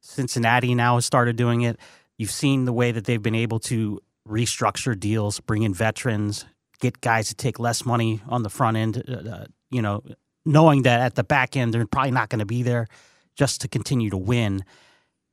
[0.02, 1.80] Cincinnati now has started doing it.
[2.18, 6.46] You've seen the way that they've been able to restructure deals, bring in veterans,
[6.80, 9.04] get guys to take less money on the front end.
[9.08, 10.04] Uh, uh you know,
[10.46, 12.88] knowing that at the back end they're probably not going to be there,
[13.36, 14.64] just to continue to win.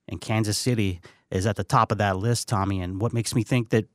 [0.08, 1.00] And Kansas City
[1.30, 2.80] is at the top of that list, Tommy.
[2.80, 3.86] And what makes me think that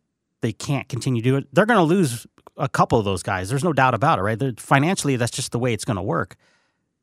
[0.42, 1.48] they can't continue to do it?
[1.52, 3.50] They're going to lose a couple of those guys.
[3.50, 4.40] There's no doubt about it, right?
[4.40, 6.36] They're, financially, that's just the way it's going to work.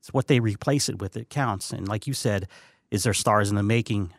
[0.00, 1.72] It's what they replace it with that counts.
[1.72, 2.48] And like you said,
[2.90, 4.12] is there stars in the making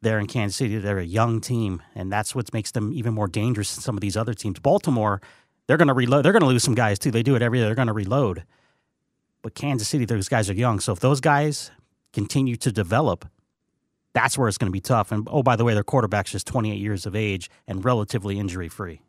[0.00, 0.78] there in Kansas City?
[0.78, 4.00] They're a young team, and that's what makes them even more dangerous than some of
[4.00, 4.60] these other teams.
[4.60, 5.20] Baltimore,
[5.66, 6.24] they're going to reload.
[6.24, 7.10] They're going to lose some guys too.
[7.10, 7.66] They do it every year.
[7.66, 8.44] They're going to reload.
[9.42, 10.80] But Kansas City, those guys are young.
[10.80, 11.70] So if those guys
[12.12, 13.28] continue to develop,
[14.14, 15.12] that's where it's going to be tough.
[15.12, 18.68] And oh, by the way, their quarterback's just 28 years of age and relatively injury
[18.68, 19.00] free.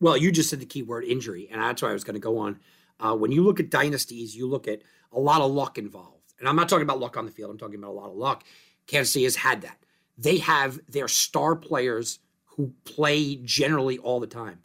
[0.00, 2.20] Well, you just said the key word injury, and that's why I was going to
[2.20, 2.60] go on.
[3.00, 4.82] Uh, when you look at dynasties, you look at
[5.12, 6.32] a lot of luck involved.
[6.38, 8.16] And I'm not talking about luck on the field, I'm talking about a lot of
[8.16, 8.44] luck.
[8.86, 9.78] Kansas City has had that.
[10.18, 14.60] They have their star players who play generally all the time.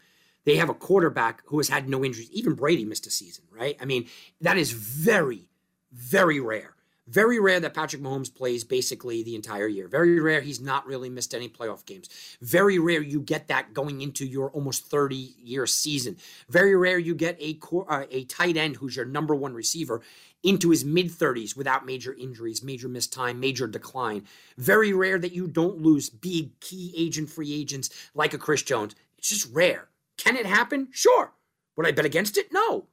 [0.45, 2.31] They have a quarterback who has had no injuries.
[2.31, 3.77] Even Brady missed a season, right?
[3.79, 4.07] I mean,
[4.41, 5.47] that is very,
[5.91, 6.75] very rare.
[7.11, 9.89] Very rare that Patrick Mahomes plays basically the entire year.
[9.89, 12.07] Very rare he's not really missed any playoff games.
[12.41, 16.15] Very rare you get that going into your almost 30 year season.
[16.47, 17.59] Very rare you get a
[17.89, 20.01] uh, a tight end who's your number one receiver
[20.41, 24.25] into his mid 30s without major injuries, major missed time, major decline.
[24.57, 28.95] Very rare that you don't lose big key agent free agents like a Chris Jones.
[29.17, 29.89] It's just rare.
[30.17, 30.88] Can it happen?
[30.91, 31.33] Sure.
[31.75, 32.53] Would I bet against it?
[32.53, 32.88] No.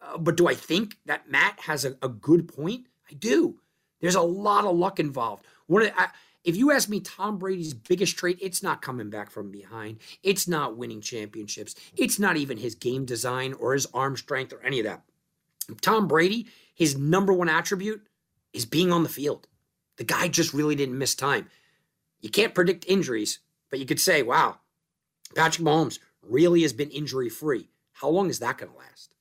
[0.00, 2.86] Uh, but do I think that Matt has a, a good point?
[3.10, 3.60] I do.
[4.00, 5.44] There's a lot of luck involved.
[5.66, 6.08] One, I,
[6.44, 9.98] if you ask me, Tom Brady's biggest trait, it's not coming back from behind.
[10.22, 11.74] It's not winning championships.
[11.96, 15.02] It's not even his game design or his arm strength or any of that.
[15.80, 18.06] Tom Brady, his number one attribute
[18.52, 19.48] is being on the field.
[19.96, 21.48] The guy just really didn't miss time.
[22.20, 24.58] You can't predict injuries, but you could say, wow,
[25.34, 27.70] Patrick Mahomes really has been injury free.
[27.94, 29.15] How long is that going to last?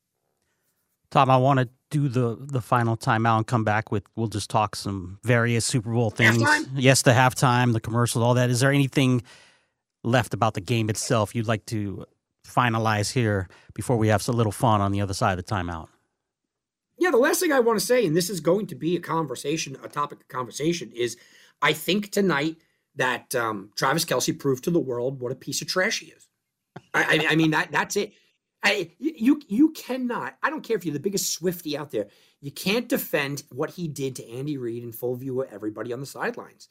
[1.11, 4.49] Tom, I want to do the the final timeout and come back with we'll just
[4.49, 6.41] talk some various Super Bowl things.
[6.41, 6.69] Halftime?
[6.75, 8.49] Yes, the halftime, the commercials, all that.
[8.49, 9.23] Is there anything
[10.03, 12.05] left about the game itself you'd like to
[12.45, 15.87] finalize here before we have a little fun on the other side of the timeout?
[16.97, 18.99] Yeah, the last thing I want to say, and this is going to be a
[18.99, 21.17] conversation, a topic of conversation, is
[21.61, 22.57] I think tonight
[22.95, 26.27] that um, Travis Kelce proved to the world what a piece of trash he is.
[26.93, 28.13] I, I, I mean that that's it.
[28.65, 30.37] I, you you cannot.
[30.43, 32.07] I don't care if you're the biggest Swifty out there.
[32.41, 36.01] You can't defend what he did to Andy Reid in full view of everybody on
[36.01, 36.67] the sidelines.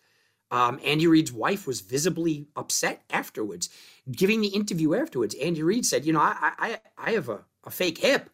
[0.50, 3.70] Um, Andy Reid's wife was visibly upset afterwards,
[4.10, 5.36] giving the interview afterwards.
[5.36, 8.28] Andy Reid said, "You know, I I, I have a, a fake hip,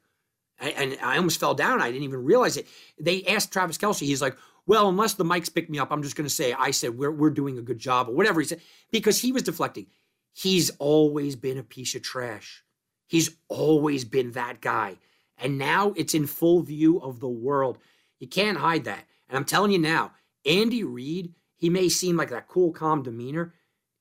[0.58, 1.82] and I almost fell down.
[1.82, 2.66] I didn't even realize it."
[2.98, 4.06] They asked Travis Kelce.
[4.06, 6.70] He's like, "Well, unless the mics pick me up, I'm just going to say I
[6.72, 9.86] said we're we're doing a good job or whatever he said," because he was deflecting.
[10.32, 12.64] He's always been a piece of trash.
[13.10, 14.96] He's always been that guy.
[15.36, 17.78] And now it's in full view of the world.
[18.20, 19.04] You can't hide that.
[19.28, 20.12] And I'm telling you now,
[20.46, 23.52] Andy Reid, he may seem like that cool, calm demeanor.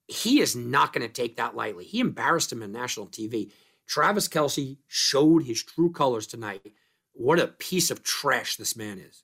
[0.07, 1.85] He is not going to take that lightly.
[1.85, 3.51] He embarrassed him on national TV.
[3.87, 6.71] Travis Kelce showed his true colors tonight.
[7.13, 9.23] What a piece of trash this man is.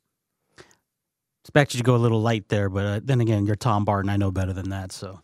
[1.44, 4.10] Expect you to go a little light there, but uh, then again, you're Tom Barton.
[4.10, 5.22] I know better than that, so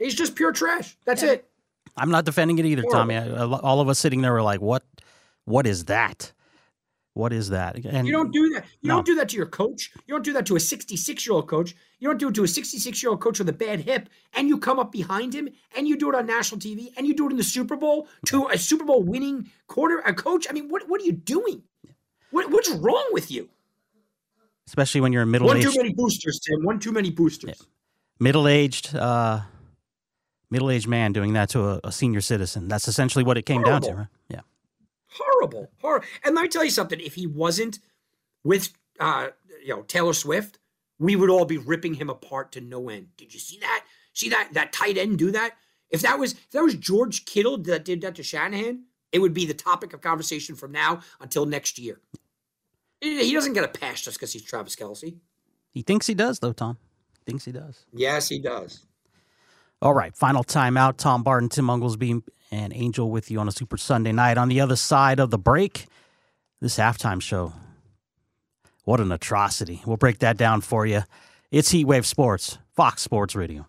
[0.00, 0.96] He's just pure trash.
[1.06, 1.48] That's it.
[1.96, 3.16] I'm not defending it either, Tommy.
[3.16, 4.84] I, all of us sitting there were like, "What?
[5.44, 6.32] What is that?
[7.14, 8.66] What is that?" And You don't do that.
[8.82, 8.96] You No.
[8.96, 9.90] don't do that to your coach.
[10.06, 11.74] You don't do that to a 66 year old coach.
[11.98, 14.48] You don't do it to a 66 year old coach with a bad hip, and
[14.48, 17.26] you come up behind him and you do it on national TV and you do
[17.26, 20.46] it in the Super Bowl to a Super Bowl winning quarter a coach.
[20.50, 21.62] I mean, what what are you doing?
[22.32, 23.48] What, what's wrong with you?
[24.68, 25.64] especially when you're a middle aged.
[25.64, 26.64] One too many boosters, Tim.
[26.64, 27.62] One too many boosters.
[28.18, 29.40] middle aged, uh,
[30.50, 32.68] middle aged man doing that to a, a senior citizen.
[32.68, 34.06] That's essentially what it came down to, right?
[34.28, 34.40] Yeah.
[35.08, 36.06] Horrible, horrible.
[36.24, 37.00] And let me tell you something.
[37.00, 37.78] If he wasn't
[38.44, 39.28] with, uh,
[39.62, 40.58] you know, Taylor Swift,
[40.98, 43.08] we would all be ripping him apart to no end.
[43.16, 43.84] Did you see that?
[44.12, 45.52] See that that tight end do that?
[45.90, 49.34] If that was if that was George Kittle that did that to Shanahan, it would
[49.34, 52.00] be the topic of conversation from now until next year.
[53.00, 55.16] He he doesn't get a pass just because he's Travis Kelce.
[55.72, 56.52] He thinks he does, though.
[56.52, 56.78] Tom
[57.12, 57.84] he thinks he does.
[57.92, 58.86] Yes, he does.
[59.82, 60.96] All right, final timeout.
[60.96, 64.38] Tom Barton, Tim Unglesby, and Angel with you on a Super Sunday night.
[64.38, 65.86] On the other side of the break,
[66.60, 67.52] this halftime show.
[68.84, 69.82] What an atrocity.
[69.84, 71.02] We'll break that down for you.
[71.50, 73.66] It's Heatwave Sports, Fox Sports Radio.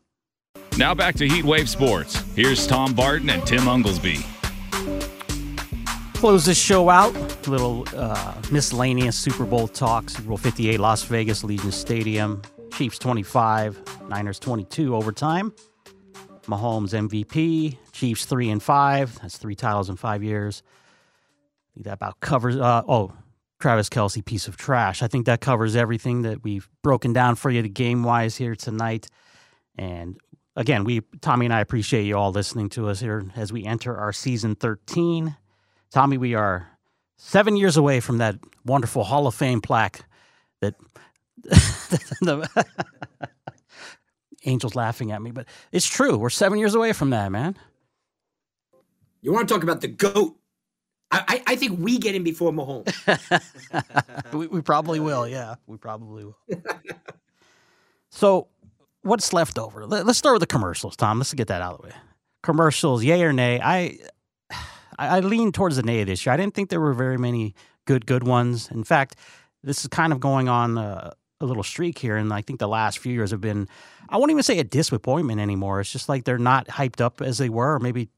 [0.77, 2.15] Now back to Heatwave Sports.
[2.35, 4.23] Here's Tom Barton and Tim Unglesby.
[6.13, 7.15] Close this show out.
[7.47, 10.09] A little uh, miscellaneous Super Bowl talk.
[10.09, 12.41] Super Bowl 58, Las Vegas, Allegiant Stadium.
[12.73, 15.53] Chiefs 25, Niners 22 overtime.
[16.47, 17.77] Mahomes MVP.
[17.91, 19.19] Chiefs 3 and 5.
[19.21, 20.63] That's three titles in five years.
[20.65, 22.57] I think that about covers.
[22.57, 23.13] Uh, oh,
[23.59, 25.01] Travis Kelce, piece of trash.
[25.01, 28.55] I think that covers everything that we've broken down for you, the game wise here
[28.55, 29.07] tonight.
[29.77, 30.17] And
[30.55, 33.95] again, we Tommy and I appreciate you all listening to us here as we enter
[33.95, 35.35] our season 13.
[35.91, 36.67] Tommy, we are
[37.17, 40.01] seven years away from that wonderful Hall of Fame plaque
[40.61, 40.75] that
[44.47, 46.17] Angel's laughing at me, but it's true.
[46.17, 47.57] We're seven years away from that, man.
[49.21, 50.37] You want to talk about the goat?
[51.11, 52.93] I, I, I think we get him before Mahomes.
[54.33, 55.27] we, we probably will.
[55.27, 56.37] Yeah, we probably will.
[58.09, 58.47] so,
[59.01, 59.85] what's left over?
[59.85, 61.17] Let, us start with the commercials, Tom.
[61.17, 61.93] Let's get that out of the way.
[62.43, 63.59] Commercials, yay or nay?
[63.61, 63.97] I,
[64.97, 66.33] I I lean towards the nay this year.
[66.33, 67.53] I didn't think there were very many
[67.85, 68.69] good good ones.
[68.71, 69.17] In fact,
[69.63, 72.67] this is kind of going on uh, a little streak here, and I think the
[72.67, 73.67] last few years have been.
[74.09, 75.79] I won't even say a disappointment anymore.
[75.81, 77.75] It's just like they're not hyped up as they were.
[77.75, 78.09] Or maybe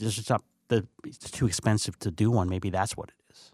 [0.00, 2.48] it's just not the it's too expensive to do one.
[2.48, 3.52] Maybe that's what it is.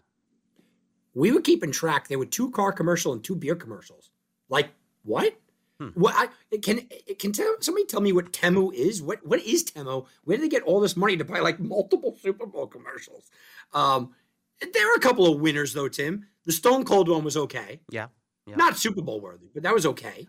[1.13, 2.07] we were keeping track.
[2.07, 4.11] There were two car commercial and two beer commercials.
[4.49, 4.69] Like
[5.03, 5.35] what?
[5.79, 5.89] Hmm.
[5.89, 6.87] What I, can
[7.19, 9.01] can tell, somebody tell me what Temu is?
[9.01, 10.07] What what is Temu?
[10.23, 13.29] Where did they get all this money to buy like multiple Super Bowl commercials?
[13.73, 14.13] Um,
[14.73, 16.25] there are a couple of winners though, Tim.
[16.45, 18.07] The Stone Cold one was okay, Yeah.
[18.47, 18.55] Yeah.
[18.55, 20.27] not Super Bowl worthy, but that was okay.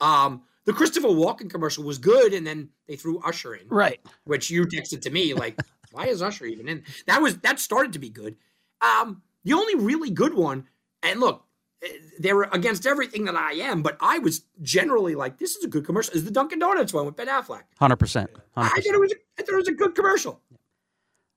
[0.00, 4.00] Um, the Christopher Walken commercial was good, and then they threw Usher in Right.
[4.24, 5.58] which you texted to me like,
[5.92, 6.84] why is Usher even in?
[7.06, 8.36] That was that started to be good.
[8.80, 10.68] Um, the only really good one,
[11.02, 11.44] and look,
[11.84, 15.64] eh, they were against everything that I am, but I was generally like, this is
[15.64, 16.14] a good commercial.
[16.14, 17.62] Is the Dunkin' Donuts one with Ben Affleck?
[17.78, 18.30] Hundred percent.
[18.56, 20.40] I thought it was, I thought it was a good commercial.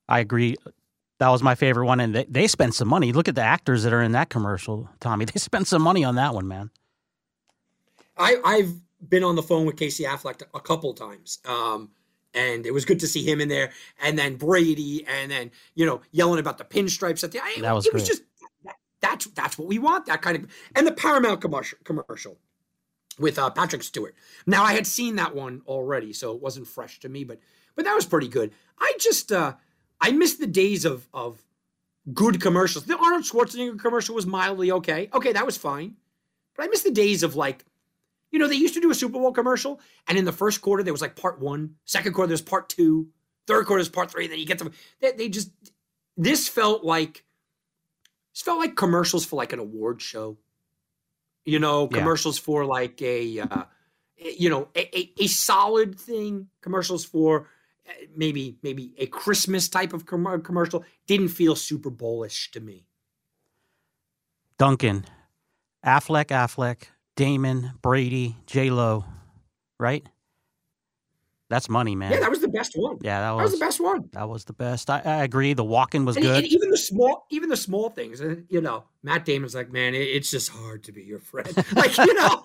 [0.08, 0.56] I agree.
[1.20, 3.14] That was my favorite one, and they, they spent some money.
[3.14, 5.26] Look at the actors that are in that commercial, Tommy.
[5.34, 6.72] They spent some money on that one, man.
[8.18, 8.74] I, I've
[9.08, 11.40] been on the phone with Casey Affleck a couple times.
[11.46, 11.92] Um,
[12.34, 13.72] and it was good to see him in there.
[14.02, 17.74] And then Brady, and then, you know, yelling about the pinstripes at the I- That
[17.74, 18.24] was it was just
[19.02, 22.38] that's that's what we want, that kind of and the Paramount commercial commercial
[23.20, 24.16] with uh, Patrick Stewart.
[24.46, 27.40] Now I had seen that one already, so it wasn't fresh to me, but
[27.76, 28.52] but that was pretty good.
[28.80, 29.54] I just uh
[30.02, 31.42] I miss the days of of
[32.14, 32.86] good commercials.
[32.86, 35.10] The Arnold Schwarzenegger commercial was mildly okay.
[35.14, 35.96] Okay, that was fine.
[36.56, 37.66] But I miss the days of like
[38.32, 40.84] you know, they used to do a Super Bowl commercial, and in the first quarter
[40.84, 43.08] there was like part one, second quarter there's part two,
[43.48, 44.28] third quarter is part three.
[44.28, 44.72] Then you get them.
[45.00, 45.52] They, they just
[46.18, 47.24] this felt like
[48.34, 50.38] this felt like commercials for like an award show.
[51.46, 52.00] You know, Yeah.
[52.00, 53.64] commercials for like a uh,
[54.18, 56.48] you know a, a, a solid thing.
[56.62, 57.48] Commercials for
[58.16, 62.86] maybe maybe a Christmas type of com- commercial didn't feel Super Bowlish to me.
[64.58, 65.06] Dunkin',
[65.86, 66.84] Affleck, Affleck,
[67.16, 69.06] Damon, Brady, J Lo,
[69.80, 70.06] right?
[71.50, 72.12] That's money, man.
[72.12, 72.98] Yeah, that was the best one.
[73.02, 74.10] Yeah, that That was was the best one.
[74.14, 74.90] that was the best.
[74.90, 75.54] I, I agree.
[75.54, 76.38] The Walken was And, good.
[76.44, 79.94] and even the small, even the small things, and you know, Matt Damon's like, man,
[79.94, 81.54] it, it's just hard to be your friend.
[81.76, 82.42] Like, you know,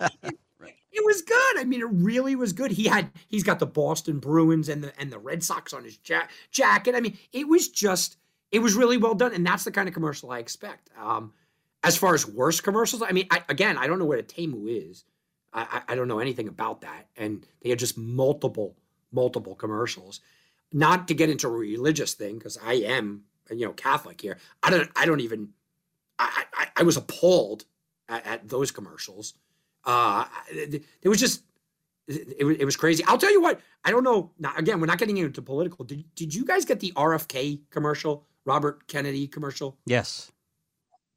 [1.11, 1.57] was good.
[1.57, 2.71] I mean, it really was good.
[2.71, 5.99] He had he's got the Boston Bruins and the and the Red Sox on his
[6.05, 6.95] ja- jacket.
[6.95, 8.17] I mean, it was just
[8.51, 10.89] it was really well done, and that's the kind of commercial I expect.
[10.99, 11.33] Um,
[11.83, 14.89] as far as worst commercials, I mean, I, again, I don't know what a Temu
[14.89, 15.03] is.
[15.53, 18.77] I, I don't know anything about that, and they had just multiple
[19.11, 20.21] multiple commercials.
[20.71, 24.37] Not to get into a religious thing because I am you know Catholic here.
[24.63, 25.49] I don't I don't even
[26.17, 27.65] I I, I was appalled
[28.07, 29.33] at, at those commercials.
[29.85, 31.43] Uh, it, it was just
[32.07, 33.03] it, it, was crazy.
[33.05, 33.59] I'll tell you what.
[33.83, 34.31] I don't know.
[34.37, 35.85] Now, again, we're not getting into political.
[35.85, 39.77] Did did you guys get the RFK commercial, Robert Kennedy commercial?
[39.85, 40.31] Yes.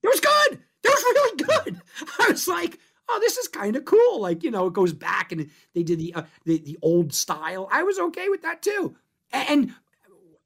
[0.03, 0.61] It was good.
[0.82, 1.82] It was really good.
[2.20, 2.78] I was like,
[3.09, 4.20] oh, this is kind of cool.
[4.20, 7.69] Like you know, it goes back and they did the uh, the the old style.
[7.70, 8.97] I was okay with that too.
[9.32, 9.74] And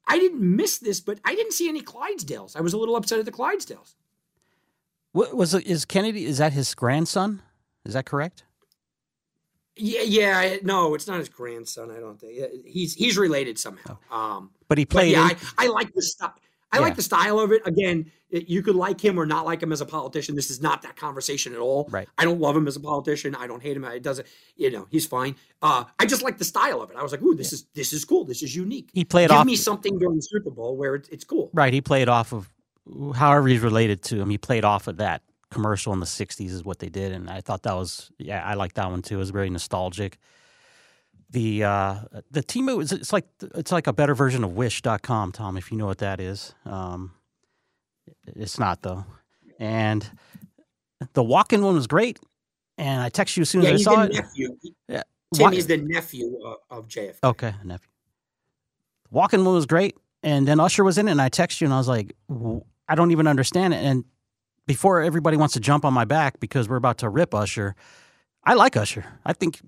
[0.07, 2.55] I didn't miss this, but I didn't see any Clydesdales.
[2.55, 3.95] I was a little upset at the Clydesdales.
[5.11, 5.53] What was?
[5.53, 6.25] Is Kennedy?
[6.25, 7.41] Is that his grandson?
[7.85, 8.43] Is that correct?
[9.75, 10.57] Yeah, yeah.
[10.63, 11.89] No, it's not his grandson.
[11.91, 13.97] I don't think he's he's related somehow.
[14.11, 14.17] Oh.
[14.17, 15.15] Um, but he played.
[15.15, 16.33] But yeah, I, I, like the stuff.
[16.71, 16.81] I yeah.
[16.81, 17.61] like the style of it.
[17.65, 20.35] Again, you could like him or not like him as a politician.
[20.35, 21.87] This is not that conversation at all.
[21.89, 22.07] Right.
[22.17, 23.35] I don't love him as a politician.
[23.35, 23.85] I don't hate him.
[23.85, 24.27] It doesn't.
[24.55, 25.35] You know, he's fine.
[25.61, 26.97] Uh, I just like the style of it.
[26.97, 27.55] I was like, "Ooh, this yeah.
[27.55, 28.25] is this is cool.
[28.25, 29.45] This is unique." He played Give off.
[29.45, 31.49] me something during the Super Bowl where it's, it's cool.
[31.53, 31.73] Right.
[31.73, 32.49] He played off of
[33.15, 34.29] however he's related to him.
[34.29, 37.41] He played off of that commercial in the '60s is what they did, and I
[37.41, 39.15] thought that was yeah, I like that one too.
[39.15, 40.17] It was very nostalgic
[41.29, 41.95] the uh,
[42.31, 45.57] the Temu is it's like it's like a better version of Wish.com, Tom.
[45.57, 47.11] If you know what that is, um,
[48.27, 49.05] it's not though.
[49.59, 50.09] And
[51.13, 52.19] the Walken one was great,
[52.77, 54.13] and I texted you as soon yeah, as I saw it.
[54.13, 54.57] Nephew.
[54.87, 55.03] Yeah,
[55.33, 57.17] Tim is the nephew of, of JFK.
[57.23, 57.89] Okay, nephew.
[59.13, 61.73] Walken one was great, and then Usher was in it, and I texted you, and
[61.73, 62.15] I was like,
[62.87, 63.77] I don't even understand it.
[63.77, 64.03] And
[64.69, 67.73] before everybody wants to jump on my back because we're about to rip Usher,
[68.43, 69.03] I like Usher.
[69.25, 69.61] I think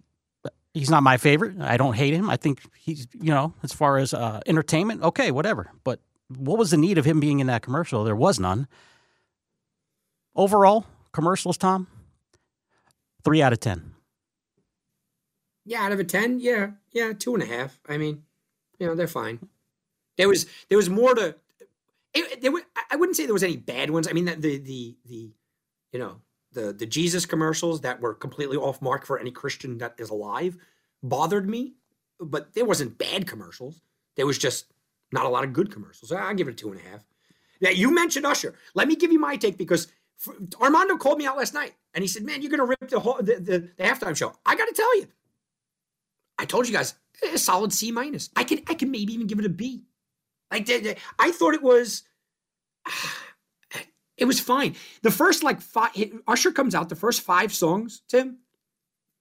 [0.76, 1.60] he's not my favorite.
[1.60, 2.30] I don't hate him.
[2.30, 5.72] I think he's, you know, as far as uh, entertainment, okay, whatever.
[5.84, 6.02] But
[6.38, 8.03] what was the need of him being in that commercial?
[8.03, 8.68] There was none.
[10.36, 11.88] Overall, commercials, Tom,
[13.23, 13.95] three out of 10.
[15.65, 17.80] Yeah, out of a 10, yeah, yeah, two and a half.
[17.90, 18.22] I mean,
[18.78, 19.49] you know, they're fine.
[20.18, 21.38] There was, there was more to,
[22.13, 24.07] it, there was, I wouldn't say there was any bad ones.
[24.07, 25.31] I mean, the, the, the, the
[25.91, 26.21] you know,
[26.53, 30.57] the the Jesus commercials that were completely off mark for any Christian that is alive
[31.01, 31.73] bothered me,
[32.19, 33.81] but there wasn't bad commercials.
[34.15, 34.65] There was just
[35.11, 36.11] not a lot of good commercials.
[36.11, 37.05] I'll give it a two and a half.
[37.61, 38.55] Now you mentioned Usher.
[38.73, 42.03] Let me give you my take because for, Armando called me out last night and
[42.03, 44.65] he said, "Man, you're gonna rip the whole the, the, the halftime show." I got
[44.65, 45.07] to tell you,
[46.38, 46.95] I told you guys
[47.33, 48.29] a solid C minus.
[48.35, 49.83] I can I can maybe even give it a B.
[50.52, 52.03] Like eh, I thought it was.
[54.18, 54.76] It was fine.
[55.02, 55.90] The first like five
[56.28, 58.38] Usher comes out, the first five songs, Tim,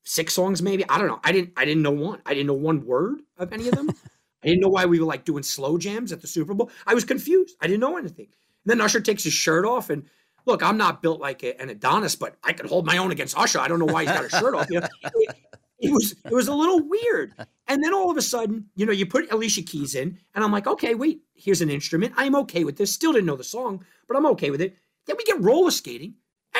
[0.05, 0.87] six songs maybe.
[0.91, 1.21] I don't know.
[1.25, 2.21] I didn't I didn't know one.
[2.27, 3.89] I didn't know one word of any of them.
[4.43, 6.71] I didn't know why we were like doing slow jams at the Super Bowl.
[6.87, 7.57] I was confused.
[7.63, 8.27] I didn't know anything.
[8.27, 10.05] And then Usher takes his shirt off and
[10.45, 13.39] look, I'm not built like a, an Adonis, but I can hold my own against
[13.39, 13.59] Usher.
[13.59, 14.69] I don't know why he's got a shirt off.
[14.71, 15.37] You know, it,
[15.81, 17.35] it was it was a little weird.
[17.69, 20.53] And then all of a sudden, you know, you put Alicia Keys in, and I'm
[20.53, 22.15] like, okay, wait, here's an instrument.
[22.17, 22.93] I'm okay with this.
[22.93, 24.77] Still didn't know the song, but I'm okay with it.
[25.07, 26.15] Then we get roller skating.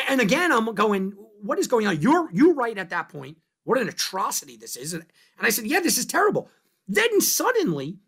[0.09, 2.01] And again, I'm going, what is going on?
[2.01, 3.39] You're you're right at that point.
[3.65, 4.95] What an atrocity this is.
[4.95, 5.05] And
[5.41, 6.49] I said, yeah, this is terrible.
[6.89, 7.99] Then suddenly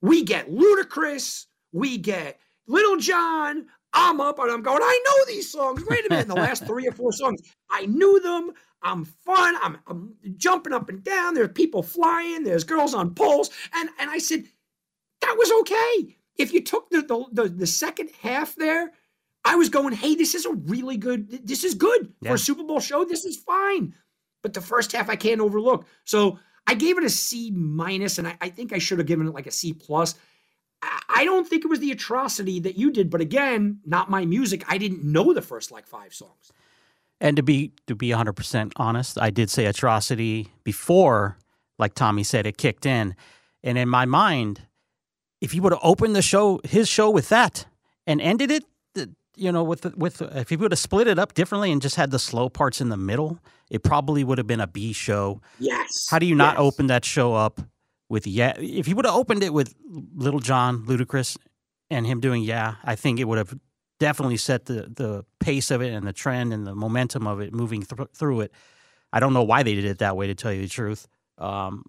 [0.00, 3.66] we get Ludacris, we get Lil Jon.
[3.94, 5.84] I'm up and I'm going, I know these songs.
[5.88, 6.28] Wait a minute.
[6.28, 8.52] the last three or four songs, I knew them.
[8.82, 9.54] I'm fun.
[9.62, 11.34] I'm, I'm jumping up and down.
[11.34, 12.42] There's people flying.
[12.42, 13.50] There's girls on poles.
[13.74, 14.44] And, and I said,
[15.20, 16.16] that was okay.
[16.36, 18.92] If you took the, the, the, the second half there
[19.44, 22.30] I was going, hey, this is a really good, this is good yeah.
[22.30, 23.04] for a Super Bowl show.
[23.04, 23.94] This is fine.
[24.42, 25.86] But the first half I can't overlook.
[26.04, 29.26] So I gave it a C minus, and I, I think I should have given
[29.26, 30.14] it like a C plus.
[30.80, 34.24] I, I don't think it was the atrocity that you did, but again, not my
[34.24, 34.64] music.
[34.68, 36.52] I didn't know the first like five songs.
[37.22, 41.38] And to be to be 100% honest, I did say atrocity before,
[41.78, 43.14] like Tommy said, it kicked in.
[43.62, 44.62] And in my mind,
[45.40, 47.64] if he would have opened the show, his show with that
[48.08, 48.64] and ended it,
[49.36, 52.10] you know, with with if he would have split it up differently and just had
[52.10, 53.38] the slow parts in the middle,
[53.70, 55.40] it probably would have been a B show.
[55.60, 56.08] Yes.
[56.10, 56.60] How do you not yes.
[56.60, 57.60] open that show up
[58.08, 58.54] with yeah?
[58.58, 59.74] If he would have opened it with
[60.16, 61.38] Lil Jon, Ludacris,
[61.88, 63.54] and him doing yeah, I think it would have
[64.02, 67.54] definitely set the the pace of it and the trend and the momentum of it
[67.54, 68.52] moving th- through it.
[69.12, 71.06] I don't know why they did it that way, to tell you the truth.
[71.38, 71.84] Um,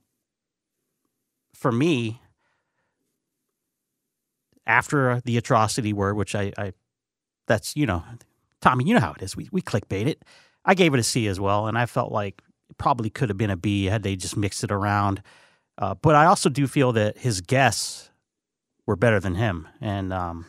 [1.56, 2.22] for me,
[4.68, 6.74] after the atrocity word, which I, I
[7.48, 8.04] that's you know,
[8.62, 9.36] Tommy, you know how it is.
[9.36, 10.24] We we clickbait it.
[10.66, 13.40] I gave it a C as well, and I felt like it probably could have
[13.40, 15.24] been a B had they just mixed it around.
[15.80, 18.12] Uh, but I also do feel that his guests
[18.86, 20.46] were better than him, and um,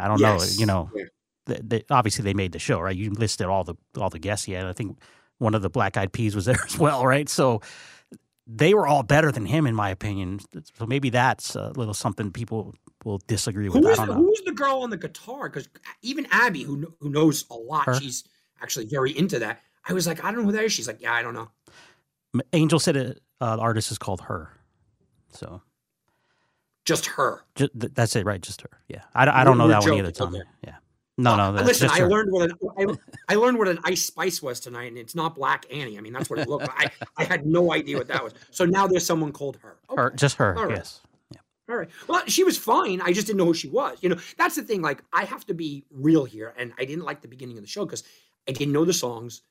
[0.00, 0.56] I don't Yes.
[0.56, 0.60] know.
[0.60, 1.04] You know, Yeah.
[1.46, 2.96] they, they, obviously they made the show, right?
[2.96, 4.66] You listed all the all the guests had.
[4.66, 4.98] I think
[5.38, 7.28] one of the Black Eyed Peas was there as well, right?
[7.28, 7.60] So
[8.46, 10.40] they were all better than him, in my opinion.
[10.76, 12.74] So maybe that's a little something people
[13.04, 13.82] will disagree with.
[13.82, 14.26] Who is, I don't the, know.
[14.26, 15.48] who the girl on the guitar?
[15.48, 15.68] Because
[16.02, 17.94] even Abby, who who knows a lot, Her?
[17.94, 18.24] she's
[18.60, 19.60] actually very into that.
[19.88, 20.72] I was like, I don't know who that is.
[20.72, 21.48] She's like, yeah, I don't know.
[22.52, 24.50] Angel said it, uh, the artist is called her.
[25.32, 25.62] So
[26.90, 27.42] Just her.
[27.54, 28.40] ju- th- that's it, right?
[28.40, 28.70] Just her.
[28.88, 30.42] Yeah, I, don't- I don't know that one either, Tommy.
[30.66, 30.74] Yeah,
[31.18, 31.42] no, no.
[31.58, 32.56] Uh, listen, just I learned what an,
[33.28, 35.96] I, I learned what an ice spice was tonight, and it's not Black Annie.
[35.98, 36.92] I mean, that's what it looked like.
[37.16, 38.34] I, I had no idea what that was.
[38.50, 39.76] So now there's someone called her.
[39.96, 40.54] her, just her.
[40.54, 40.70] Right.
[40.76, 41.00] Yes.
[41.68, 41.88] All right.
[42.08, 43.00] Well, she was fine.
[43.00, 43.98] I just didn't know who she was.
[44.00, 44.82] You know, that's the thing.
[44.82, 47.68] Like, I have to be real here, and I didn't like the beginning of the
[47.68, 48.02] show because
[48.48, 49.42] I didn't know the songs.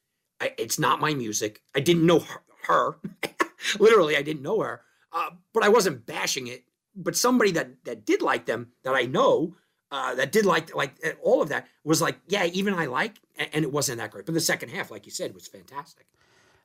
[0.41, 1.61] I, it's not my music.
[1.75, 2.41] I didn't know her.
[2.63, 2.97] her.
[3.79, 4.81] Literally, I didn't know her.
[5.13, 6.63] Uh, but I wasn't bashing it.
[7.01, 9.55] But somebody that that did like them, that I know,
[9.91, 13.19] uh, that did like like uh, all of that, was like, yeah, even I like,
[13.37, 14.25] and, it wasn't that great.
[14.25, 16.05] But the second half, like you said, was fantastic.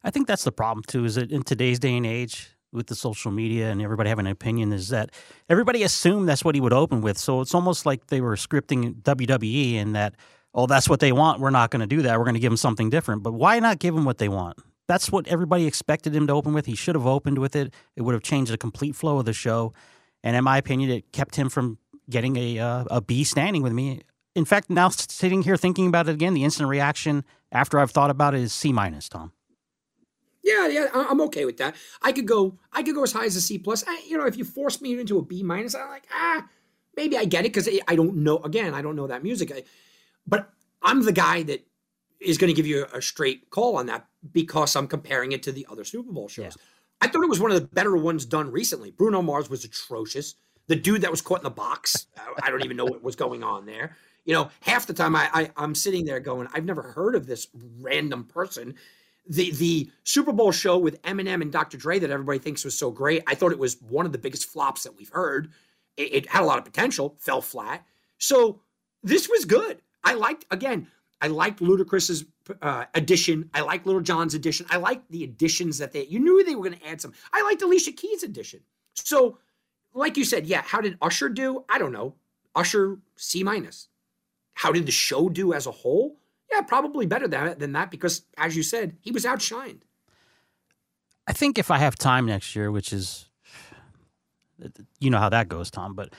[0.03, 1.05] I think that's the problem too.
[1.05, 4.33] Is that in today's day and age, with the social media and everybody having an
[4.33, 5.11] opinion, is that
[5.49, 7.17] everybody assumed that's what he would open with.
[7.17, 10.17] So it's almost like they were scripting WWE and that,
[10.53, 11.41] oh, that's what they want.
[11.41, 12.19] We're not going to do that.
[12.19, 13.23] We're going to give them something different.
[13.23, 14.59] But why not give them what they want?
[14.87, 16.67] That's what everybody expected him to open with.
[16.67, 17.73] He should have opened with it.
[17.97, 19.73] It would have changed the complete flow of the show.
[20.25, 21.79] And in my opinion, it kept him from
[22.09, 24.01] getting a uh, a B standing with me.
[24.35, 28.11] In fact, now sitting here thinking about it again, the instant reaction after I've thought
[28.11, 29.33] about it is C minus, Tom.
[30.43, 31.75] Yeah, yeah, I'm okay with that.
[32.03, 33.85] I could go, I could go as high as a C plus.
[33.87, 36.47] I, you know, if you force me into a B minus, I'm like, ah,
[36.97, 38.39] maybe I get it because I don't know.
[38.39, 39.63] Again, I don't know that music, I,
[40.27, 40.51] but
[40.83, 41.67] I'm the guy that
[42.21, 45.53] is going to give you a straight call on that because I'm comparing it to
[45.53, 46.57] the other Super Bowl shows.
[47.01, 48.91] I thought it was one of the better ones done recently.
[48.91, 50.35] Bruno Mars was atrocious.
[50.67, 52.07] The dude that was caught in the box,
[52.43, 53.97] I- don't even know what was going on there.
[54.25, 57.27] You know, half the time I, I I'm sitting there going, I've never heard of
[57.27, 57.49] this
[57.81, 58.75] random person
[59.27, 61.77] the the Super Bowl show with Eminem and Dr.
[61.77, 63.23] Dre that everybody thinks was so great.
[63.27, 65.51] I thought it was one of the biggest flops that we've heard.
[65.97, 67.87] It, it had a lot of potential, fell flat.
[68.19, 68.61] So
[69.03, 69.81] this was good.
[70.03, 70.89] I liked again.
[71.25, 72.27] I liked Ludacris's
[72.61, 73.49] uh, addition.
[73.55, 74.67] I liked Lil Jon's addition.
[74.69, 76.05] I liked the additions that they.
[76.05, 77.15] You knew they were going to add some.
[77.33, 78.61] I liked Alicia Keys' addition.
[78.93, 79.39] So,
[79.95, 80.61] like you said, yeah.
[80.61, 81.65] How did Usher do?
[81.71, 82.17] I don't know.
[82.55, 83.89] Usher C minus.
[84.53, 86.19] How did the show do as a whole?
[86.53, 89.81] Yeah, probably better than, than that because, as you said, he was outshined.
[91.27, 93.31] I think if I have time next year, which is,
[95.01, 96.13] you know how that goes, Tom, but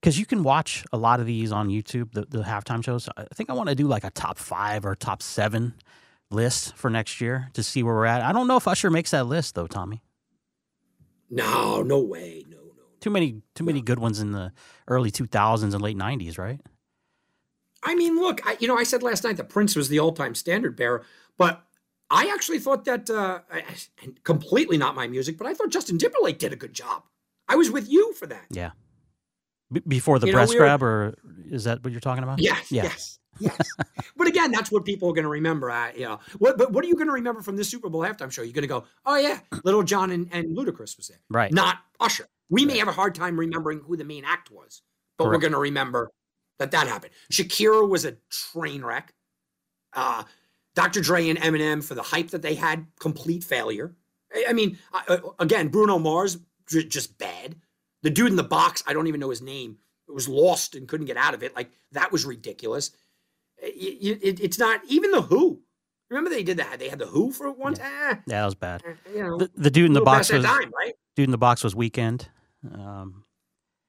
[0.00, 3.08] because you can watch a lot of these on YouTube, the, the halftime shows.
[3.16, 5.74] I think I want to do like a top five or top seven
[6.30, 8.22] list for next year to see where we're at.
[8.22, 10.02] I don't know if Usher makes that list though, Tommy.
[11.30, 12.44] No, no way.
[12.48, 12.82] No, no.
[13.00, 14.52] Too many, too many good ones in the
[14.86, 16.60] early 2000s and late 90s, right?
[17.82, 20.34] I mean, look, I, you know, I said last night that Prince was the all-time
[20.34, 21.04] standard bearer,
[21.36, 21.62] but
[22.10, 23.40] I actually thought that, uh,
[24.24, 27.04] completely not my music, but I thought Justin Timberlake did a good job.
[27.46, 28.46] I was with you for that.
[28.50, 28.70] Yeah.
[29.72, 31.14] B- before the You know, breast we were- grab, or
[31.50, 32.40] is that what you're talking about?
[32.40, 32.84] Yes, Yeah.
[32.84, 33.58] yes, yes.
[34.16, 35.70] but again, that's what people are going to remember.
[35.70, 36.56] Uh, you know, what?
[36.58, 38.42] But what are you going to remember from this Super Bowl halftime show?
[38.42, 41.52] You're going to go, "Oh yeah, Lil Jon and, and Ludacris was there." Right.
[41.52, 42.26] Not Usher.
[42.50, 44.80] We may have a hard time remembering who the main act was,
[45.18, 45.36] but Correct.
[45.36, 46.10] we're going to remember
[46.58, 47.12] that that happened.
[47.30, 49.12] Shakira was a train wreck.
[49.92, 50.24] Uh,
[50.74, 51.00] Dr.
[51.02, 53.94] Dre and Eminem for the hype that they had, complete failure.
[54.34, 56.38] I, I mean, I- uh, again, Bruno Mars
[56.68, 57.56] j- just bad.
[58.08, 59.76] The dude in the box, I don't even know his name.
[60.08, 61.54] It was lost and couldn't get out of it.
[61.54, 62.90] Like that was ridiculous.
[63.62, 65.60] Eh, it- it- it- it's not even the Who.
[66.08, 66.78] Remember they did that?
[66.78, 67.86] They had the Who for one time.
[67.92, 68.08] Eh.
[68.26, 68.82] Yeah, that was bad.
[68.86, 70.94] Eh, you know, The, the dude in the box was time, right?
[71.16, 72.28] dude in the box was Weeknd.
[72.72, 73.24] Um,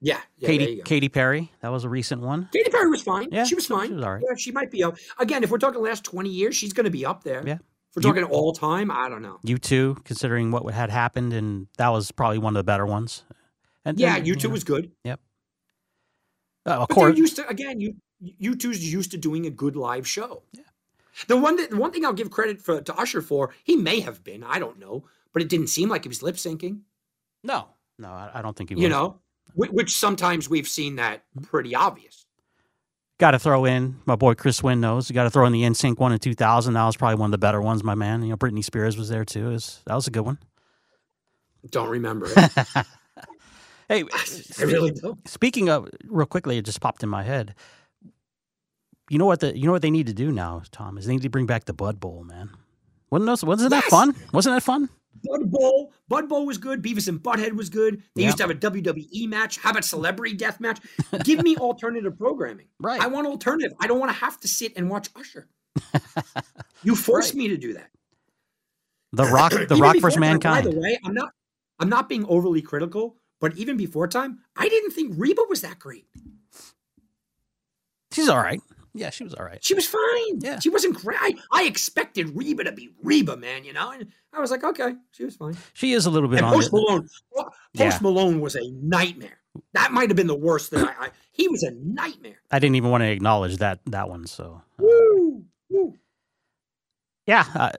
[0.02, 1.08] Yeah, yeah you Katy.
[1.08, 2.48] Perry, that was a recent one.
[2.52, 3.28] Katy Perry was fine.
[3.32, 3.88] Yeah, she was fine.
[3.88, 4.22] she was all right.
[4.28, 4.96] Yeah, she might be up.
[5.18, 7.42] Again, if we're talking last 20 years, she's going to be up there.
[7.46, 7.54] Yeah.
[7.54, 9.38] If we're You- talking all time, I don't know.
[9.46, 13.24] U2, considering what had happened, and that was probably one of the better ones.
[13.84, 14.90] And Yeah, U2 was good.
[15.06, 15.10] uh,
[16.66, 17.16] of But course.
[17.18, 17.94] used to again, you
[18.40, 20.42] U2's used to doing a good live show.
[20.52, 20.62] Yeah.
[21.28, 24.00] The one that, the one thing I'll give credit for to Usher for, he may
[24.00, 26.80] have been, I don't know, but it didn't seem like he was lip syncing.
[27.42, 28.82] no, no, I, I don't think he was.
[28.82, 28.94] You was.
[28.96, 29.18] know,
[29.54, 32.24] which, which sometimes we've seen that pretty obvious.
[33.18, 35.10] got to throw in my boy Chris Wynn knows.
[35.10, 36.74] You got to throw in the NSYNC one in 2000.
[36.74, 38.22] That was probably one of the better ones, my man.
[38.22, 39.48] You know, Britney Spears was there too.
[39.48, 40.38] Was- that was a good one.
[41.70, 42.52] Don't remember it.
[43.90, 44.04] Hey,
[44.58, 45.26] I really don't.
[45.28, 47.56] Speaking of, real quickly, it just popped in my head.
[49.10, 51.12] You know what the you know what they need to do now, Tom is they
[51.12, 52.50] need to bring back the Bud Bowl, man.
[53.10, 54.14] Wasn't those, wasn't that fun?
[54.32, 54.88] Wasn't that fun?
[55.24, 56.80] Bud Bowl, Bud Bowl was good.
[56.80, 58.04] Beavis and Butthead was good.
[58.14, 58.26] They Yep.
[58.28, 59.58] used to have a WWE match.
[59.58, 60.78] How about celebrity death match?
[61.24, 62.66] Give me alternative programming.
[62.78, 63.00] Right.
[63.02, 63.72] I want alternative.
[63.80, 65.48] I don't want to have to sit and watch Usher.
[66.82, 67.38] You forced Right.
[67.40, 67.90] me to do that.
[69.12, 70.64] The Rock, the Rock versus Mankind.
[70.64, 71.30] By the way, I'm not
[71.80, 75.78] I'm not being overly critical, but even before time, I didn't think Reba was that
[75.78, 76.06] great.
[78.12, 78.60] She's all right.
[78.92, 79.62] Yeah, she was all right.
[79.62, 80.40] She was fine.
[80.40, 80.58] Yeah.
[80.58, 81.16] She wasn't great.
[81.20, 83.92] I, I expected Reba to be Reba, man, you know?
[83.92, 85.56] And I was like, okay, she was fine.
[85.74, 87.98] She is a little bit And on Post the, Malone, Post Yeah.
[88.02, 89.38] Malone was a nightmare.
[89.74, 92.40] That might have been the worst that I, I he was a nightmare.
[92.50, 94.26] I didn't even want to acknowledge that that one.
[94.26, 95.94] So Woo, woo.
[97.26, 97.70] yeah, uh,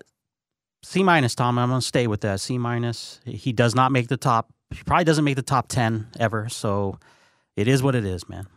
[0.83, 1.33] C minus.
[1.35, 3.21] Tom, I'm gonna stay with that C minus.
[3.25, 4.51] He does not make the top.
[4.71, 6.49] He probably doesn't make the top ten ever.
[6.49, 6.97] So
[7.55, 8.47] it is what it is, man.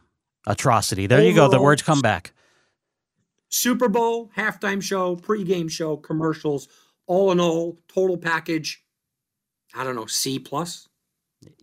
[0.47, 1.07] Atrocity.
[1.07, 1.49] There you go.
[1.49, 2.32] The words come back.
[3.49, 6.69] Super Bowl, halftime show, pregame show, commercials,
[7.07, 8.82] all in all, total package.
[9.74, 10.89] I don't know, C plus.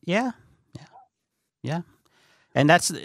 [0.04, 0.32] Yeah,
[0.76, 0.86] yeah,
[1.64, 1.82] yeah.
[2.56, 3.00] And that's uh,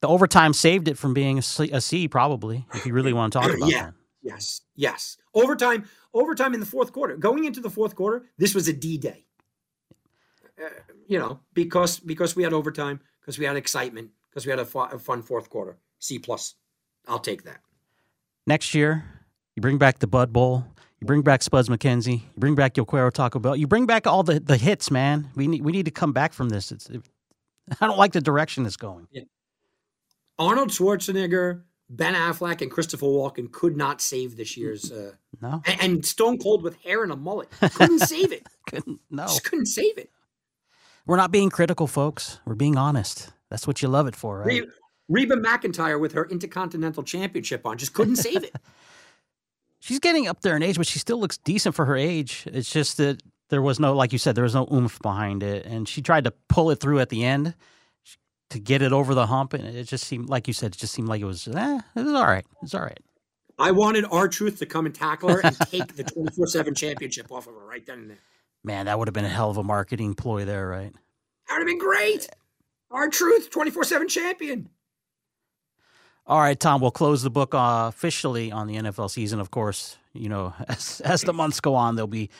[0.00, 2.66] the overtime saved it from being a C, a C probably.
[2.74, 3.82] If you really want to talk about Yeah.
[3.86, 3.94] that.
[4.22, 5.16] Yes, yes.
[5.34, 5.84] Overtime,
[6.14, 7.16] overtime in the fourth quarter.
[7.16, 9.26] Going into the fourth quarter, this was a D day.
[10.62, 10.68] Uh,
[11.06, 14.64] you know, because because we had overtime, because we had excitement, because we had a,
[14.64, 15.78] fu- a fun fourth quarter.
[15.98, 16.54] C plus.
[17.08, 17.58] I'll take that.
[18.46, 19.04] Next year,
[19.56, 20.64] you bring back the Bud Bowl.
[21.00, 22.20] You bring back Spuds MacKenzie.
[22.20, 23.56] You bring back Yo Quiero Taco Bell.
[23.56, 25.28] You bring back all the, the hits, man.
[25.34, 26.72] We need we need to come back from this.
[26.72, 27.02] It's it,
[27.80, 29.08] I don't like the direction it's going.
[30.38, 34.90] Arnold Schwarzenegger, Ben Affleck, and Christopher Walken could not save this year's.
[34.90, 38.46] Uh, No, and, and Stone Cold with hair and a mullet couldn't save it.
[38.68, 39.00] couldn't.
[39.10, 40.10] No, Just couldn't save it.
[41.06, 42.40] We're not being critical, folks.
[42.44, 43.30] We're being honest.
[43.50, 44.64] That's what you love it for, right?
[45.08, 48.54] Reba McEntire with her Intercontinental Championship on just couldn't save it.
[49.80, 52.44] She's getting up there in age, but she still looks decent for her age.
[52.46, 55.66] It's just that there was no, like you said, there was no oomph behind it,
[55.66, 57.54] and she tried to pull it through at the end
[58.48, 60.94] to get it over the hump, and it just seemed, like you said, it just
[60.94, 62.46] seemed like it was, eh, it was all right.
[62.62, 62.98] It's all right.
[63.58, 67.46] I wanted R-Truth to come and tackle her and take the 24 7 championship off
[67.46, 68.18] of her right then and there.
[68.64, 70.92] Man, that would have been a hell of a marketing ploy there, right?
[71.48, 72.28] That would have been great.
[72.90, 74.70] R-Truth, 24 7 champion.
[76.26, 79.40] All right, Tom, we'll close the book uh, officially on the NFL season.
[79.40, 82.30] Of course, you know, as, as the months go on, there'll be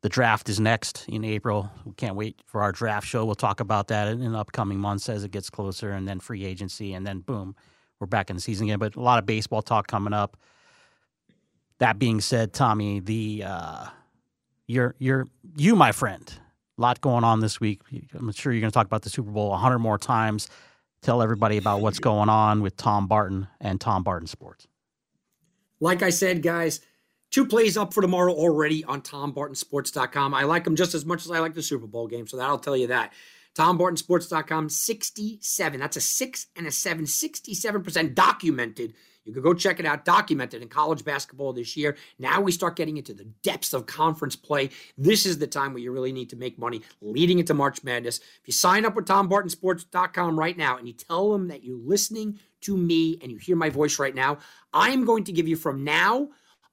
[0.00, 1.70] the draft is next in April.
[1.84, 3.24] We can't wait for our draft show.
[3.26, 6.44] We'll talk about that in, in upcoming months as it gets closer, and then free
[6.44, 7.54] agency, and then boom,
[8.00, 8.78] we're back in the season again.
[8.78, 10.38] But a lot of baseball talk coming up.
[11.78, 13.86] That being said, Tommy, the uh,
[14.66, 15.26] you're you're
[15.56, 16.32] you, my friend.
[16.76, 17.82] A lot going on this week.
[18.14, 20.48] I'm sure you're going to talk about the Super Bowl a hundred more times
[21.04, 24.66] tell everybody about what's going on with Tom Barton and Tom Barton Sports.
[25.80, 26.80] Like I said, guys,
[27.30, 30.34] two plays up for tomorrow already on TomBartonSports.com.
[30.34, 32.58] I like them just as much as I like the Super Bowl game, so that'll
[32.58, 33.12] tell you that.
[33.56, 35.80] TomBartonSports.com, 67.
[35.80, 38.94] That's a six and a seven, 67% documented.
[39.24, 41.96] You could go check it out, documented in college basketball this year.
[42.18, 44.70] Now we start getting into the depths of conference play.
[44.98, 48.18] This is the time where you really need to make money leading into March Madness.
[48.18, 52.38] If you sign up with TomBartonSports.com right now and you tell them that you're listening
[52.62, 54.38] to me and you hear my voice right now,
[54.72, 56.28] I'm going to give you from now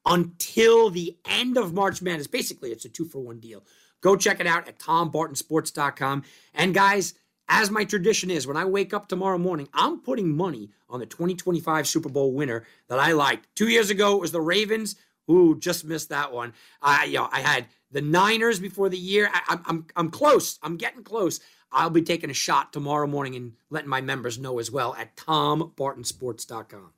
[0.05, 2.27] until the end of March Madness.
[2.27, 3.63] Basically, it's a two for one deal.
[4.01, 6.23] Go check it out at TomBartonSports.com.
[6.55, 7.13] And guys,
[7.51, 11.05] as my tradition is, when I wake up tomorrow morning, I'm putting money on the
[11.05, 13.53] 2025 Super Bowl winner that I liked.
[13.55, 14.95] Two years ago, it was the Ravens.
[15.29, 16.53] Ooh, just missed that one.
[16.81, 19.29] I, you know, I had the Niners before the year.
[19.33, 20.59] I, I'm, I'm, close.
[20.63, 21.41] I'm getting close.
[21.73, 25.17] I'll be taking a shot tomorrow morning and letting my members know as well at
[25.17, 26.93] TomBartonSports.com.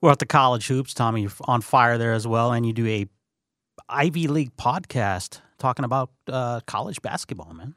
[0.00, 1.22] We're at the college hoops, Tommy.
[1.22, 3.08] You're on fire there as well, and you do a
[3.88, 7.74] Ivy League podcast talking about uh, college basketball, man.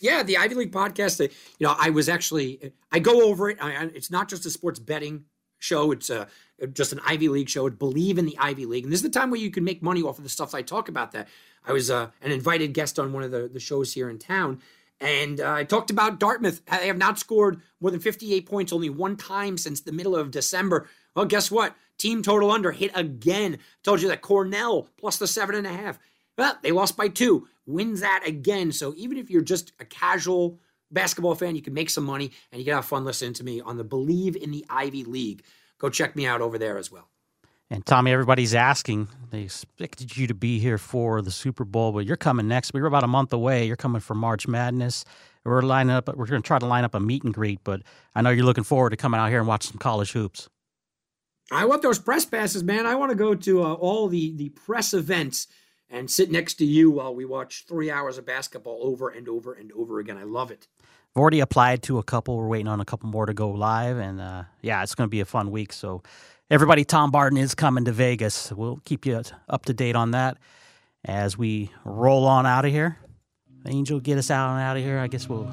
[0.00, 1.20] Yeah, the Ivy League podcast.
[1.20, 3.58] You know, I was actually I go over it.
[3.60, 5.24] I, I- it's not just a sports betting
[5.58, 5.90] show.
[5.92, 6.28] It's a
[6.72, 7.68] just an Ivy League show.
[7.70, 10.02] Believe in the Ivy League, and this is the time where you can make money
[10.02, 11.12] off of the stuff I talk about.
[11.12, 11.28] That
[11.64, 14.60] I was uh, an invited guest on one of the the shows here in town,
[15.00, 16.62] and uh, I talked about Dartmouth.
[16.66, 20.30] They have not scored more than 58 points only one time since the middle of
[20.30, 20.88] December.
[21.14, 21.74] Well, guess what?
[21.96, 23.58] Team total under hit again.
[23.82, 25.98] told you that Cornell plus the seven and a half.
[26.36, 27.48] Well, they lost by two.
[27.68, 28.72] Wins that again.
[28.72, 30.58] So even if you're just a casual
[30.90, 33.60] basketball fan, you can make some money and you can have fun listening to me
[33.60, 35.44] on the Believe in the Ivy League.
[35.78, 37.08] Go check me out over there as well.
[37.70, 39.08] And Tommy, everybody's asking.
[39.30, 42.72] They expected you to be here for the Super Bowl, but you're coming next.
[42.72, 43.66] We were about a month away.
[43.66, 45.04] You're coming for March Madness.
[45.44, 46.08] We're lining up.
[46.08, 47.82] We're going to try to line up a meet and greet, but
[48.14, 50.48] I know you're looking forward to coming out here and watch some college hoops.
[51.50, 52.86] I want those press passes, man.
[52.86, 55.46] I want to go to uh, all the the press events
[55.90, 59.52] and sit next to you while we watch three hours of basketball over and over
[59.52, 60.16] and over again.
[60.16, 60.68] I love it.
[60.82, 62.36] I've already applied to a couple.
[62.36, 65.10] We're waiting on a couple more to go live, and uh, yeah, it's going to
[65.10, 65.72] be a fun week.
[65.72, 66.02] So,
[66.50, 68.52] everybody, Tom Barton is coming to Vegas.
[68.52, 70.36] We'll keep you up to date on that
[71.04, 72.98] as we roll on out of here.
[73.66, 74.98] Angel, get us out and out of here.
[74.98, 75.50] I guess we'll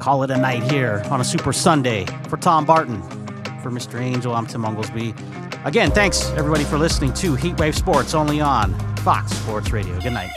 [0.00, 3.00] call it a night here on a Super Sunday for Tom Barton.
[3.62, 4.00] For Mr.
[4.00, 5.14] Angel, I'm Tim Unglesby.
[5.64, 9.98] Again, thanks everybody for listening to Heatwave Sports only on Fox Sports Radio.
[10.00, 10.30] Good night.